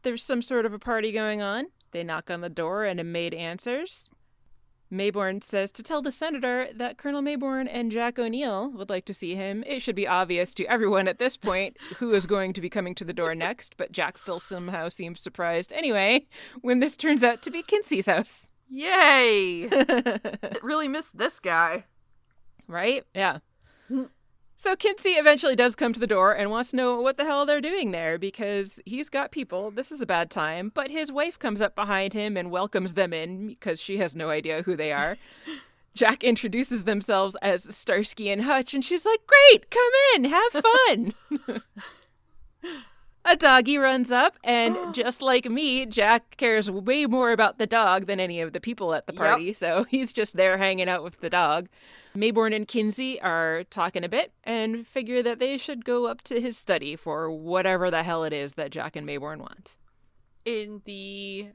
There's 0.02 0.22
some 0.22 0.40
sort 0.40 0.64
of 0.64 0.72
a 0.72 0.78
party 0.78 1.12
going 1.12 1.42
on. 1.42 1.66
They 1.90 2.02
knock 2.02 2.30
on 2.30 2.40
the 2.40 2.48
door, 2.48 2.84
and 2.84 2.98
a 2.98 3.04
maid 3.04 3.34
answers. 3.34 4.10
Maybourne 4.92 5.42
says 5.42 5.72
to 5.72 5.82
tell 5.82 6.02
the 6.02 6.12
senator 6.12 6.68
that 6.74 6.98
Colonel 6.98 7.22
Maybourne 7.22 7.68
and 7.70 7.90
Jack 7.90 8.18
O'Neill 8.18 8.70
would 8.72 8.90
like 8.90 9.06
to 9.06 9.14
see 9.14 9.34
him. 9.34 9.64
It 9.66 9.80
should 9.80 9.96
be 9.96 10.06
obvious 10.06 10.52
to 10.54 10.66
everyone 10.66 11.08
at 11.08 11.18
this 11.18 11.36
point 11.36 11.76
who 11.96 12.12
is 12.12 12.26
going 12.26 12.52
to 12.52 12.60
be 12.60 12.68
coming 12.68 12.94
to 12.96 13.04
the 13.04 13.12
door 13.12 13.34
next, 13.34 13.76
but 13.76 13.92
Jack 13.92 14.18
still 14.18 14.38
somehow 14.38 14.88
seems 14.88 15.20
surprised 15.20 15.72
anyway 15.72 16.26
when 16.60 16.80
this 16.80 16.96
turns 16.96 17.24
out 17.24 17.40
to 17.42 17.50
be 17.50 17.62
Kinsey's 17.62 18.06
house. 18.06 18.50
Yay! 18.68 19.68
really 20.62 20.88
missed 20.88 21.16
this 21.16 21.40
guy. 21.40 21.84
Right? 22.68 23.04
Yeah. 23.14 23.38
So 24.62 24.76
Kinsey 24.76 25.14
eventually 25.14 25.56
does 25.56 25.74
come 25.74 25.92
to 25.92 25.98
the 25.98 26.06
door 26.06 26.36
and 26.36 26.48
wants 26.48 26.70
to 26.70 26.76
know 26.76 27.00
what 27.00 27.16
the 27.16 27.24
hell 27.24 27.44
they're 27.44 27.60
doing 27.60 27.90
there 27.90 28.16
because 28.16 28.78
he's 28.86 29.08
got 29.08 29.32
people. 29.32 29.72
This 29.72 29.90
is 29.90 30.00
a 30.00 30.06
bad 30.06 30.30
time. 30.30 30.70
But 30.72 30.92
his 30.92 31.10
wife 31.10 31.36
comes 31.36 31.60
up 31.60 31.74
behind 31.74 32.12
him 32.12 32.36
and 32.36 32.48
welcomes 32.48 32.94
them 32.94 33.12
in 33.12 33.48
because 33.48 33.80
she 33.80 33.98
has 33.98 34.14
no 34.14 34.30
idea 34.30 34.62
who 34.62 34.76
they 34.76 34.92
are. 34.92 35.16
Jack 35.94 36.22
introduces 36.22 36.84
themselves 36.84 37.36
as 37.42 37.74
Starsky 37.74 38.30
and 38.30 38.42
Hutch, 38.42 38.72
and 38.72 38.84
she's 38.84 39.04
like, 39.04 39.18
Great, 39.26 39.68
come 39.68 39.82
in, 40.14 40.24
have 40.26 40.52
fun. 40.52 41.12
a 43.24 43.34
doggy 43.34 43.78
runs 43.78 44.12
up, 44.12 44.38
and 44.44 44.78
just 44.92 45.22
like 45.22 45.50
me, 45.50 45.86
Jack 45.86 46.36
cares 46.36 46.70
way 46.70 47.06
more 47.06 47.32
about 47.32 47.58
the 47.58 47.66
dog 47.66 48.06
than 48.06 48.20
any 48.20 48.40
of 48.40 48.52
the 48.52 48.60
people 48.60 48.94
at 48.94 49.08
the 49.08 49.12
Yep. 49.12 49.20
party, 49.20 49.52
so 49.54 49.82
he's 49.90 50.12
just 50.12 50.36
there 50.36 50.56
hanging 50.58 50.88
out 50.88 51.02
with 51.02 51.18
the 51.18 51.30
dog. 51.30 51.68
Maybourne 52.14 52.54
and 52.54 52.68
Kinsey 52.68 53.20
are 53.20 53.64
talking 53.64 54.04
a 54.04 54.08
bit 54.08 54.32
and 54.44 54.86
figure 54.86 55.22
that 55.22 55.38
they 55.38 55.56
should 55.56 55.84
go 55.84 56.06
up 56.06 56.22
to 56.22 56.40
his 56.40 56.58
study 56.58 56.96
for 56.96 57.30
whatever 57.30 57.90
the 57.90 58.02
hell 58.02 58.24
it 58.24 58.32
is 58.32 58.54
that 58.54 58.70
Jack 58.70 58.96
and 58.96 59.06
Maybourne 59.06 59.38
want. 59.38 59.76
In 60.44 60.82
the 60.84 61.50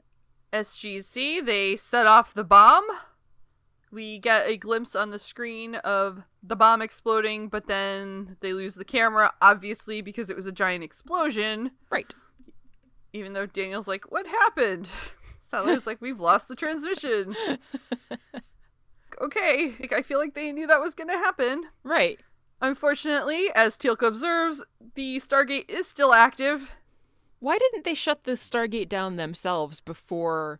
SGC, 0.52 1.44
they 1.44 1.76
set 1.76 2.06
off 2.06 2.34
the 2.34 2.44
bomb. 2.44 2.84
We 3.90 4.18
get 4.18 4.48
a 4.48 4.56
glimpse 4.56 4.94
on 4.94 5.10
the 5.10 5.18
screen 5.18 5.76
of 5.76 6.22
the 6.42 6.56
bomb 6.56 6.82
exploding, 6.82 7.48
but 7.48 7.66
then 7.66 8.36
they 8.40 8.52
lose 8.52 8.74
the 8.74 8.84
camera, 8.84 9.32
obviously, 9.40 10.02
because 10.02 10.28
it 10.28 10.36
was 10.36 10.46
a 10.46 10.52
giant 10.52 10.84
explosion. 10.84 11.70
Right. 11.90 12.12
Even 13.12 13.32
though 13.32 13.46
Daniel's 13.46 13.88
like, 13.88 14.10
What 14.10 14.26
happened? 14.26 14.88
Siler's 15.52 15.86
like, 15.86 16.02
We've 16.02 16.20
lost 16.20 16.48
the 16.48 16.54
transmission. 16.54 17.34
okay, 19.20 19.74
like, 19.80 19.92
I 19.92 20.02
feel 20.02 20.18
like 20.18 20.34
they 20.34 20.52
knew 20.52 20.66
that 20.66 20.80
was 20.80 20.94
going 20.94 21.08
to 21.08 21.14
happen. 21.14 21.62
Right. 21.82 22.18
Unfortunately, 22.60 23.50
as 23.54 23.76
Teal'c 23.76 24.02
observes, 24.02 24.64
the 24.94 25.20
Stargate 25.20 25.70
is 25.70 25.86
still 25.86 26.12
active. 26.12 26.72
Why 27.40 27.56
didn't 27.56 27.84
they 27.84 27.94
shut 27.94 28.24
the 28.24 28.32
Stargate 28.32 28.88
down 28.88 29.16
themselves 29.16 29.80
before 29.80 30.58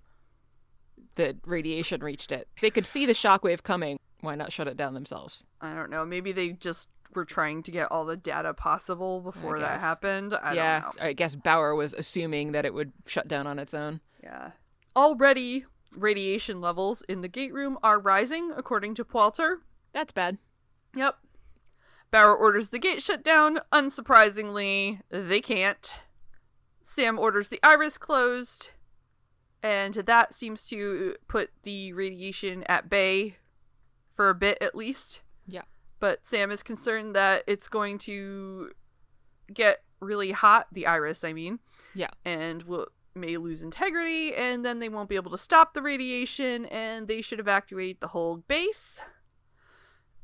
the 1.17 1.37
radiation 1.45 2.03
reached 2.03 2.31
it? 2.31 2.49
They 2.61 2.71
could 2.71 2.87
see 2.87 3.05
the 3.05 3.13
shockwave 3.13 3.65
coming. 3.65 3.99
Why 4.21 4.37
not 4.37 4.53
shut 4.53 4.69
it 4.69 4.77
down 4.77 4.95
themselves? 4.95 5.45
I 5.61 5.75
don't 5.75 5.91
know. 5.91 6.05
Maybe 6.05 6.31
they 6.31 6.51
just 6.51 6.89
were 7.15 7.25
trying 7.25 7.63
to 7.65 7.71
get 7.71 7.91
all 7.91 8.05
the 8.05 8.17
data 8.17 8.55
possible 8.55 9.21
before 9.21 9.59
that 9.59 9.81
happened. 9.81 10.35
I 10.41 10.55
yeah, 10.55 10.81
don't 10.81 11.01
know. 11.01 11.07
I 11.07 11.13
guess 11.15 11.35
Bauer 11.35 11.75
was 11.75 11.95
assuming 11.95 12.53
that 12.53 12.65
it 12.65 12.75
would 12.75 12.93
shut 13.07 13.27
down 13.27 13.47
on 13.47 13.59
its 13.59 13.75
own. 13.75 14.01
Yeah. 14.23 14.53
Already, 14.95 15.65
radiation 15.95 16.61
levels 16.61 17.03
in 17.09 17.21
the 17.21 17.29
gate 17.29 17.53
room 17.53 17.79
are 17.83 17.99
rising, 17.99 18.53
according 18.57 18.95
to 18.97 19.05
Poulter. 19.05 19.61
That's 19.93 20.13
bad. 20.13 20.39
Yep. 20.95 21.17
Bauer 22.11 22.35
orders 22.35 22.71
the 22.71 22.79
gate 22.79 23.03
shut 23.03 23.23
down. 23.23 23.61
Unsurprisingly, 23.73 25.01
they 25.11 25.41
can't. 25.41 25.95
Sam 26.83 27.19
orders 27.19 27.51
the 27.51 27.61
iris 27.63 27.99
closed, 27.99 28.71
and 29.63 29.95
that 29.95 30.33
seems 30.33 30.65
to 30.67 31.17
put 31.29 31.51
the 31.65 31.93
radiation 31.93 32.65
at 32.65 32.89
bay 32.89 33.37
for 34.15 34.31
a 34.31 34.35
bit 34.35 34.57
at 34.61 34.75
least. 34.75 35.21
Yeah. 35.47 35.63
But 36.01 36.27
Sam 36.27 36.51
is 36.51 36.63
concerned 36.63 37.15
that 37.15 37.45
it's 37.47 37.69
going 37.69 37.99
to 37.99 38.71
get 39.53 39.83
really 40.01 40.33
hot, 40.33 40.69
the 40.73 40.87
iris, 40.87 41.25
I 41.25 41.33
mean. 41.33 41.59
Yeah. 41.95 42.11
And 42.25 42.63
will 42.63 42.89
may 43.19 43.37
lose 43.37 43.63
integrity, 43.63 44.35
and 44.35 44.65
then 44.65 44.79
they 44.79 44.89
won't 44.89 45.09
be 45.09 45.17
able 45.17 45.31
to 45.33 45.39
stop 45.39 45.75
the 45.75 45.83
radiation, 45.83 46.65
and 46.67 47.07
they 47.09 47.21
should 47.21 47.41
evacuate 47.41 48.01
the 48.01 48.09
whole 48.09 48.39
base. 48.39 49.01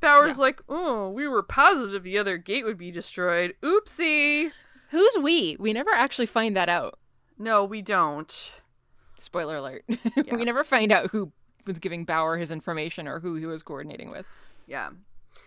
Bauer's 0.00 0.36
Yeah. 0.36 0.42
like, 0.42 0.60
oh, 0.68 1.10
we 1.10 1.26
were 1.26 1.42
positive 1.42 2.02
the 2.02 2.18
other 2.18 2.36
gate 2.36 2.64
would 2.64 2.78
be 2.78 2.90
destroyed. 2.90 3.54
Oopsie. 3.62 4.50
Who's 4.90 5.16
we? 5.20 5.56
We 5.58 5.72
never 5.72 5.90
actually 5.90 6.26
find 6.26 6.56
that 6.56 6.68
out. 6.68 6.98
No, 7.38 7.64
we 7.64 7.82
don't. 7.82 8.52
Spoiler 9.18 9.56
alert. 9.56 9.84
Yeah. 10.16 10.36
we 10.36 10.44
never 10.44 10.62
find 10.64 10.92
out 10.92 11.10
who 11.10 11.32
was 11.66 11.78
giving 11.78 12.04
Bauer 12.04 12.36
his 12.36 12.50
information 12.50 13.08
or 13.08 13.20
who 13.20 13.36
he 13.36 13.46
was 13.46 13.62
coordinating 13.62 14.10
with. 14.10 14.26
Yeah. 14.66 14.90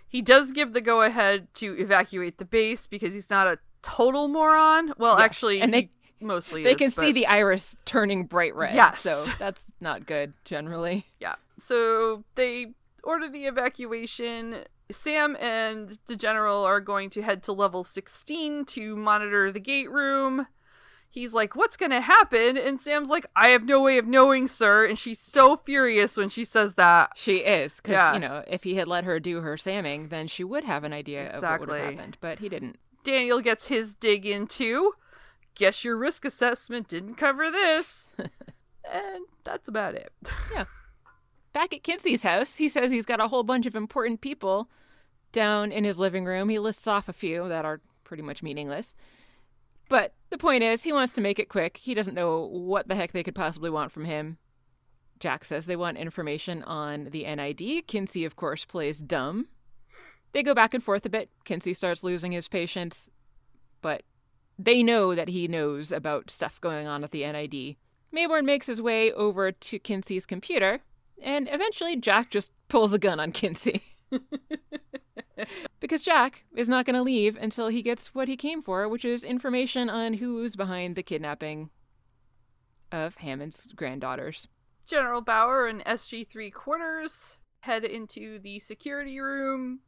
He 0.07 0.21
does 0.21 0.51
give 0.51 0.73
the 0.73 0.81
go 0.81 1.01
ahead 1.03 1.53
to 1.55 1.77
evacuate 1.79 2.39
the 2.39 2.45
base 2.45 2.87
because 2.87 3.13
he's 3.13 3.29
not 3.29 3.45
a 3.47 3.59
total 3.83 4.27
moron. 4.27 4.93
Well, 4.97 5.17
Yeah, 5.19 5.23
actually, 5.25 5.61
and 5.61 5.73
they- 5.73 5.81
he 5.81 5.89
mostly 6.19 6.63
They 6.63 6.71
is, 6.71 6.77
can 6.77 6.89
see 6.91 7.11
the 7.11 7.27
iris 7.27 7.75
turning 7.85 8.25
bright 8.25 8.55
red. 8.55 8.73
Yes. 8.75 9.01
So 9.01 9.25
that's 9.39 9.71
not 9.79 10.05
good 10.05 10.33
generally. 10.45 11.05
Yeah. 11.19 11.35
So 11.57 12.23
they 12.35 12.73
order 13.03 13.29
the 13.29 13.45
evacuation. 13.45 14.63
Sam 14.91 15.35
and 15.37 15.97
the 16.07 16.15
general 16.15 16.63
are 16.63 16.79
going 16.79 17.09
to 17.11 17.21
head 17.21 17.43
to 17.43 17.51
level 17.53 17.83
16 17.83 18.65
to 18.65 18.95
monitor 18.95 19.51
the 19.51 19.59
gate 19.59 19.91
room. 19.91 20.47
He's 21.09 21.33
like, 21.33 21.55
What's 21.55 21.77
going 21.77 21.91
to 21.91 22.01
happen? 22.01 22.57
And 22.57 22.79
Sam's 22.79 23.09
like, 23.09 23.25
I 23.35 23.49
have 23.49 23.63
no 23.63 23.81
way 23.81 23.97
of 23.97 24.05
knowing, 24.05 24.47
sir. 24.47 24.85
And 24.85 24.97
she's 24.99 25.19
so 25.19 25.57
furious 25.57 26.15
when 26.15 26.29
she 26.29 26.43
says 26.45 26.75
that. 26.75 27.11
She 27.15 27.37
is, 27.37 27.77
because, 27.77 27.93
Yeah. 27.93 28.13
you 28.13 28.19
know, 28.19 28.43
if 28.47 28.63
he 28.63 28.75
had 28.75 28.87
let 28.87 29.03
her 29.05 29.19
do 29.19 29.41
her 29.41 29.57
samming, 29.57 30.09
then 30.09 30.27
she 30.27 30.43
would 30.43 30.63
have 30.63 30.83
an 30.83 30.93
idea 30.93 31.29
of 31.29 31.41
what 31.41 31.59
would 31.61 31.69
have 31.69 31.77
Exactly. 31.77 31.95
happened. 31.95 32.17
But 32.21 32.39
he 32.39 32.49
didn't. 32.49 32.77
Daniel 33.03 33.41
gets 33.41 33.67
his 33.67 33.95
dig 33.95 34.25
in 34.25 34.47
too. 34.47 34.93
Guess 35.57 35.83
your 35.83 35.97
risk 35.97 36.23
assessment 36.23 36.87
didn't 36.87 37.15
cover 37.15 37.49
this. 37.49 38.07
and 38.17 39.25
that's 39.43 39.67
about 39.67 39.95
it. 39.95 40.11
Yeah. 40.53 40.65
Back 41.51 41.73
at 41.73 41.83
Kinsey's 41.83 42.21
house, 42.21 42.57
he 42.57 42.69
says 42.69 42.91
he's 42.91 43.05
got 43.05 43.19
a 43.19 43.27
whole 43.27 43.43
bunch 43.43 43.65
of 43.65 43.75
important 43.75 44.21
people 44.21 44.69
down 45.31 45.71
in 45.71 45.83
his 45.83 45.97
living 45.97 46.25
room. 46.25 46.49
He 46.49 46.59
lists 46.59 46.87
off 46.87 47.09
a 47.09 47.13
few 47.13 47.49
that 47.49 47.65
are 47.65 47.81
pretty 48.03 48.21
much 48.21 48.43
meaningless. 48.43 48.95
But 49.89 50.13
the 50.29 50.37
point 50.37 50.63
is, 50.63 50.83
he 50.83 50.93
wants 50.93 51.13
to 51.13 51.21
make 51.21 51.39
it 51.39 51.49
quick. 51.49 51.77
He 51.77 51.95
doesn't 51.95 52.13
know 52.13 52.45
what 52.45 52.87
the 52.87 52.95
heck 52.95 53.11
they 53.11 53.23
could 53.23 53.35
possibly 53.35 53.69
want 53.69 53.91
from 53.91 54.05
him. 54.05 54.37
Jack 55.19 55.43
says 55.43 55.65
they 55.65 55.75
want 55.75 55.97
information 55.97 56.61
on 56.63 57.05
the 57.05 57.23
NID. 57.23 57.87
Kinsey, 57.87 58.25
of 58.25 58.35
course, 58.35 58.65
plays 58.65 58.99
dumb. 58.99 59.47
They 60.33 60.43
go 60.43 60.53
back 60.53 60.73
and 60.75 60.83
forth 60.83 61.05
a 61.05 61.09
bit. 61.09 61.29
Kinsey 61.45 61.73
starts 61.73 62.03
losing 62.03 62.31
his 62.31 62.47
patience, 62.47 63.09
but 63.81 64.03
they 64.57 64.83
know 64.83 65.15
that 65.15 65.29
he 65.29 65.47
knows 65.47 65.91
about 65.91 66.31
stuff 66.31 66.59
going 66.61 66.87
on 66.87 67.03
at 67.03 67.11
the 67.11 67.29
NID. 67.29 67.75
Maybourne 68.13 68.45
makes 68.45 68.67
his 68.67 68.81
way 68.81 69.11
over 69.11 69.51
to 69.51 69.79
Kinsey's 69.79 70.25
computer, 70.25 70.79
and 71.21 71.47
eventually 71.51 71.95
Jack 71.95 72.29
just 72.31 72.51
pulls 72.67 72.93
a 72.93 72.99
gun 72.99 73.19
on 73.19 73.31
Kinsey. 73.31 73.81
because 75.79 76.03
Jack 76.03 76.45
is 76.55 76.69
not 76.69 76.85
going 76.85 76.95
to 76.95 77.01
leave 77.01 77.37
until 77.37 77.67
he 77.67 77.81
gets 77.81 78.15
what 78.15 78.27
he 78.27 78.37
came 78.37 78.61
for, 78.61 78.87
which 78.87 79.05
is 79.05 79.23
information 79.23 79.89
on 79.89 80.15
who's 80.15 80.55
behind 80.55 80.95
the 80.95 81.03
kidnapping 81.03 81.69
of 82.91 83.15
Hammond's 83.17 83.73
granddaughters. 83.73 84.47
General 84.85 85.21
Bauer 85.21 85.67
and 85.67 85.83
SG3 85.83 86.53
quarters 86.53 87.37
head 87.61 87.83
into 87.83 88.39
the 88.39 88.59
security 88.59 89.19
room 89.19 89.79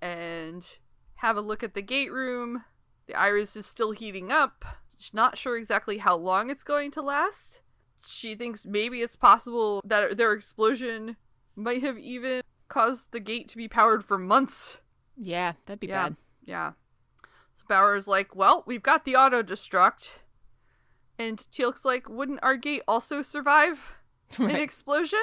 and 0.00 0.78
have 1.16 1.36
a 1.36 1.40
look 1.40 1.62
at 1.62 1.74
the 1.74 1.82
gate 1.82 2.12
room. 2.12 2.64
The 3.06 3.14
iris 3.14 3.56
is 3.56 3.66
still 3.66 3.92
heating 3.92 4.32
up. 4.32 4.64
She's 4.98 5.12
not 5.14 5.36
sure 5.36 5.56
exactly 5.56 5.98
how 5.98 6.16
long 6.16 6.48
it's 6.50 6.64
going 6.64 6.90
to 6.92 7.02
last. 7.02 7.60
She 8.06 8.34
thinks 8.34 8.66
maybe 8.66 9.00
it's 9.02 9.16
possible 9.16 9.80
that 9.84 10.16
their 10.16 10.32
explosion 10.32 11.16
might 11.56 11.82
have 11.82 11.98
even 11.98 12.42
caused 12.68 13.12
the 13.12 13.20
gate 13.20 13.48
to 13.48 13.56
be 13.56 13.68
powered 13.68 14.04
for 14.04 14.18
months. 14.18 14.78
Yeah, 15.16 15.52
that'd 15.66 15.80
be 15.80 15.86
Yeah. 15.86 16.08
bad. 16.08 16.16
Yeah. 16.44 16.72
So 17.56 17.64
Bauer's 17.68 18.08
like, 18.08 18.34
well, 18.34 18.64
we've 18.66 18.82
got 18.82 19.04
the 19.04 19.16
auto 19.16 19.42
destruct. 19.42 20.08
And 21.18 21.38
Teal'c's 21.52 21.84
like, 21.84 22.08
wouldn't 22.08 22.40
our 22.42 22.56
gate 22.56 22.82
also 22.88 23.22
survive 23.22 23.94
an 24.38 24.50
explosion? 24.50 25.22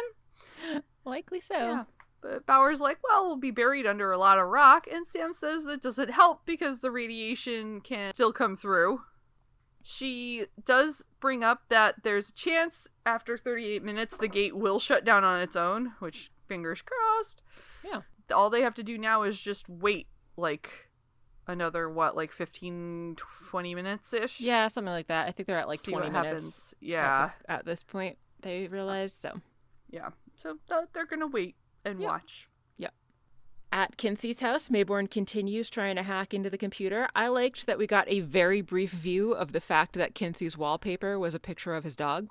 Likely 1.03 1.41
so. 1.41 1.55
Yeah. 1.57 1.83
But 2.21 2.45
Bauer's 2.45 2.79
like, 2.81 2.99
well, 3.03 3.25
we'll 3.25 3.35
be 3.37 3.51
buried 3.51 3.87
under 3.87 4.11
a 4.11 4.17
lot 4.17 4.37
of 4.37 4.47
rock. 4.47 4.85
And 4.91 5.07
Sam 5.07 5.33
says 5.33 5.63
that 5.65 5.81
doesn't 5.81 6.11
help 6.11 6.45
because 6.45 6.79
the 6.79 6.91
radiation 6.91 7.81
can 7.81 8.13
still 8.13 8.31
come 8.33 8.55
through. 8.55 9.01
She 9.83 10.45
does 10.63 11.03
bring 11.19 11.43
up 11.43 11.61
that 11.69 12.03
there's 12.03 12.29
a 12.29 12.33
chance 12.33 12.87
after 13.05 13.37
38 13.37 13.83
minutes 13.83 14.15
the 14.15 14.27
gate 14.27 14.55
will 14.55 14.77
shut 14.79 15.03
down 15.03 15.23
on 15.23 15.41
its 15.41 15.55
own, 15.55 15.93
which 15.99 16.29
fingers 16.47 16.83
crossed. 16.83 17.41
Yeah. 17.83 18.01
All 18.31 18.49
they 18.51 18.61
have 18.61 18.75
to 18.75 18.83
do 18.83 18.97
now 18.99 19.23
is 19.23 19.39
just 19.39 19.67
wait 19.67 20.07
like 20.37 20.69
another 21.47 21.89
what 21.89 22.15
like 22.15 22.31
15 22.31 23.15
20 23.17 23.75
minutes 23.75 24.13
ish 24.13 24.39
Yeah, 24.39 24.67
something 24.67 24.93
like 24.93 25.07
that. 25.07 25.27
I 25.27 25.31
think 25.31 25.47
they're 25.47 25.57
at 25.57 25.67
like 25.67 25.81
See 25.81 25.91
20 25.91 26.07
what 26.09 26.13
minutes 26.13 26.29
happens 26.45 26.75
yeah 26.79 27.23
at, 27.23 27.33
the- 27.47 27.51
at 27.51 27.65
this 27.65 27.83
point. 27.83 28.17
They 28.41 28.67
realize 28.67 29.11
so. 29.13 29.41
yeah 29.89 30.09
so 30.35 30.57
th- 30.69 30.85
they're 30.93 31.05
gonna 31.07 31.27
wait 31.27 31.55
and 31.85 31.99
Yep. 31.99 32.09
watch 32.09 32.47
Yep. 32.77 32.93
At 33.71 33.97
Kinsey's 33.97 34.39
house, 34.41 34.69
Maybourne 34.69 35.09
continues 35.09 35.69
trying 35.69 35.95
to 35.95 36.03
hack 36.03 36.33
into 36.33 36.49
the 36.49 36.57
computer. 36.57 37.07
I 37.15 37.27
liked 37.27 37.65
that 37.67 37.77
we 37.77 37.87
got 37.87 38.09
a 38.09 38.19
very 38.21 38.61
brief 38.61 38.91
view 38.91 39.31
of 39.33 39.53
the 39.53 39.61
fact 39.61 39.93
that 39.93 40.13
Kinsey's 40.15 40.57
wallpaper 40.57 41.17
was 41.17 41.33
a 41.35 41.39
picture 41.39 41.73
of 41.75 41.83
his 41.83 41.95
dog. 41.95 42.27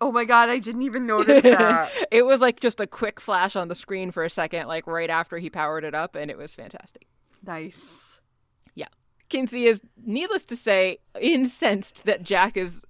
oh 0.00 0.10
my 0.10 0.24
god 0.24 0.48
i 0.48 0.58
didn't 0.58 0.82
even 0.82 1.06
notice 1.06 1.44
that 1.44 1.88
it 2.10 2.22
was 2.22 2.40
like 2.40 2.58
just 2.58 2.80
a 2.80 2.86
quick 2.88 3.20
flash 3.20 3.54
on 3.54 3.68
the 3.68 3.74
screen 3.74 4.10
for 4.10 4.24
a 4.24 4.30
second, 4.30 4.66
like 4.66 4.84
right 4.88 5.10
after 5.10 5.38
he 5.38 5.48
powered 5.48 5.84
it 5.84 5.94
up, 5.94 6.16
and 6.16 6.28
it 6.30 6.36
was 6.38 6.54
fantastic. 6.54 7.06
nice 7.46 8.20
Yeah. 8.74 8.88
Kinsey 9.28 9.64
is, 9.66 9.80
needless 10.04 10.44
to 10.46 10.56
say, 10.56 10.98
incensed 11.20 12.04
that 12.04 12.22
Jack 12.22 12.56
is 12.56 12.84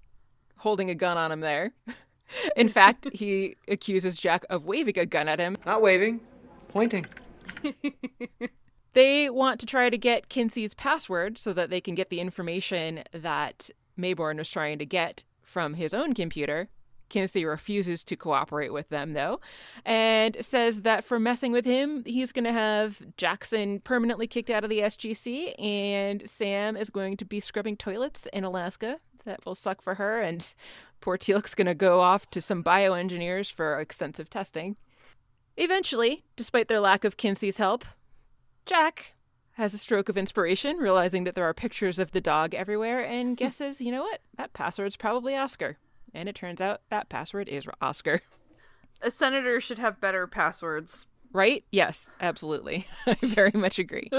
holding 0.59 0.89
a 0.91 0.95
gun 0.95 1.17
on 1.19 1.31
him 1.33 1.41
there. 1.41 1.73
In 2.57 2.69
fact, 2.69 3.09
he 3.13 3.57
accuses 3.69 4.17
Jack 4.17 4.45
of 4.51 4.65
waving 4.65 4.99
a 4.99 5.07
gun 5.07 5.29
at 5.29 5.39
him. 5.39 5.57
Not 5.67 5.83
waving, 5.83 6.21
pointing. 6.69 7.07
They 8.95 9.31
want 9.31 9.59
to 9.61 9.67
try 9.67 9.89
to 9.89 9.97
get 9.97 10.29
Kinsey's 10.29 10.75
password 10.75 11.39
so 11.39 11.53
that 11.55 11.71
they 11.71 11.81
can 11.81 11.95
get 11.95 12.11
the 12.11 12.21
information 12.21 13.05
that 13.13 13.71
Maybourne 13.99 14.39
was 14.39 14.51
trying 14.51 14.79
to 14.79 14.87
get 14.87 15.25
from 15.41 15.75
his 15.75 15.95
own 15.95 16.15
computer. 16.15 16.69
Kinsey 17.09 17.45
refuses 17.45 18.05
to 18.05 18.17
cooperate 18.17 18.73
with 18.73 18.89
them, 18.89 19.13
though, 19.13 19.39
and 19.85 20.37
says 20.41 20.81
that 20.81 21.05
for 21.05 21.21
messing 21.21 21.53
with 21.53 21.67
him, 21.67 22.03
he's 22.07 22.33
going 22.33 22.45
to 22.45 22.53
have 22.53 23.03
Jackson 23.19 23.81
permanently 23.81 24.27
kicked 24.27 24.49
out 24.49 24.65
of 24.65 24.71
the 24.71 24.81
SGC, 24.81 25.55
and 25.61 26.29
Sam 26.29 26.75
is 26.75 26.89
going 26.89 27.19
to 27.19 27.27
be 27.27 27.39
scrubbing 27.39 27.77
toilets 27.77 28.27
in 28.33 28.45
Alaska. 28.45 28.99
That 29.27 29.45
will 29.45 29.55
suck 29.55 29.83
for 29.83 29.97
her, 29.97 30.23
and 30.23 30.55
poor 31.03 31.19
Teal'c's 31.19 31.55
going 31.55 31.67
to 31.67 31.75
go 31.75 32.01
off 32.01 32.31
to 32.31 32.41
some 32.41 32.65
bioengineers 32.65 33.53
for 33.53 33.79
extensive 33.79 34.31
testing. 34.31 34.77
Eventually, 35.59 36.25
despite 36.37 36.69
their 36.69 36.81
lack 36.81 37.05
of 37.05 37.19
Kinsey's 37.19 37.59
help, 37.59 37.85
Jack 38.65 39.13
has 39.57 39.75
a 39.75 39.79
stroke 39.79 40.09
of 40.09 40.17
inspiration, 40.17 40.79
realizing 40.79 41.25
that 41.25 41.35
there 41.35 41.45
are 41.45 41.53
pictures 41.53 41.99
of 41.99 42.13
the 42.13 42.21
dog 42.23 42.55
everywhere, 42.55 43.05
and 43.05 43.31
hmm. 43.31 43.35
guesses, 43.35 43.81
you 43.81 43.93
know 43.93 44.03
what? 44.03 44.21
That 44.37 44.55
password's 44.55 44.97
probably 44.97 45.37
Oscar. 45.37 45.77
And 46.15 46.29
it 46.29 46.35
turns 46.35 46.61
out 46.61 46.81
that 46.89 47.09
password 47.09 47.49
is 47.49 47.67
Oscar. 47.83 48.23
a 49.03 49.11
senator 49.11 49.61
should 49.61 49.79
have 49.79 50.01
better 50.01 50.27
passwords 50.27 51.07
Right? 51.33 51.65
Yes, 51.73 52.11
absolutely. 52.21 52.87
I 53.07 53.17
very 53.23 53.53
much 53.55 53.79
agree. 53.79 54.11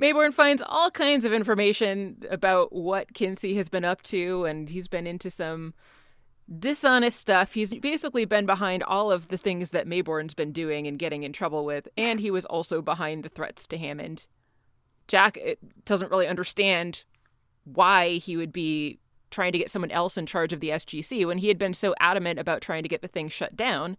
Maybourne 0.00 0.34
finds 0.34 0.62
all 0.66 0.90
kinds 0.90 1.24
of 1.24 1.32
information 1.32 2.22
about 2.30 2.72
what 2.72 3.14
Kinsey 3.14 3.54
has 3.56 3.68
been 3.68 3.84
up 3.84 4.02
to, 4.04 4.44
and 4.44 4.68
he's 4.68 4.88
been 4.88 5.06
into 5.06 5.30
some 5.30 5.74
dishonest 6.58 7.18
stuff. 7.18 7.52
He's 7.54 7.74
basically 7.74 8.24
been 8.24 8.46
behind 8.46 8.82
all 8.82 9.12
of 9.12 9.28
the 9.28 9.36
things 9.36 9.70
that 9.70 9.86
Maybourne's 9.86 10.34
been 10.34 10.52
doing 10.52 10.86
and 10.86 10.98
getting 10.98 11.22
in 11.22 11.32
trouble 11.32 11.64
with, 11.64 11.88
and 11.96 12.18
he 12.18 12.30
was 12.30 12.44
also 12.44 12.82
behind 12.82 13.24
the 13.24 13.28
threats 13.28 13.66
to 13.68 13.78
Hammond. 13.78 14.26
Jack 15.06 15.38
doesn't 15.84 16.10
really 16.10 16.26
understand 16.26 17.04
why 17.64 18.14
he 18.14 18.36
would 18.36 18.52
be 18.52 18.98
trying 19.30 19.52
to 19.52 19.58
get 19.58 19.70
someone 19.70 19.90
else 19.90 20.16
in 20.16 20.26
charge 20.26 20.52
of 20.52 20.60
the 20.60 20.70
SGC 20.70 21.26
when 21.26 21.38
he 21.38 21.48
had 21.48 21.58
been 21.58 21.74
so 21.74 21.94
adamant 22.00 22.38
about 22.38 22.60
trying 22.60 22.82
to 22.82 22.88
get 22.88 23.02
the 23.02 23.08
thing 23.08 23.28
shut 23.28 23.56
down 23.56 23.96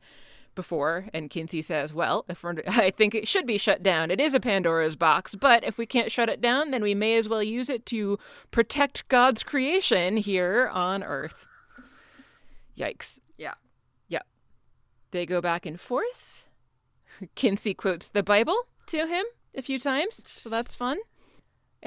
before. 0.57 1.05
And 1.13 1.29
Kinsey 1.29 1.61
says, 1.61 1.93
Well, 1.93 2.25
if 2.27 2.43
we're, 2.43 2.55
I 2.67 2.91
think 2.91 3.15
it 3.15 3.29
should 3.29 3.45
be 3.45 3.57
shut 3.57 3.81
down. 3.81 4.11
It 4.11 4.19
is 4.19 4.33
a 4.33 4.41
Pandora's 4.41 4.97
box, 4.97 5.35
but 5.35 5.63
if 5.63 5.77
we 5.77 5.85
can't 5.85 6.11
shut 6.11 6.27
it 6.27 6.41
down, 6.41 6.71
then 6.71 6.83
we 6.83 6.93
may 6.93 7.15
as 7.15 7.29
well 7.29 7.41
use 7.41 7.69
it 7.69 7.85
to 7.85 8.19
protect 8.51 9.07
God's 9.07 9.43
creation 9.43 10.17
here 10.17 10.69
on 10.73 11.01
Earth. 11.01 11.47
Yikes. 12.77 13.19
yeah 13.37 13.53
Yep. 14.09 14.25
They 15.11 15.25
go 15.25 15.39
back 15.39 15.65
and 15.65 15.79
forth. 15.79 16.49
Kinsey 17.35 17.73
quotes 17.73 18.09
the 18.09 18.23
Bible 18.23 18.67
to 18.87 19.07
him 19.07 19.25
a 19.55 19.61
few 19.61 19.79
times, 19.79 20.21
so 20.25 20.49
that's 20.49 20.75
fun. 20.75 20.97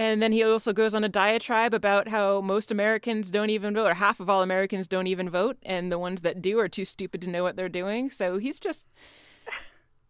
And 0.00 0.22
then 0.22 0.32
he 0.32 0.42
also 0.42 0.72
goes 0.72 0.94
on 0.94 1.04
a 1.04 1.10
diatribe 1.10 1.74
about 1.74 2.08
how 2.08 2.40
most 2.40 2.70
Americans 2.70 3.30
don't 3.30 3.50
even 3.50 3.74
vote, 3.74 3.86
or 3.86 3.92
half 3.92 4.18
of 4.18 4.30
all 4.30 4.40
Americans 4.40 4.86
don't 4.86 5.06
even 5.06 5.28
vote, 5.28 5.58
and 5.62 5.92
the 5.92 5.98
ones 5.98 6.22
that 6.22 6.40
do 6.40 6.58
are 6.58 6.70
too 6.70 6.86
stupid 6.86 7.20
to 7.20 7.28
know 7.28 7.42
what 7.42 7.54
they're 7.54 7.68
doing. 7.68 8.10
So 8.10 8.38
he's 8.38 8.58
just, 8.58 8.86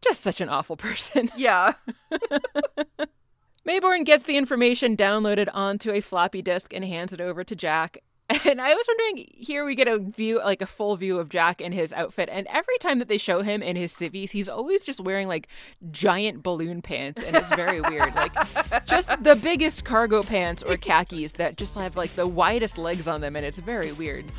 just 0.01 0.21
such 0.21 0.41
an 0.41 0.49
awful 0.49 0.77
person. 0.77 1.33
yeah 1.37 1.73
Maybourne 3.67 4.05
gets 4.05 4.23
the 4.23 4.37
information 4.37 4.97
downloaded 4.97 5.49
onto 5.53 5.91
a 5.91 6.01
floppy 6.01 6.41
disk 6.41 6.73
and 6.73 6.85
hands 6.85 7.13
it 7.13 7.21
over 7.21 7.43
to 7.43 7.57
Jack. 7.57 7.99
And 8.47 8.61
I 8.61 8.75
was 8.75 8.87
wondering, 8.87 9.27
here 9.35 9.65
we 9.65 9.75
get 9.75 9.89
a 9.89 9.99
view, 9.99 10.39
like 10.39 10.63
a 10.63 10.67
full 10.67 10.97
view 10.97 11.19
of 11.19 11.29
Jack 11.29 11.61
in 11.61 11.73
his 11.73 11.93
outfit. 11.93 12.29
And 12.31 12.47
every 12.49 12.79
time 12.79 13.01
that 13.01 13.09
they 13.09 13.19
show 13.19 13.43
him 13.43 13.61
in 13.63 13.75
his 13.77 13.93
civvies, 13.93 14.31
he's 14.31 14.49
always 14.49 14.85
just 14.85 15.01
wearing 15.01 15.27
like 15.27 15.49
giant 15.91 16.43
balloon 16.43 16.81
pants. 16.81 17.23
And 17.23 17.35
it's 17.35 17.53
very 17.55 17.81
weird. 17.81 18.15
Like 18.15 18.33
just 18.87 19.09
the 19.23 19.35
biggest 19.35 19.85
cargo 19.85 20.23
pants 20.23 20.63
or 20.63 20.77
khakis 20.77 21.33
that 21.33 21.57
just 21.57 21.75
have 21.75 21.97
like 21.97 22.15
the 22.15 22.27
widest 22.27 22.79
legs 22.79 23.09
on 23.09 23.21
them. 23.21 23.35
And 23.35 23.45
it's 23.45 23.59
very 23.59 23.93
weird. 23.93 24.27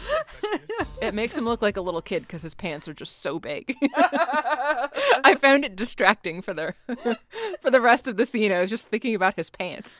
It 1.01 1.15
makes 1.15 1.35
him 1.35 1.45
look 1.45 1.63
like 1.63 1.77
a 1.77 1.81
little 1.81 2.01
kid 2.01 2.21
because 2.23 2.43
his 2.43 2.53
pants 2.53 2.87
are 2.87 2.93
just 2.93 3.23
so 3.23 3.39
big. 3.39 3.75
I 3.95 5.35
found 5.41 5.65
it 5.65 5.75
distracting 5.75 6.43
for 6.43 6.53
the 6.53 6.75
for 7.61 7.71
the 7.71 7.81
rest 7.81 8.07
of 8.07 8.17
the 8.17 8.25
scene. 8.25 8.51
I 8.51 8.61
was 8.61 8.69
just 8.69 8.87
thinking 8.89 9.15
about 9.15 9.35
his 9.35 9.49
pants. 9.49 9.99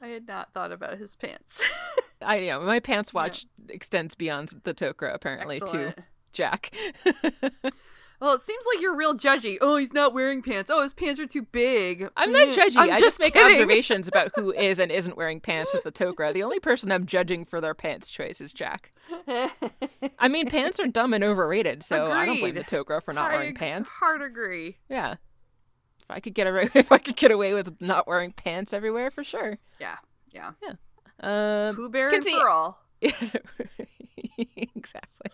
I 0.00 0.08
had 0.08 0.26
not 0.28 0.52
thought 0.52 0.72
about 0.72 0.98
his 0.98 1.16
pants. 1.16 1.62
I 2.22 2.40
know 2.40 2.60
my 2.62 2.80
pants 2.80 3.12
watch 3.14 3.46
extends 3.68 4.14
beyond 4.14 4.52
the 4.64 4.74
Tok'ra 4.74 5.14
apparently 5.14 5.60
to 5.60 5.94
Jack. 6.32 6.74
well, 8.20 8.34
it 8.34 8.40
seems 8.40 8.64
like 8.72 8.80
you're 8.82 8.94
real 8.96 9.14
judgy. 9.14 9.56
Oh, 9.60 9.76
he's 9.76 9.92
not 9.92 10.12
wearing 10.12 10.42
pants. 10.42 10.70
Oh, 10.70 10.82
his 10.82 10.94
pants 10.94 11.20
are 11.20 11.26
too 11.26 11.42
big. 11.42 12.08
I'm 12.16 12.32
not 12.32 12.48
Mm, 12.48 12.54
judgy. 12.54 12.76
I'm 12.76 12.90
I 12.92 12.98
just 12.98 13.20
make 13.20 13.36
observations 13.36 14.08
about 14.08 14.32
who 14.34 14.52
is 14.56 14.78
and 14.80 14.90
isn't 14.90 15.16
wearing 15.16 15.40
pants 15.40 15.74
at 15.74 15.84
the 15.84 15.92
Tok'ra. 15.92 16.32
The 16.32 16.42
only 16.42 16.58
person 16.60 16.90
I'm 16.90 17.06
judging 17.06 17.44
for 17.44 17.60
their 17.60 17.74
pants 17.74 18.10
choice 18.10 18.40
is 18.40 18.52
Jack. 18.52 18.92
I 20.18 20.28
mean, 20.28 20.48
pants 20.48 20.78
are 20.80 20.86
dumb 20.86 21.14
and 21.14 21.22
overrated, 21.24 21.82
so 21.82 22.10
I 22.10 22.26
don't 22.26 22.40
blame 22.40 22.54
the 22.54 22.60
Agreed. 22.60 22.84
Tok'ra 22.86 23.02
for 23.02 23.12
not 23.12 23.30
I 23.30 23.36
wearing 23.36 23.54
pants. 23.54 23.90
Hard 24.00 24.22
agree. 24.22 24.78
Yeah. 24.88 25.14
If 26.08 26.16
I 26.16 26.20
could 26.20 26.34
get 26.34 26.46
away, 26.46 26.70
if 26.74 26.90
I 26.90 26.98
could 26.98 27.16
get 27.16 27.30
away 27.30 27.52
with 27.54 27.80
not 27.80 28.06
wearing 28.06 28.32
pants 28.32 28.72
everywhere, 28.72 29.10
for 29.10 29.22
sure. 29.22 29.58
Yeah, 29.78 29.96
yeah. 30.32 30.52
Um, 31.20 31.76
Pooh 31.76 31.90
Bear 31.90 32.08
and 32.08 32.24
for 32.24 32.48
all. 32.48 32.82
exactly. 34.38 35.30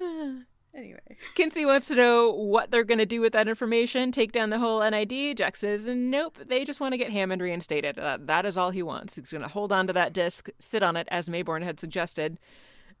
Anyway, 0.74 1.18
Kinsey 1.34 1.66
wants 1.66 1.88
to 1.88 1.94
know 1.94 2.30
what 2.30 2.70
they're 2.70 2.82
going 2.82 2.96
to 2.96 3.04
do 3.04 3.20
with 3.20 3.34
that 3.34 3.46
information. 3.46 4.10
Take 4.10 4.32
down 4.32 4.48
the 4.48 4.58
whole 4.58 4.80
NID. 4.80 5.36
Jack 5.36 5.54
says, 5.54 5.86
nope, 5.86 6.38
they 6.46 6.64
just 6.64 6.80
want 6.80 6.94
to 6.94 6.96
get 6.96 7.10
Hammond 7.10 7.42
reinstated. 7.42 7.98
Uh, 7.98 8.16
that 8.22 8.46
is 8.46 8.56
all 8.56 8.70
he 8.70 8.82
wants. 8.82 9.16
He's 9.16 9.30
going 9.30 9.42
to 9.42 9.48
hold 9.48 9.70
on 9.70 9.86
to 9.86 9.92
that 9.92 10.14
disc, 10.14 10.48
sit 10.58 10.82
on 10.82 10.96
it, 10.96 11.06
as 11.10 11.28
Maybourne 11.28 11.62
had 11.62 11.78
suggested, 11.78 12.38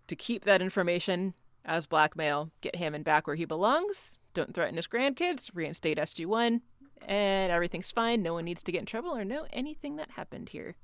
to 0.06 0.14
keep 0.14 0.44
that 0.44 0.60
information 0.60 1.32
as 1.64 1.86
blackmail, 1.86 2.50
get 2.60 2.76
Hammond 2.76 3.04
back 3.04 3.26
where 3.26 3.36
he 3.36 3.46
belongs, 3.46 4.18
don't 4.34 4.54
threaten 4.54 4.76
his 4.76 4.86
grandkids, 4.86 5.50
reinstate 5.54 5.98
SG1, 5.98 6.60
and 7.06 7.52
everything's 7.52 7.92
fine. 7.92 8.22
No 8.22 8.34
one 8.34 8.44
needs 8.44 8.62
to 8.62 8.72
get 8.72 8.80
in 8.80 8.86
trouble 8.86 9.10
or 9.16 9.24
know 9.24 9.46
anything 9.52 9.96
that 9.96 10.12
happened 10.12 10.50
here. 10.50 10.76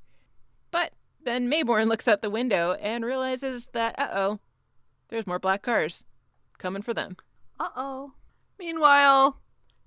But 0.70 0.92
then 1.24 1.50
Maybourne 1.50 1.88
looks 1.88 2.08
out 2.08 2.22
the 2.22 2.30
window 2.30 2.72
and 2.80 3.04
realizes 3.04 3.68
that, 3.68 3.98
uh 3.98 4.08
oh, 4.12 4.38
there's 5.08 5.26
more 5.26 5.38
black 5.38 5.62
cars 5.62 6.04
coming 6.58 6.82
for 6.82 6.94
them. 6.94 7.16
uh 7.58 7.68
oh. 7.76 8.12
Meanwhile, 8.58 9.40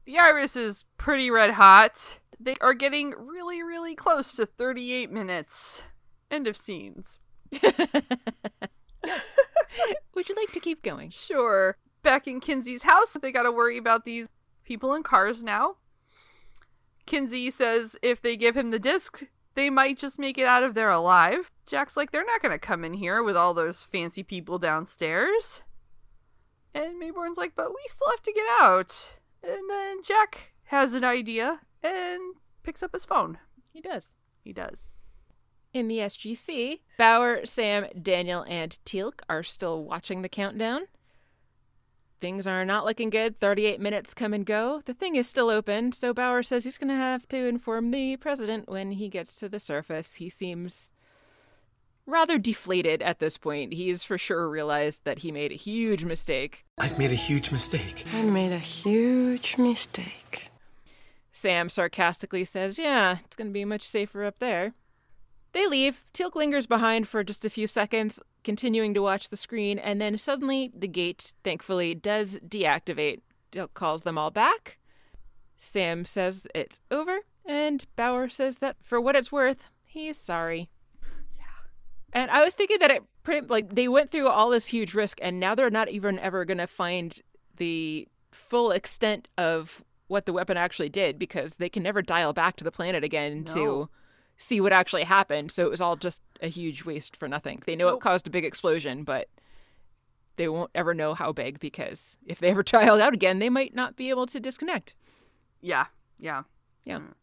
the 0.05 0.17
Iris 0.17 0.55
is 0.55 0.85
pretty 0.97 1.29
red 1.29 1.51
hot. 1.51 2.19
They 2.39 2.55
are 2.61 2.73
getting 2.73 3.13
really, 3.17 3.61
really 3.61 3.95
close 3.95 4.33
to 4.33 4.45
38 4.45 5.11
minutes. 5.11 5.83
End 6.31 6.47
of 6.47 6.57
scenes. 6.57 7.19
yes. 7.61 9.35
Would 10.15 10.29
you 10.29 10.35
like 10.35 10.51
to 10.53 10.59
keep 10.59 10.81
going? 10.81 11.09
Sure. 11.11 11.77
Back 12.03 12.27
in 12.27 12.39
Kinsey's 12.39 12.83
house, 12.83 13.17
they 13.21 13.31
gotta 13.31 13.51
worry 13.51 13.77
about 13.77 14.05
these 14.05 14.27
people 14.63 14.93
in 14.93 15.03
cars 15.03 15.43
now. 15.43 15.75
Kinsey 17.05 17.51
says 17.51 17.95
if 18.01 18.21
they 18.21 18.35
give 18.35 18.55
him 18.55 18.71
the 18.71 18.79
disc, 18.79 19.23
they 19.55 19.69
might 19.69 19.97
just 19.97 20.17
make 20.17 20.37
it 20.37 20.45
out 20.45 20.63
of 20.63 20.73
there 20.73 20.89
alive. 20.89 21.51
Jack's 21.65 21.97
like, 21.97 22.11
they're 22.11 22.25
not 22.25 22.41
gonna 22.41 22.59
come 22.59 22.83
in 22.83 22.93
here 22.93 23.21
with 23.21 23.35
all 23.35 23.53
those 23.53 23.83
fancy 23.83 24.23
people 24.23 24.57
downstairs. 24.57 25.61
And 26.73 26.99
Maybourne's 26.99 27.37
like, 27.37 27.53
but 27.55 27.69
we 27.69 27.81
still 27.87 28.09
have 28.09 28.23
to 28.23 28.33
get 28.33 28.45
out. 28.59 29.13
And 29.43 29.69
then 29.69 30.01
Jack 30.03 30.53
has 30.65 30.93
an 30.93 31.03
idea 31.03 31.59
and 31.83 32.35
picks 32.63 32.81
up 32.81 32.93
his 32.93 33.05
phone. 33.05 33.39
He 33.73 33.81
does. 33.81 34.15
He 34.43 34.53
does. 34.53 34.95
In 35.73 35.87
the 35.87 35.99
SGC, 35.99 36.81
Bauer, 36.97 37.45
Sam, 37.45 37.87
Daniel, 38.01 38.45
and 38.47 38.77
Teal'c 38.85 39.21
are 39.29 39.43
still 39.43 39.83
watching 39.83 40.21
the 40.21 40.29
countdown. 40.29 40.87
Things 42.21 42.45
are 42.45 42.63
not 42.63 42.85
looking 42.85 43.09
good. 43.09 43.39
38 43.39 43.81
minutes 43.81 44.13
come 44.13 44.31
and 44.31 44.45
go. 44.45 44.83
The 44.85 44.93
thing 44.93 45.15
is 45.15 45.27
still 45.27 45.49
open, 45.49 45.91
so 45.91 46.13
Bauer 46.13 46.43
says 46.43 46.63
he's 46.63 46.77
going 46.77 46.89
to 46.89 46.95
have 46.95 47.27
to 47.29 47.47
inform 47.47 47.89
the 47.89 48.15
president 48.17 48.69
when 48.69 48.91
he 48.91 49.09
gets 49.09 49.35
to 49.39 49.49
the 49.49 49.59
surface. 49.59 50.13
He 50.13 50.29
seems 50.29 50.91
rather 52.05 52.37
deflated 52.37 53.01
at 53.01 53.17
this 53.17 53.39
point. 53.39 53.73
He's 53.73 54.03
for 54.03 54.19
sure 54.19 54.47
realized 54.47 55.03
that 55.03 55.19
he 55.19 55.31
made 55.31 55.51
a 55.51 55.55
huge 55.55 56.05
mistake. 56.05 56.63
I've 56.77 56.99
made 56.99 57.11
a 57.11 57.15
huge 57.15 57.51
mistake. 57.51 58.05
I 58.13 58.21
made 58.21 58.51
a 58.51 58.59
huge 58.59 59.57
mistake. 59.57 60.49
Sam 61.31 61.69
sarcastically 61.69 62.45
says, 62.45 62.77
Yeah, 62.77 63.17
it's 63.25 63.35
going 63.35 63.47
to 63.47 63.53
be 63.53 63.65
much 63.65 63.81
safer 63.81 64.23
up 64.25 64.37
there. 64.37 64.73
They 65.53 65.65
leave. 65.65 66.05
Teal'c 66.13 66.35
lingers 66.35 66.67
behind 66.67 67.07
for 67.07 67.23
just 67.23 67.45
a 67.45 67.49
few 67.49 67.65
seconds, 67.65 68.19
continuing 68.43 68.93
to 68.93 69.01
watch 69.01 69.29
the 69.29 69.37
screen, 69.37 69.77
and 69.79 70.01
then 70.01 70.17
suddenly 70.17 70.71
the 70.75 70.87
gate, 70.87 71.33
thankfully, 71.43 71.93
does 71.95 72.37
deactivate. 72.47 73.19
Calls 73.73 74.03
them 74.03 74.17
all 74.17 74.31
back. 74.31 74.77
Sam 75.57 76.05
says 76.05 76.47
it's 76.55 76.79
over, 76.89 77.19
and 77.45 77.85
Bauer 77.95 78.29
says 78.29 78.57
that 78.59 78.77
for 78.81 78.99
what 79.01 79.15
it's 79.15 79.31
worth, 79.31 79.69
he's 79.83 80.17
sorry. 80.17 80.69
Yeah. 81.37 81.43
And 82.13 82.31
I 82.31 82.43
was 82.43 82.53
thinking 82.53 82.79
that 82.79 82.91
it 82.91 83.03
pretty 83.23 83.45
like 83.47 83.75
they 83.75 83.87
went 83.87 84.09
through 84.09 84.27
all 84.29 84.49
this 84.49 84.67
huge 84.67 84.93
risk, 84.93 85.19
and 85.21 85.39
now 85.39 85.53
they're 85.53 85.69
not 85.69 85.89
even 85.89 86.17
ever 86.19 86.45
going 86.45 86.57
to 86.57 86.67
find 86.67 87.19
the 87.57 88.07
full 88.31 88.71
extent 88.71 89.27
of 89.37 89.83
what 90.07 90.25
the 90.25 90.33
weapon 90.33 90.57
actually 90.57 90.89
did 90.89 91.19
because 91.19 91.55
they 91.55 91.69
can 91.69 91.83
never 91.83 92.01
dial 92.01 92.33
back 92.33 92.55
to 92.57 92.63
the 92.63 92.71
planet 92.71 93.03
again 93.03 93.43
No. 93.47 93.53
to 93.53 93.89
see 94.41 94.59
what 94.59 94.73
actually 94.73 95.03
happened. 95.03 95.51
So 95.51 95.65
it 95.65 95.69
was 95.69 95.81
all 95.81 95.95
just 95.95 96.21
a 96.41 96.47
huge 96.47 96.83
waste 96.83 97.15
for 97.15 97.27
nothing. 97.27 97.61
They 97.65 97.75
know 97.75 97.89
it 97.89 97.99
caused 98.01 98.25
a 98.25 98.31
big 98.31 98.43
explosion, 98.43 99.03
but 99.03 99.27
they 100.37 100.47
won't 100.47 100.71
ever 100.73 100.93
know 100.93 101.13
how 101.13 101.31
big 101.31 101.59
because 101.59 102.17
if 102.25 102.39
they 102.39 102.49
ever 102.49 102.63
try 102.71 102.83
it 102.83 103.01
out 103.01 103.13
again, 103.13 103.39
they 103.39 103.49
might 103.49 103.75
not 103.75 103.95
be 103.95 104.09
able 104.09 104.25
to 104.27 104.39
disconnect. 104.39 104.95
Yeah, 105.61 105.85
yeah. 106.17 106.43
Yeah. 106.85 106.97
Mm. 106.99 107.13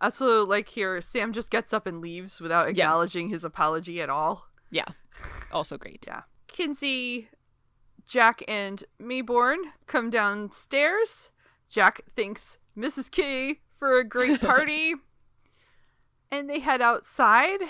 Also, 0.00 0.46
like 0.46 0.68
here, 0.68 1.00
Sam 1.02 1.32
just 1.32 1.50
gets 1.50 1.72
up 1.72 1.86
and 1.86 2.00
leaves 2.00 2.40
without 2.40 2.74
Yeah. 2.74 2.84
acknowledging 2.84 3.28
his 3.30 3.42
apology 3.44 4.00
at 4.00 4.08
all. 4.08 4.46
Yeah. 4.70 4.86
Also 5.52 5.76
great. 5.76 6.04
Yeah. 6.06 6.22
Kinsey, 6.46 7.28
Jack, 8.06 8.42
and 8.46 8.84
Maybourne 9.02 9.58
come 9.86 10.08
downstairs. 10.08 11.30
Jack 11.68 12.02
thanks 12.16 12.58
Mrs. 12.78 13.10
Key 13.10 13.60
for 13.76 13.98
a 13.98 14.04
great 14.04 14.40
party. 14.52 14.94
And 16.30 16.48
they 16.48 16.60
head 16.60 16.80
outside. 16.80 17.60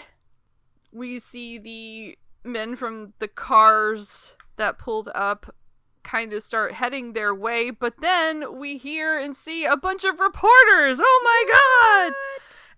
We 0.92 1.18
see 1.18 1.58
the 1.58 2.18
men 2.44 2.76
from 2.76 3.12
the 3.18 3.28
cars 3.28 4.34
that 4.56 4.78
pulled 4.78 5.08
up 5.14 5.54
kind 6.02 6.32
of 6.32 6.42
start 6.42 6.72
heading 6.72 7.12
their 7.12 7.34
way, 7.34 7.70
but 7.70 7.94
then 8.00 8.58
we 8.58 8.78
hear 8.78 9.18
and 9.18 9.36
see 9.36 9.64
a 9.64 9.76
bunch 9.76 10.04
of 10.04 10.18
reporters. 10.18 11.00
Oh 11.02 11.20
my 11.24 12.10
god! 12.10 12.14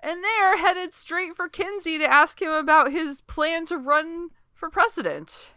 And 0.01 0.23
they're 0.23 0.59
headed 0.59 0.93
straight 0.93 1.37
for 1.37 1.49
Kinsey 1.49 1.99
to 1.99 2.05
ask 2.05 2.43
him 2.43 2.51
about 2.51 2.91
his 2.91 3.21
plan 3.23 3.67
to 3.67 3.79
run 3.79 4.31
for 4.53 4.69
president. 4.69 5.49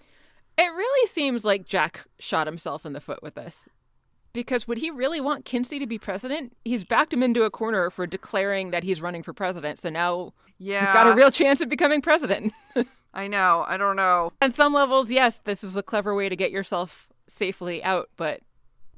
It 0.58 0.68
really 0.68 1.08
seems 1.08 1.44
like 1.44 1.66
Jack 1.66 2.06
shot 2.20 2.48
himself 2.48 2.86
in 2.86 2.94
the 2.94 3.02
foot 3.02 3.22
with 3.22 3.36
this. 3.36 3.68
Because 4.36 4.68
would 4.68 4.78
he 4.80 4.92
really 4.92 5.20
want 5.22 5.46
Kinsey 5.46 5.80
to 5.80 5.88
be 5.88 5.98
president? 5.98 6.56
He's 6.64 6.84
backed 6.84 7.14
him 7.14 7.24
into 7.24 7.44
a 7.44 7.50
corner 7.50 7.90
for 7.90 8.06
declaring 8.06 8.70
that 8.72 8.84
he's 8.84 9.02
running 9.02 9.24
for 9.24 9.34
president, 9.34 9.80
so 9.80 9.90
now 9.90 10.34
Yeah. 10.60 10.82
he's 10.82 10.92
got 10.92 11.08
a 11.08 11.16
real 11.16 11.32
chance 11.32 11.62
of 11.62 11.70
becoming 11.70 12.02
president. 12.02 12.54
I 13.14 13.28
know. 13.28 13.64
I 13.66 13.78
don't 13.78 13.96
know. 13.96 14.34
On 14.42 14.52
some 14.52 14.74
levels, 14.74 15.10
yes, 15.10 15.40
this 15.40 15.64
is 15.64 15.78
a 15.78 15.82
clever 15.82 16.14
way 16.14 16.28
to 16.28 16.36
get 16.36 16.52
yourself 16.52 17.08
safely 17.28 17.82
out, 17.84 18.10
but 18.18 18.42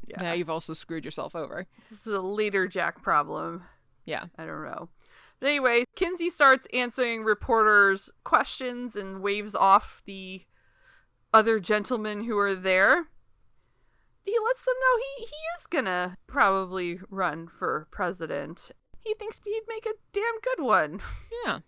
Yeah. 0.08 0.22
now 0.24 0.34
you've 0.34 0.50
also 0.50 0.74
screwed 0.74 1.06
yourself 1.06 1.36
over. 1.36 1.68
This 1.88 2.02
is 2.02 2.08
a 2.08 2.20
leader 2.20 2.68
Jack 2.68 3.04
problem. 3.04 3.64
Yeah. 4.06 4.26
I 4.38 4.46
don't 4.48 4.64
know. 4.66 4.90
But 5.40 5.50
anyway, 5.50 5.84
Kinsey 5.96 6.32
starts 6.32 6.66
answering 6.74 7.24
reporters' 7.24 8.10
questions 8.24 8.96
and 8.96 9.22
waves 9.22 9.54
off 9.54 10.02
the 10.06 10.46
other 11.32 11.60
gentlemen 11.60 12.24
who 12.24 12.40
are 12.40 12.56
there. 12.56 13.06
He 14.28 14.36
lets 14.46 14.64
them 14.66 14.76
know 14.80 14.98
he, 15.18 15.26
he 15.26 15.36
is 15.58 15.68
gonna 15.70 16.18
probably 16.28 17.00
run 17.10 17.48
for 17.48 17.88
president. 17.92 18.72
He 19.04 19.14
thinks 19.14 19.40
he'd 19.46 19.62
make 19.70 19.86
a 19.86 19.94
damn 20.12 20.40
good 20.44 20.64
one. 20.64 21.02
Yeah. 21.46 21.60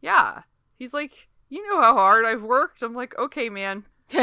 yeah. 0.00 0.42
He's 0.78 0.94
like, 0.94 1.28
you 1.50 1.62
know 1.68 1.80
how 1.82 1.94
hard 1.94 2.24
I've 2.24 2.42
worked. 2.42 2.82
I'm 2.82 2.94
like, 2.94 3.16
okay, 3.18 3.48
man. 3.50 3.84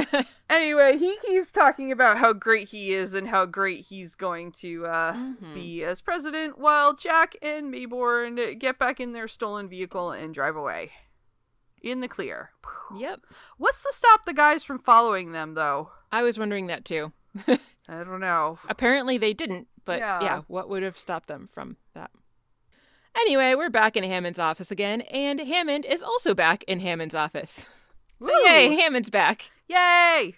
Anyway, 0.50 0.98
he 1.00 1.18
keeps 1.26 1.52
talking 1.52 1.92
about 1.92 2.18
how 2.20 2.32
great 2.32 2.70
he 2.70 2.94
is 2.94 3.16
and 3.16 3.28
how 3.28 3.44
great 3.46 3.86
he's 3.86 4.14
going 4.14 4.52
to 4.52 4.86
uh, 4.86 5.14
Mhm. 5.14 5.54
be 5.56 5.84
as 5.84 6.00
president, 6.00 6.60
while 6.60 6.94
Jack 6.96 7.36
and 7.42 7.74
Maybourne 7.74 8.60
get 8.60 8.78
back 8.78 9.00
in 9.00 9.14
their 9.14 9.28
stolen 9.28 9.68
vehicle 9.68 10.12
and 10.12 10.34
drive 10.34 10.56
away. 10.56 10.92
in 11.82 12.00
the 12.02 12.08
clear. 12.08 12.52
Yep. 12.96 13.22
What's 13.58 13.82
to 13.84 13.92
stop 13.94 14.26
the 14.26 14.34
guys 14.34 14.64
from 14.64 14.78
following 14.80 15.32
them, 15.34 15.54
though? 15.56 15.90
I 16.12 16.22
was 16.24 16.38
wondering 16.40 16.68
that 16.68 16.86
too. 16.86 17.12
I 17.48 18.04
don't 18.04 18.20
know. 18.20 18.60
Apparently 18.70 19.18
they 19.18 19.34
didn't, 19.34 19.68
but 19.86 20.00
Yeah. 20.00 20.22
yeah. 20.22 20.42
what 20.48 20.70
would 20.70 20.84
have 20.84 20.98
stopped 20.98 21.28
them 21.28 21.48
from 21.48 21.78
that? 21.94 22.12
Anyway, 23.16 23.54
we're 23.56 23.70
back 23.70 23.96
in 23.96 24.04
Hammond's 24.04 24.40
office 24.40 24.72
again, 24.72 25.02
and 25.02 25.40
Hammond 25.40 25.86
is 25.86 26.02
also 26.02 26.34
back 26.34 26.64
in 26.64 26.80
Hammond's 26.80 27.16
office. 27.16 27.66
So 28.22 28.30
Woo! 28.32 28.48
yay, 28.50 28.74
Hammond's 28.76 29.10
back, 29.10 29.52
Yay! 29.68 30.36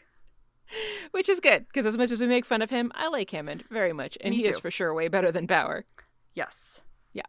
which 1.11 1.29
is 1.29 1.39
good 1.39 1.67
because 1.67 1.85
as 1.85 1.97
much 1.97 2.09
as 2.09 2.19
we 2.19 2.25
make 2.25 2.43
fun 2.45 2.63
of 2.63 2.71
him, 2.71 2.91
I 2.95 3.09
like 3.09 3.29
Hammond 3.29 3.63
very 3.69 3.93
much, 3.93 4.17
and 4.21 4.31
Me 4.31 4.41
he 4.41 4.47
is 4.47 4.57
for 4.57 4.71
sure 4.71 4.91
way 4.91 5.07
better 5.07 5.31
than 5.31 5.45
Bauer. 5.45 5.85
Yes. 6.33 6.81
Yeah. 7.13 7.25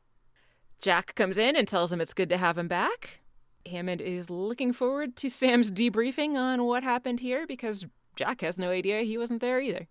Jack 0.80 1.14
comes 1.14 1.36
in 1.36 1.56
and 1.56 1.68
tells 1.68 1.92
him 1.92 2.00
it's 2.00 2.14
good 2.14 2.30
to 2.30 2.38
have 2.38 2.56
him 2.56 2.68
back. 2.68 3.20
Hammond 3.66 4.00
is 4.00 4.30
looking 4.30 4.72
forward 4.72 5.14
to 5.16 5.28
Sam's 5.28 5.70
debriefing 5.70 6.36
on 6.36 6.64
what 6.64 6.82
happened 6.82 7.20
here 7.20 7.46
because 7.46 7.84
Jack 8.16 8.40
has 8.40 8.58
no 8.58 8.70
idea 8.70 9.02
he 9.02 9.18
wasn't 9.18 9.40
there 9.40 9.60
either. 9.60 9.86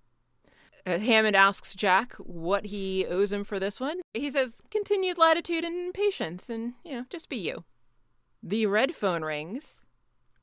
Uh, 0.86 1.00
Hammond 1.00 1.36
asks 1.36 1.74
Jack 1.74 2.14
what 2.14 2.68
he 2.68 3.06
owes 3.08 3.32
him 3.32 3.44
for 3.44 3.60
this 3.60 3.80
one. 3.80 4.02
He 4.14 4.30
says, 4.30 4.58
continued 4.70 5.18
latitude 5.18 5.64
and 5.64 5.94
patience, 5.94 6.50
and, 6.50 6.74
you 6.84 6.94
know, 6.94 7.06
just 7.10 7.30
be 7.30 7.38
you. 7.38 7.64
The 8.44 8.68
red 8.68 8.94
phone 8.94 9.24
rings, 9.24 9.88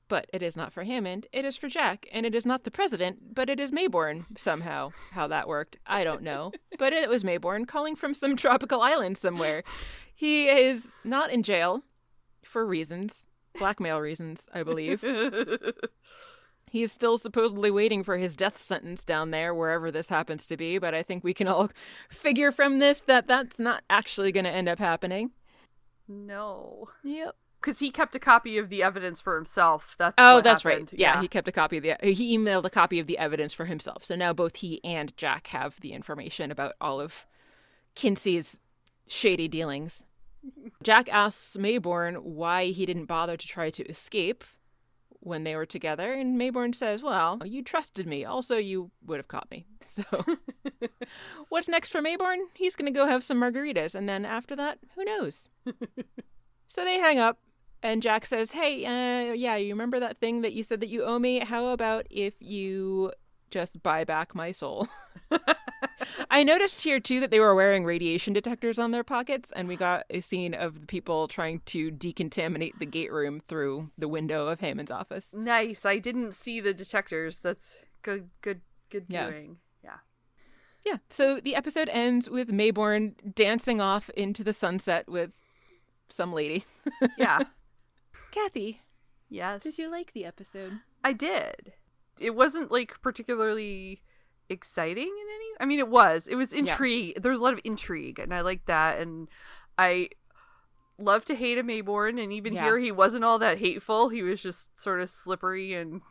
but 0.09 0.27
it 0.33 0.43
is 0.43 0.57
not 0.57 0.73
for 0.73 0.83
Hammond, 0.83 1.29
it 1.33 1.45
is 1.45 1.57
for 1.57 1.69
Jack, 1.69 2.09
and 2.13 2.27
it 2.27 2.35
is 2.35 2.45
not 2.45 2.65
the 2.65 2.73
president, 2.73 3.35
but 3.35 3.49
it 3.49 3.61
is 3.61 3.71
Maybourne, 3.71 4.27
somehow. 4.37 4.91
How 5.13 5.29
that 5.29 5.47
worked, 5.47 5.77
I 5.87 6.03
don't 6.03 6.23
know. 6.23 6.51
but 6.79 6.93
it 6.93 7.09
was 7.09 7.23
Maybourne 7.23 7.69
calling 7.69 7.95
from 7.95 8.13
some 8.13 8.35
tropical 8.35 8.83
island 8.83 9.19
somewhere. 9.19 9.63
He 10.13 10.49
is 10.49 10.89
not 11.05 11.31
in 11.31 11.45
jail 11.45 11.83
for 12.45 12.67
reasons, 12.67 13.27
blackmail 13.57 14.01
reasons, 14.01 14.49
I 14.53 14.65
believe. 14.65 15.05
He 16.73 16.83
is 16.83 16.91
still 16.91 17.19
supposedly 17.19 17.71
waiting 17.71 18.03
for 18.03 18.17
his 18.17 18.35
death 18.35 18.59
sentence 18.59 19.05
down 19.05 19.31
there, 19.31 19.55
wherever 19.55 19.91
this 19.91 20.09
happens 20.09 20.47
to 20.47 20.57
be, 20.57 20.79
but 20.79 20.95
I 20.95 21.03
think 21.03 21.23
we 21.23 21.35
can 21.35 21.47
all 21.47 21.69
figure 22.09 22.51
from 22.51 22.79
this 22.79 23.01
that 23.01 23.27
that's 23.27 23.59
not 23.61 23.83
actually 23.91 24.33
going 24.33 24.45
to 24.47 24.51
end 24.51 24.69
up 24.71 24.79
happening. 24.79 25.33
no. 26.09 26.89
Yep. 27.05 27.37
Because 27.61 27.79
he 27.79 27.91
kept 27.93 28.15
a 28.17 28.19
copy 28.19 28.59
of 28.59 28.71
the 28.71 28.83
evidence 28.83 29.21
for 29.21 29.37
himself. 29.37 29.95
That's 29.97 30.15
Oh, 30.19 30.41
that's 30.41 30.65
happened. 30.65 30.89
right. 30.93 30.99
Yeah, 30.99 31.21
he 31.21 31.29
kept 31.29 31.47
a 31.47 31.53
copy 31.53 31.77
of 31.77 31.85
the 31.85 31.95
he 32.03 32.37
emailed 32.37 32.65
a 32.65 32.71
copy 32.71 32.99
of 32.99 33.07
the 33.07 33.19
evidence 33.19 33.53
for 33.53 33.67
himself. 33.67 34.05
So 34.05 34.17
now 34.17 34.33
both 34.33 34.57
he 34.57 34.81
and 34.83 35.17
Jack 35.17 35.47
have 35.49 35.79
the 35.81 35.93
information 35.93 36.51
about 36.51 36.73
all 36.81 37.01
of 37.01 37.25
Kinsey's 37.95 38.59
shady 39.07 39.47
dealings. 39.47 40.07
Jack 40.83 41.09
asks 41.13 41.57
Maybourne 41.57 42.23
why 42.23 42.67
he 42.67 42.85
didn't 42.85 43.05
bother 43.05 43.37
to 43.37 43.47
try 43.47 43.71
to 43.71 43.85
escape 43.89 44.43
when 45.23 45.45
they 45.45 45.55
were 45.55 45.67
together, 45.67 46.13
and 46.13 46.39
Maybourne 46.39 46.75
says, 46.75 47.03
"Well, 47.03 47.41
you 47.45 47.63
trusted 47.63 48.07
me. 48.07 48.25
Also, 48.25 48.57
you 48.57 48.91
would 49.07 49.19
have 49.19 49.29
caught 49.29 49.51
me." 49.51 49.67
So, 49.85 50.05
what's 51.49 51.69
next 51.69 51.91
for 51.91 52.01
Maybourne? 52.01 52.47
He's 52.55 52.77
going 52.77 52.93
to 52.93 52.99
go 52.99 53.07
have 53.07 53.25
some 53.25 53.41
margaritas, 53.41 53.95
and 53.95 54.09
then 54.09 54.25
after 54.25 54.57
that, 54.57 54.79
who 54.95 55.05
knows? 55.05 55.49
so 56.67 56.85
they 56.85 56.99
hang 56.99 57.19
up, 57.19 57.39
and 57.83 58.01
Jack 58.03 58.27
says, 58.27 58.53
"Hey, 58.53 58.85
uh, 58.87 59.33
yeah, 59.33 59.57
you 59.57 59.73
remember 59.73 60.01
that 60.01 60.19
thing 60.19 60.43
that 60.43 60.53
you 60.53 60.63
said 60.63 60.81
that 60.81 60.89
you 60.89 61.05
owe 61.05 61.19
me? 61.19 61.41
How 61.41 61.67
about 61.67 62.07
if 62.11 62.35
you 62.41 63.13
just 63.51 63.83
buy 63.83 64.05
back 64.05 64.35
my 64.35 64.53
soul?" 64.53 64.89
I 66.31 66.43
noticed 66.45 66.83
here 66.83 67.01
too 67.01 67.21
that 67.21 67.31
they 67.31 67.41
were 67.41 67.55
wearing 67.55 67.85
radiation 67.85 68.33
detectors 68.33 68.79
on 68.79 68.91
their 68.91 69.05
pockets, 69.05 69.51
and 69.53 69.69
we 69.69 69.77
got 69.77 70.05
a 70.11 70.21
scene 70.21 70.55
of 70.55 70.81
the 70.81 70.87
people 70.87 71.29
trying 71.29 71.61
to 71.67 71.91
decontaminate 71.91 72.79
the 72.79 72.87
gate 72.87 73.13
room 73.13 73.43
through 73.49 73.91
the 73.99 74.09
window 74.09 74.47
of 74.49 74.61
Hammond's 74.61 74.91
office. 74.91 75.29
Nice. 75.35 75.85
I 75.87 75.99
didn't 75.99 76.33
see 76.33 76.61
the 76.61 76.75
detectors. 76.75 77.41
That's 77.41 77.79
good. 78.03 78.31
Good. 78.41 78.61
Good 78.91 79.07
Yeah. 79.09 79.31
doing. 79.31 79.57
Yeah. 79.83 79.97
Yeah, 80.85 80.97
so 81.11 81.41
the 81.41 81.55
episode 81.55 81.89
ends 81.91 82.29
with 82.29 82.49
Maybourne 82.51 83.15
dancing 83.35 83.81
off 83.81 84.11
into 84.11 84.43
the 84.45 84.53
sunset 84.53 85.09
with 85.09 85.33
some 86.09 86.33
lady. 86.33 86.65
Yeah. 87.17 87.41
Kathy, 88.31 88.81
yes. 89.29 89.63
did 89.63 89.79
you 89.79 89.91
like 89.91 90.13
the 90.13 90.25
episode? 90.25 90.81
I 91.05 91.13
did. 91.13 91.73
It 92.19 92.35
wasn't 92.35 92.71
like 92.73 93.01
particularly 93.03 94.03
exciting 94.53 95.05
in 95.09 95.27
any. 95.35 95.47
I 95.61 95.65
mean, 95.67 95.79
it 95.81 95.89
was. 95.89 96.27
It 96.29 96.37
was 96.37 96.53
intrigue. 96.53 97.21
There 97.21 97.31
was 97.33 97.41
a 97.41 97.43
lot 97.43 97.53
of 97.55 97.61
intrigue, 97.65 98.19
and 98.19 98.33
I 98.33 98.41
liked 98.43 98.67
that. 98.67 99.01
And 99.01 99.29
I 99.77 100.11
love 100.99 101.25
to 101.27 101.35
hate 101.35 101.59
a 101.59 101.65
Maybourne, 101.65 102.23
and 102.23 102.33
even 102.33 102.53
Yeah. 102.53 102.63
here, 102.65 102.79
he 102.79 102.93
wasn't 102.93 103.25
all 103.25 103.39
that 103.41 103.59
hateful. 103.59 104.09
He 104.11 104.23
was 104.23 104.41
just 104.41 104.79
sort 104.81 105.01
of 105.01 105.11
slippery 105.11 105.75
and 105.75 106.03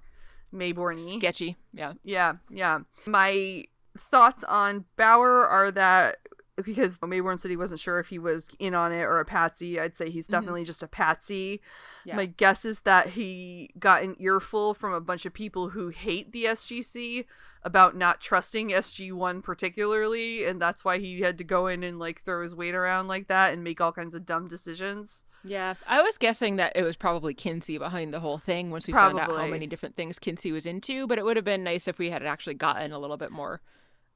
Maybourny. 0.54 1.18
Sketchy, 1.18 1.56
yeah. 1.72 1.94
Yeah, 2.04 2.34
yeah. 2.50 2.80
My 3.06 3.64
thoughts 4.10 4.44
on 4.44 4.84
Bauer 4.96 5.46
are 5.46 5.70
that 5.72 6.18
because 6.64 6.98
Maybourne 6.98 7.38
said 7.38 7.50
he 7.50 7.56
wasn't 7.56 7.80
sure 7.80 7.98
if 7.98 8.08
he 8.08 8.18
was 8.18 8.50
in 8.58 8.74
on 8.74 8.92
it 8.92 9.02
or 9.02 9.20
a 9.20 9.24
patsy. 9.24 9.78
I'd 9.78 9.96
say 9.96 10.10
he's 10.10 10.24
mm-hmm. 10.24 10.32
definitely 10.32 10.64
just 10.64 10.82
a 10.82 10.88
patsy. 10.88 11.60
Yeah. 12.04 12.16
My 12.16 12.26
guess 12.26 12.64
is 12.64 12.80
that 12.80 13.10
he 13.10 13.70
got 13.78 14.02
an 14.02 14.16
earful 14.18 14.74
from 14.74 14.92
a 14.92 15.00
bunch 15.00 15.26
of 15.26 15.34
people 15.34 15.70
who 15.70 15.88
hate 15.88 16.32
the 16.32 16.44
SGC 16.44 17.26
about 17.62 17.96
not 17.96 18.20
trusting 18.20 18.68
SG1 18.68 19.42
particularly, 19.42 20.44
and 20.44 20.60
that's 20.60 20.84
why 20.84 20.98
he 20.98 21.20
had 21.20 21.36
to 21.38 21.44
go 21.44 21.66
in 21.66 21.82
and 21.82 21.98
like 21.98 22.22
throw 22.22 22.42
his 22.42 22.54
weight 22.54 22.74
around 22.74 23.08
like 23.08 23.28
that 23.28 23.52
and 23.52 23.64
make 23.64 23.80
all 23.80 23.92
kinds 23.92 24.14
of 24.14 24.24
dumb 24.24 24.48
decisions. 24.48 25.24
Yeah, 25.44 25.74
I 25.86 26.00
was 26.02 26.16
guessing 26.16 26.56
that 26.56 26.72
it 26.74 26.82
was 26.82 26.96
probably 26.96 27.34
Kinsey 27.34 27.78
behind 27.78 28.12
the 28.12 28.20
whole 28.20 28.38
thing 28.38 28.70
once 28.70 28.86
we 28.86 28.92
found 28.92 29.18
out 29.18 29.30
how 29.30 29.46
many 29.46 29.66
different 29.66 29.94
things 29.94 30.18
Kinsey 30.18 30.50
was 30.50 30.66
into, 30.66 31.06
but 31.06 31.18
it 31.18 31.24
would 31.24 31.36
have 31.36 31.44
been 31.44 31.62
nice 31.62 31.86
if 31.86 31.98
we 31.98 32.10
had 32.10 32.24
actually 32.24 32.54
gotten 32.54 32.92
a 32.92 32.98
little 32.98 33.16
bit 33.16 33.30
more 33.30 33.60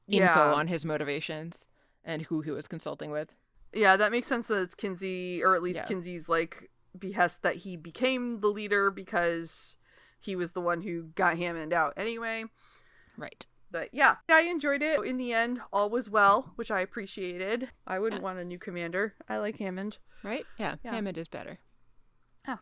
info 0.09 0.25
Yeah. 0.25 0.53
on 0.53 0.67
his 0.67 0.85
motivations 0.85 1.69
and 2.05 2.23
who 2.23 2.41
he 2.43 2.51
was 2.51 2.67
consulting 2.69 3.11
with. 3.11 3.35
Yeah, 3.73 3.97
that 3.97 4.11
makes 4.13 4.27
sense 4.27 4.49
that 4.49 4.61
it's 4.63 4.75
Kinsey, 4.75 5.43
or 5.43 5.55
at 5.55 5.63
least 5.63 5.79
Yeah. 5.81 5.87
Kinsey's 5.87 6.29
like 6.29 6.71
behest 6.99 7.43
that 7.43 7.57
he 7.57 7.77
became 7.77 8.41
the 8.41 8.49
leader 8.49 8.91
because 8.91 9.77
he 10.19 10.35
was 10.37 10.53
the 10.53 10.61
one 10.61 10.83
who 10.83 11.05
got 11.15 11.39
Hammond 11.39 11.73
out 11.73 11.95
anyway. 11.97 12.45
Right. 13.17 13.47
But 13.71 13.91
yeah, 13.93 14.17
I 14.29 14.41
enjoyed 14.43 14.83
it. 14.83 15.01
In 15.05 15.17
the 15.17 15.33
end, 15.33 15.61
all 15.73 15.89
was 15.89 16.11
well, 16.11 16.53
which 16.57 16.71
I 16.73 16.81
appreciated. 16.81 17.69
I 17.87 18.01
wouldn't 18.01 18.21
Yeah. 18.21 18.25
want 18.25 18.41
a 18.41 18.45
new 18.45 18.59
commander. 18.59 19.15
I 19.29 19.39
like 19.39 19.59
Hammond. 19.59 19.99
Right? 20.25 20.45
Yeah, 20.59 20.77
Yeah. 20.85 20.91
Hammond 20.93 21.17
is 21.17 21.29
better. 21.29 21.59
Oh. 22.49 22.59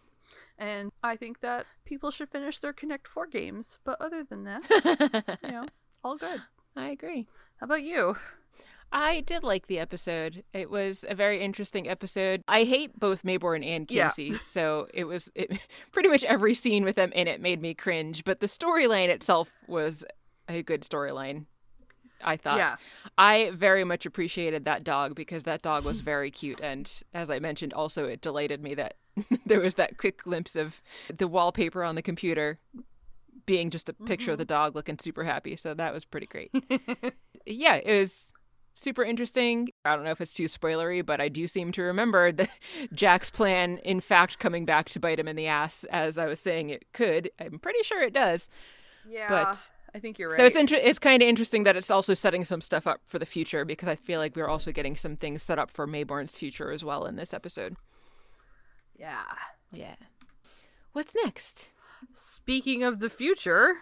And 0.58 0.92
I 1.02 1.16
think 1.16 1.40
that 1.40 1.64
people 1.86 2.10
should 2.10 2.28
finish 2.28 2.58
their 2.58 2.74
Connect 2.74 3.08
4 3.08 3.26
games. 3.26 3.78
But 3.82 3.98
other 4.02 4.22
than 4.22 4.44
that, 4.44 5.38
you 5.42 5.50
know, 5.50 5.66
all 6.04 6.16
good. 6.18 6.42
I 6.76 6.88
agree. 6.90 7.26
How 7.60 7.64
about 7.64 7.82
you? 7.82 8.18
I 8.90 9.20
did 9.20 9.42
like 9.42 9.66
the 9.66 9.78
episode. 9.78 10.44
It 10.52 10.70
was 10.70 11.04
a 11.08 11.14
very 11.14 11.40
interesting 11.40 11.88
episode. 11.88 12.42
I 12.48 12.64
hate 12.64 12.98
both 12.98 13.22
Maybourne 13.22 13.64
and 13.64 13.90
Yeah. 13.90 14.10
So 14.46 14.88
it 14.94 15.04
was 15.04 15.30
it, 15.34 15.58
pretty 15.92 16.08
much 16.08 16.24
every 16.24 16.54
scene 16.54 16.84
with 16.84 16.96
them 16.96 17.12
in 17.12 17.28
it 17.28 17.40
made 17.40 17.60
me 17.60 17.74
cringe. 17.74 18.24
But 18.24 18.40
the 18.40 18.46
storyline 18.46 19.08
itself 19.08 19.52
was 19.66 20.04
a 20.48 20.62
good 20.62 20.82
storyline. 20.82 21.46
I 22.22 22.36
thought. 22.36 22.58
Yeah. 22.58 22.76
I 23.16 23.52
very 23.54 23.84
much 23.84 24.06
appreciated 24.06 24.64
that 24.64 24.84
dog 24.84 25.14
because 25.14 25.44
that 25.44 25.62
dog 25.62 25.84
was 25.84 26.00
very 26.00 26.30
cute, 26.30 26.58
and 26.60 26.90
as 27.14 27.30
I 27.30 27.38
mentioned, 27.38 27.72
also 27.72 28.06
it 28.06 28.20
delighted 28.20 28.60
me 28.62 28.74
that 28.74 28.94
there 29.46 29.60
was 29.60 29.76
that 29.76 29.98
quick 29.98 30.22
glimpse 30.22 30.56
of 30.56 30.82
the 31.16 31.28
wallpaper 31.28 31.84
on 31.84 31.94
the 31.94 32.02
computer 32.02 32.58
being 33.46 33.70
just 33.70 33.88
a 33.88 33.94
picture 33.94 34.32
of 34.32 34.38
the 34.38 34.44
mm-hmm. 34.44 34.54
dog 34.54 34.76
looking 34.76 34.98
super 34.98 35.24
happy. 35.24 35.56
So 35.56 35.74
that 35.74 35.94
was 35.94 36.04
pretty 36.04 36.26
great. 36.26 36.50
yeah, 37.46 37.76
it 37.76 37.98
was 37.98 38.34
super 38.78 39.02
interesting. 39.02 39.68
I 39.84 39.94
don't 39.96 40.04
know 40.04 40.10
if 40.12 40.20
it's 40.20 40.32
too 40.32 40.44
spoilery, 40.44 41.04
but 41.04 41.20
I 41.20 41.28
do 41.28 41.46
seem 41.48 41.72
to 41.72 41.82
remember 41.82 42.32
the 42.32 42.48
Jack's 42.92 43.30
plan, 43.30 43.78
in 43.78 44.00
fact, 44.00 44.38
coming 44.38 44.64
back 44.64 44.88
to 44.90 45.00
bite 45.00 45.18
him 45.18 45.28
in 45.28 45.36
the 45.36 45.46
ass, 45.48 45.84
as 45.84 46.16
I 46.18 46.26
was 46.26 46.40
saying 46.40 46.70
it 46.70 46.84
could. 46.92 47.30
I'm 47.40 47.58
pretty 47.58 47.82
sure 47.82 48.02
it 48.02 48.12
does. 48.14 48.48
Yeah. 49.08 49.28
But- 49.28 49.70
I 49.94 50.00
think 50.00 50.18
you're 50.18 50.28
right. 50.28 50.36
So 50.36 50.44
it's 50.44 50.54
inter- 50.54 50.76
it's 50.76 50.98
kind 50.98 51.22
of 51.22 51.28
interesting 51.28 51.64
that 51.64 51.74
it's 51.74 51.90
also 51.90 52.12
setting 52.12 52.44
some 52.44 52.60
stuff 52.60 52.86
up 52.86 53.00
for 53.06 53.18
the 53.18 53.24
future 53.24 53.64
because 53.64 53.88
I 53.88 53.96
feel 53.96 54.20
like 54.20 54.36
we're 54.36 54.46
also 54.46 54.70
getting 54.70 54.96
some 54.96 55.16
things 55.16 55.42
set 55.42 55.58
up 55.58 55.70
for 55.70 55.86
Maybourne's 55.86 56.36
future 56.36 56.70
as 56.70 56.84
well 56.84 57.06
in 57.06 57.16
this 57.16 57.32
episode. 57.32 57.74
yeah. 58.98 59.22
Yeah. 59.72 59.94
What's 60.92 61.14
next? 61.24 61.72
Speaking 62.12 62.82
of 62.84 63.00
the 63.00 63.08
future, 63.08 63.76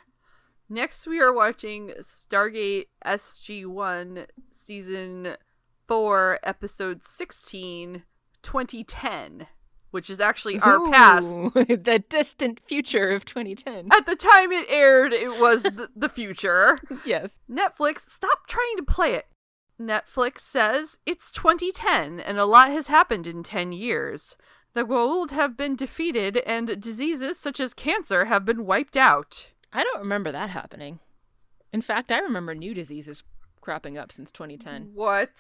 next 0.69 1.07
we 1.07 1.21
are 1.21 1.33
watching 1.33 1.93
Stargate 2.01 2.87
SG1 3.05 4.27
season 4.51 5.37
4 5.89 6.41
episode 6.43 7.05
16 7.05 8.03
2010, 8.43 9.47
which 9.91 10.09
is 10.09 10.21
actually 10.21 10.59
our 10.61 10.91
past. 10.91 11.27
The 11.55 12.05
distant 12.09 12.61
future 12.67 13.11
of 13.11 13.25
2010. 13.25 13.89
At 13.93 14.07
the 14.07 14.17
time 14.17 14.53
it 14.53 14.67
aired, 14.69 15.13
it 15.13 15.41
was 15.41 15.65
the, 15.65 15.91
the 15.97 16.09
future. 16.09 16.81
yes. 17.05 17.41
Netflix, 17.51 18.01
stop 18.01 18.47
trying 18.47 18.77
to 18.77 18.85
play 18.85 19.15
it. 19.15 19.27
Netflix 19.81 20.41
says 20.41 20.99
it's 21.05 21.31
2010 21.31 22.21
and 22.21 22.39
a 22.39 22.47
lot 22.47 22.71
has 22.71 22.87
happened 22.87 23.27
in 23.27 23.43
10 23.43 23.73
years. 23.73 24.37
The 24.75 24.85
Goa'uld 24.85 25.31
have 25.31 25.57
been 25.57 25.75
defeated, 25.75 26.37
and 26.45 26.79
diseases 26.79 27.39
such 27.39 27.61
as 27.61 27.73
cancer 27.73 28.27
have 28.27 28.45
been 28.45 28.67
wiped 28.67 28.95
out. 28.95 29.49
I 29.77 29.85
don't 29.85 30.01
remember 30.01 30.33
that 30.33 30.51
happening. 30.51 31.01
In 31.73 31.83
fact, 31.83 32.11
I 32.11 32.19
remember 32.21 32.55
new 32.55 32.73
diseases 32.73 33.23
cropping 33.61 33.99
up 33.99 34.11
since 34.11 34.31
2010. 34.33 34.93
What? 34.95 35.31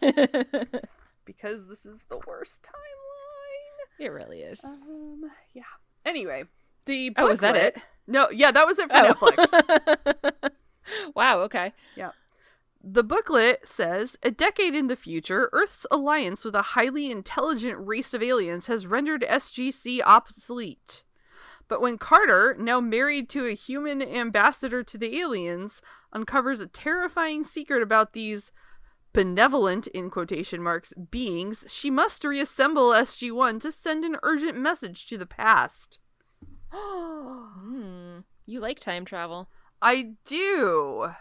Because 1.24 1.68
this 1.68 1.86
is 1.86 2.00
the 2.08 2.18
worst 2.26 2.62
timeline. 2.64 4.04
it 4.04 4.08
really 4.10 4.40
is. 4.40 4.64
Um, 4.64 5.22
yeah. 5.54 5.62
Anyway, 6.04 6.44
the 6.86 7.10
booklet. 7.10 7.24
Oh, 7.24 7.30
was 7.30 7.40
that 7.40 7.54
it? 7.54 7.76
No, 8.08 8.28
yeah, 8.30 8.50
that 8.50 8.66
was 8.66 8.80
it 8.80 8.90
for 8.90 8.96
Oh. 8.96 9.14
Netflix. 9.14 10.50
wow, 11.14 11.38
okay. 11.42 11.72
Yeah. 11.94 12.10
The 12.82 13.04
booklet 13.04 13.68
says 13.68 14.16
a 14.24 14.32
decade 14.32 14.74
in 14.74 14.88
the 14.88 14.96
future, 14.96 15.48
Earth's 15.52 15.86
alliance 15.92 16.44
with 16.44 16.56
a 16.56 16.62
highly 16.62 17.12
intelligent 17.12 17.78
race 17.86 18.12
of 18.12 18.22
aliens 18.22 18.66
has 18.66 18.88
rendered 18.88 19.22
SGC 19.22 20.00
obsolete. 20.04 21.04
But 21.72 21.80
when 21.80 21.96
Carter, 21.96 22.54
now 22.58 22.82
married 22.82 23.30
to 23.30 23.46
a 23.46 23.54
human 23.54 24.02
ambassador 24.02 24.82
to 24.82 24.98
the 24.98 25.18
aliens, 25.20 25.80
uncovers 26.12 26.60
a 26.60 26.66
terrifying 26.66 27.44
secret 27.44 27.82
about 27.82 28.12
these 28.12 28.52
benevolent, 29.14 29.86
in 29.86 30.10
quotation 30.10 30.62
marks, 30.62 30.92
beings, 31.10 31.64
she 31.70 31.90
must 31.90 32.24
reassemble 32.24 32.90
SG 32.90 33.32
1 33.32 33.58
to 33.60 33.72
send 33.72 34.04
an 34.04 34.18
urgent 34.22 34.58
message 34.58 35.06
to 35.06 35.16
the 35.16 35.24
past. 35.24 35.98
Hmm. 36.74 38.18
You 38.44 38.60
like 38.60 38.78
time 38.78 39.06
travel. 39.06 39.48
I 39.80 40.16
do. 40.26 41.12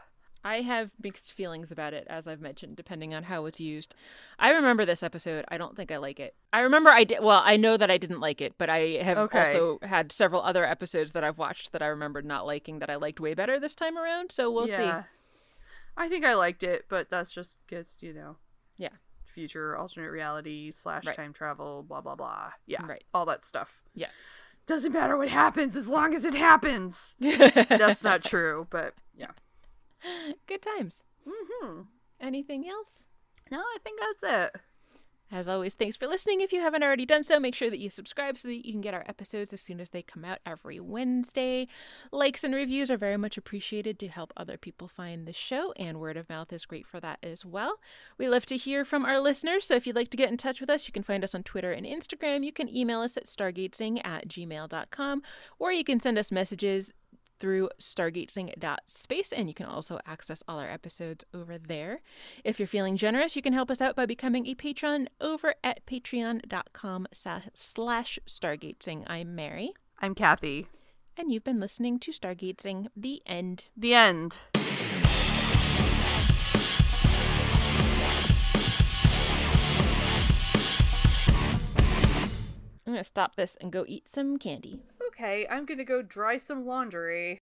I 0.43 0.61
have 0.61 0.91
mixed 1.01 1.31
feelings 1.33 1.71
about 1.71 1.93
it, 1.93 2.07
as 2.09 2.27
I've 2.27 2.41
mentioned, 2.41 2.75
depending 2.75 3.13
on 3.13 3.23
how 3.23 3.45
it's 3.45 3.59
used. 3.59 3.93
I 4.39 4.49
remember 4.51 4.85
this 4.85 5.03
episode. 5.03 5.45
I 5.49 5.57
don't 5.57 5.75
think 5.75 5.91
I 5.91 5.97
like 5.97 6.19
it. 6.19 6.35
I 6.51 6.61
remember 6.61 6.89
I 6.89 7.03
did. 7.03 7.19
Well, 7.21 7.41
I 7.45 7.57
know 7.57 7.77
that 7.77 7.91
I 7.91 7.97
didn't 7.97 8.19
like 8.21 8.41
it, 8.41 8.55
but 8.57 8.69
I 8.69 8.79
have 9.03 9.17
Okay. 9.19 9.39
also 9.39 9.77
had 9.83 10.11
several 10.11 10.41
other 10.41 10.65
episodes 10.65 11.11
that 11.11 11.23
I've 11.23 11.37
watched 11.37 11.71
that 11.73 11.81
I 11.83 11.87
remembered 11.87 12.25
not 12.25 12.45
liking 12.47 12.79
that 12.79 12.89
I 12.89 12.95
liked 12.95 13.19
way 13.19 13.33
better 13.35 13.59
this 13.59 13.75
time 13.75 13.97
around. 13.97 14.31
So 14.31 14.49
we'll 14.51 14.67
yeah. 14.67 15.03
I 15.95 16.09
think 16.09 16.25
I 16.25 16.33
liked 16.33 16.63
it, 16.63 16.85
but 16.89 17.09
that's 17.09 17.31
just 17.31 17.59
gets 17.67 17.97
you 18.01 18.13
know, 18.13 18.37
Yeah. 18.77 18.89
future 19.25 19.77
alternate 19.77 20.09
reality 20.09 20.71
slash 20.71 21.05
Right. 21.05 21.15
time 21.15 21.33
travel, 21.33 21.83
blah 21.83 22.01
blah 22.01 22.15
blah. 22.15 22.51
Yeah, 22.65 22.83
Right. 22.85 23.03
all 23.13 23.25
that 23.27 23.45
stuff. 23.45 23.83
Yeah. 23.93 24.09
Doesn't 24.65 24.91
matter 24.93 25.17
what 25.17 25.27
happens 25.29 25.75
as 25.75 25.87
long 25.89 26.13
as 26.15 26.23
it 26.25 26.33
happens. 26.33 27.15
That's 27.19 28.03
not 28.03 28.23
true, 28.23 28.67
but 28.69 28.93
yeah. 29.15 29.31
Good 30.47 30.61
times. 30.61 31.03
hmm 31.27 31.81
Anything 32.19 32.67
else? 32.67 33.03
No, 33.49 33.59
I 33.59 33.77
think 33.83 33.99
that's 33.99 34.55
it. 34.55 34.61
As 35.33 35.47
always, 35.47 35.75
thanks 35.75 35.95
for 35.95 36.07
listening. 36.07 36.41
If 36.41 36.51
you 36.51 36.59
haven't 36.59 36.83
already 36.83 37.05
done 37.05 37.23
so, 37.23 37.39
make 37.39 37.55
sure 37.55 37.69
that 37.69 37.79
you 37.79 37.89
subscribe 37.89 38.37
so 38.37 38.49
that 38.49 38.65
you 38.65 38.73
can 38.73 38.81
get 38.81 38.93
our 38.93 39.05
episodes 39.07 39.53
as 39.53 39.61
soon 39.61 39.79
as 39.79 39.89
they 39.89 40.01
come 40.01 40.25
out 40.25 40.39
every 40.45 40.77
Wednesday. 40.81 41.69
Likes 42.11 42.43
and 42.43 42.53
reviews 42.53 42.91
are 42.91 42.97
very 42.97 43.15
much 43.15 43.37
appreciated 43.37 43.97
to 43.99 44.09
help 44.09 44.33
other 44.35 44.57
people 44.57 44.89
find 44.89 45.25
the 45.25 45.31
show, 45.31 45.71
and 45.77 46.01
word 46.01 46.17
of 46.17 46.27
mouth 46.27 46.51
is 46.51 46.65
great 46.65 46.85
for 46.85 46.99
that 46.99 47.17
as 47.23 47.45
well. 47.45 47.79
We 48.17 48.27
love 48.27 48.45
to 48.47 48.57
hear 48.57 48.83
from 48.83 49.05
our 49.05 49.21
listeners, 49.21 49.65
so 49.65 49.75
if 49.75 49.87
you'd 49.87 49.95
like 49.95 50.09
to 50.09 50.17
get 50.17 50.29
in 50.29 50.35
touch 50.35 50.59
with 50.59 50.69
us, 50.69 50.85
you 50.85 50.91
can 50.91 51.03
find 51.03 51.23
us 51.23 51.33
on 51.33 51.43
Twitter 51.43 51.71
and 51.71 51.85
Instagram. 51.85 52.43
You 52.43 52.51
can 52.51 52.67
email 52.67 52.99
us 52.99 53.15
at 53.15 53.23
stargatesing 53.25 54.05
at 54.05 54.27
gmail.com, 54.27 55.23
or 55.59 55.71
you 55.71 55.85
can 55.85 56.01
send 56.01 56.17
us 56.17 56.29
messages 56.29 56.93
through 57.41 57.69
stargatesing.space, 57.79 59.33
and 59.33 59.47
you 59.47 59.53
can 59.55 59.65
also 59.65 59.99
access 60.05 60.43
all 60.47 60.59
our 60.59 60.69
episodes 60.69 61.25
over 61.33 61.57
there. 61.57 62.01
If 62.43 62.59
you're 62.59 62.67
feeling 62.67 62.97
generous, 62.97 63.35
you 63.35 63.41
can 63.41 63.53
help 63.53 63.71
us 63.71 63.81
out 63.81 63.95
by 63.95 64.05
becoming 64.05 64.45
a 64.45 64.53
patron 64.53 65.09
over 65.19 65.55
at 65.63 65.83
patreon.com 65.87 67.07
slash 67.55 68.19
stargatesing. 68.27 69.05
I'm 69.07 69.33
Mary, 69.33 69.73
I'm 69.99 70.13
Kathy. 70.13 70.67
and 71.17 71.31
you've 71.31 71.43
been 71.43 71.59
listening 71.59 71.97
to 71.99 72.11
Stargatesing, 72.11 72.87
the 72.95 73.23
end. 73.25 73.69
The 73.75 73.95
end. 73.95 74.37
I'm 82.85 82.93
going 82.93 83.03
to 83.03 83.09
stop 83.09 83.35
this 83.35 83.57
and 83.61 83.71
go 83.71 83.85
eat 83.87 84.09
some 84.09 84.37
candy. 84.37 84.79
Okay, 85.21 85.45
I'm 85.51 85.67
gonna 85.67 85.85
go 85.85 86.01
dry 86.01 86.39
some 86.39 86.65
laundry. 86.65 87.37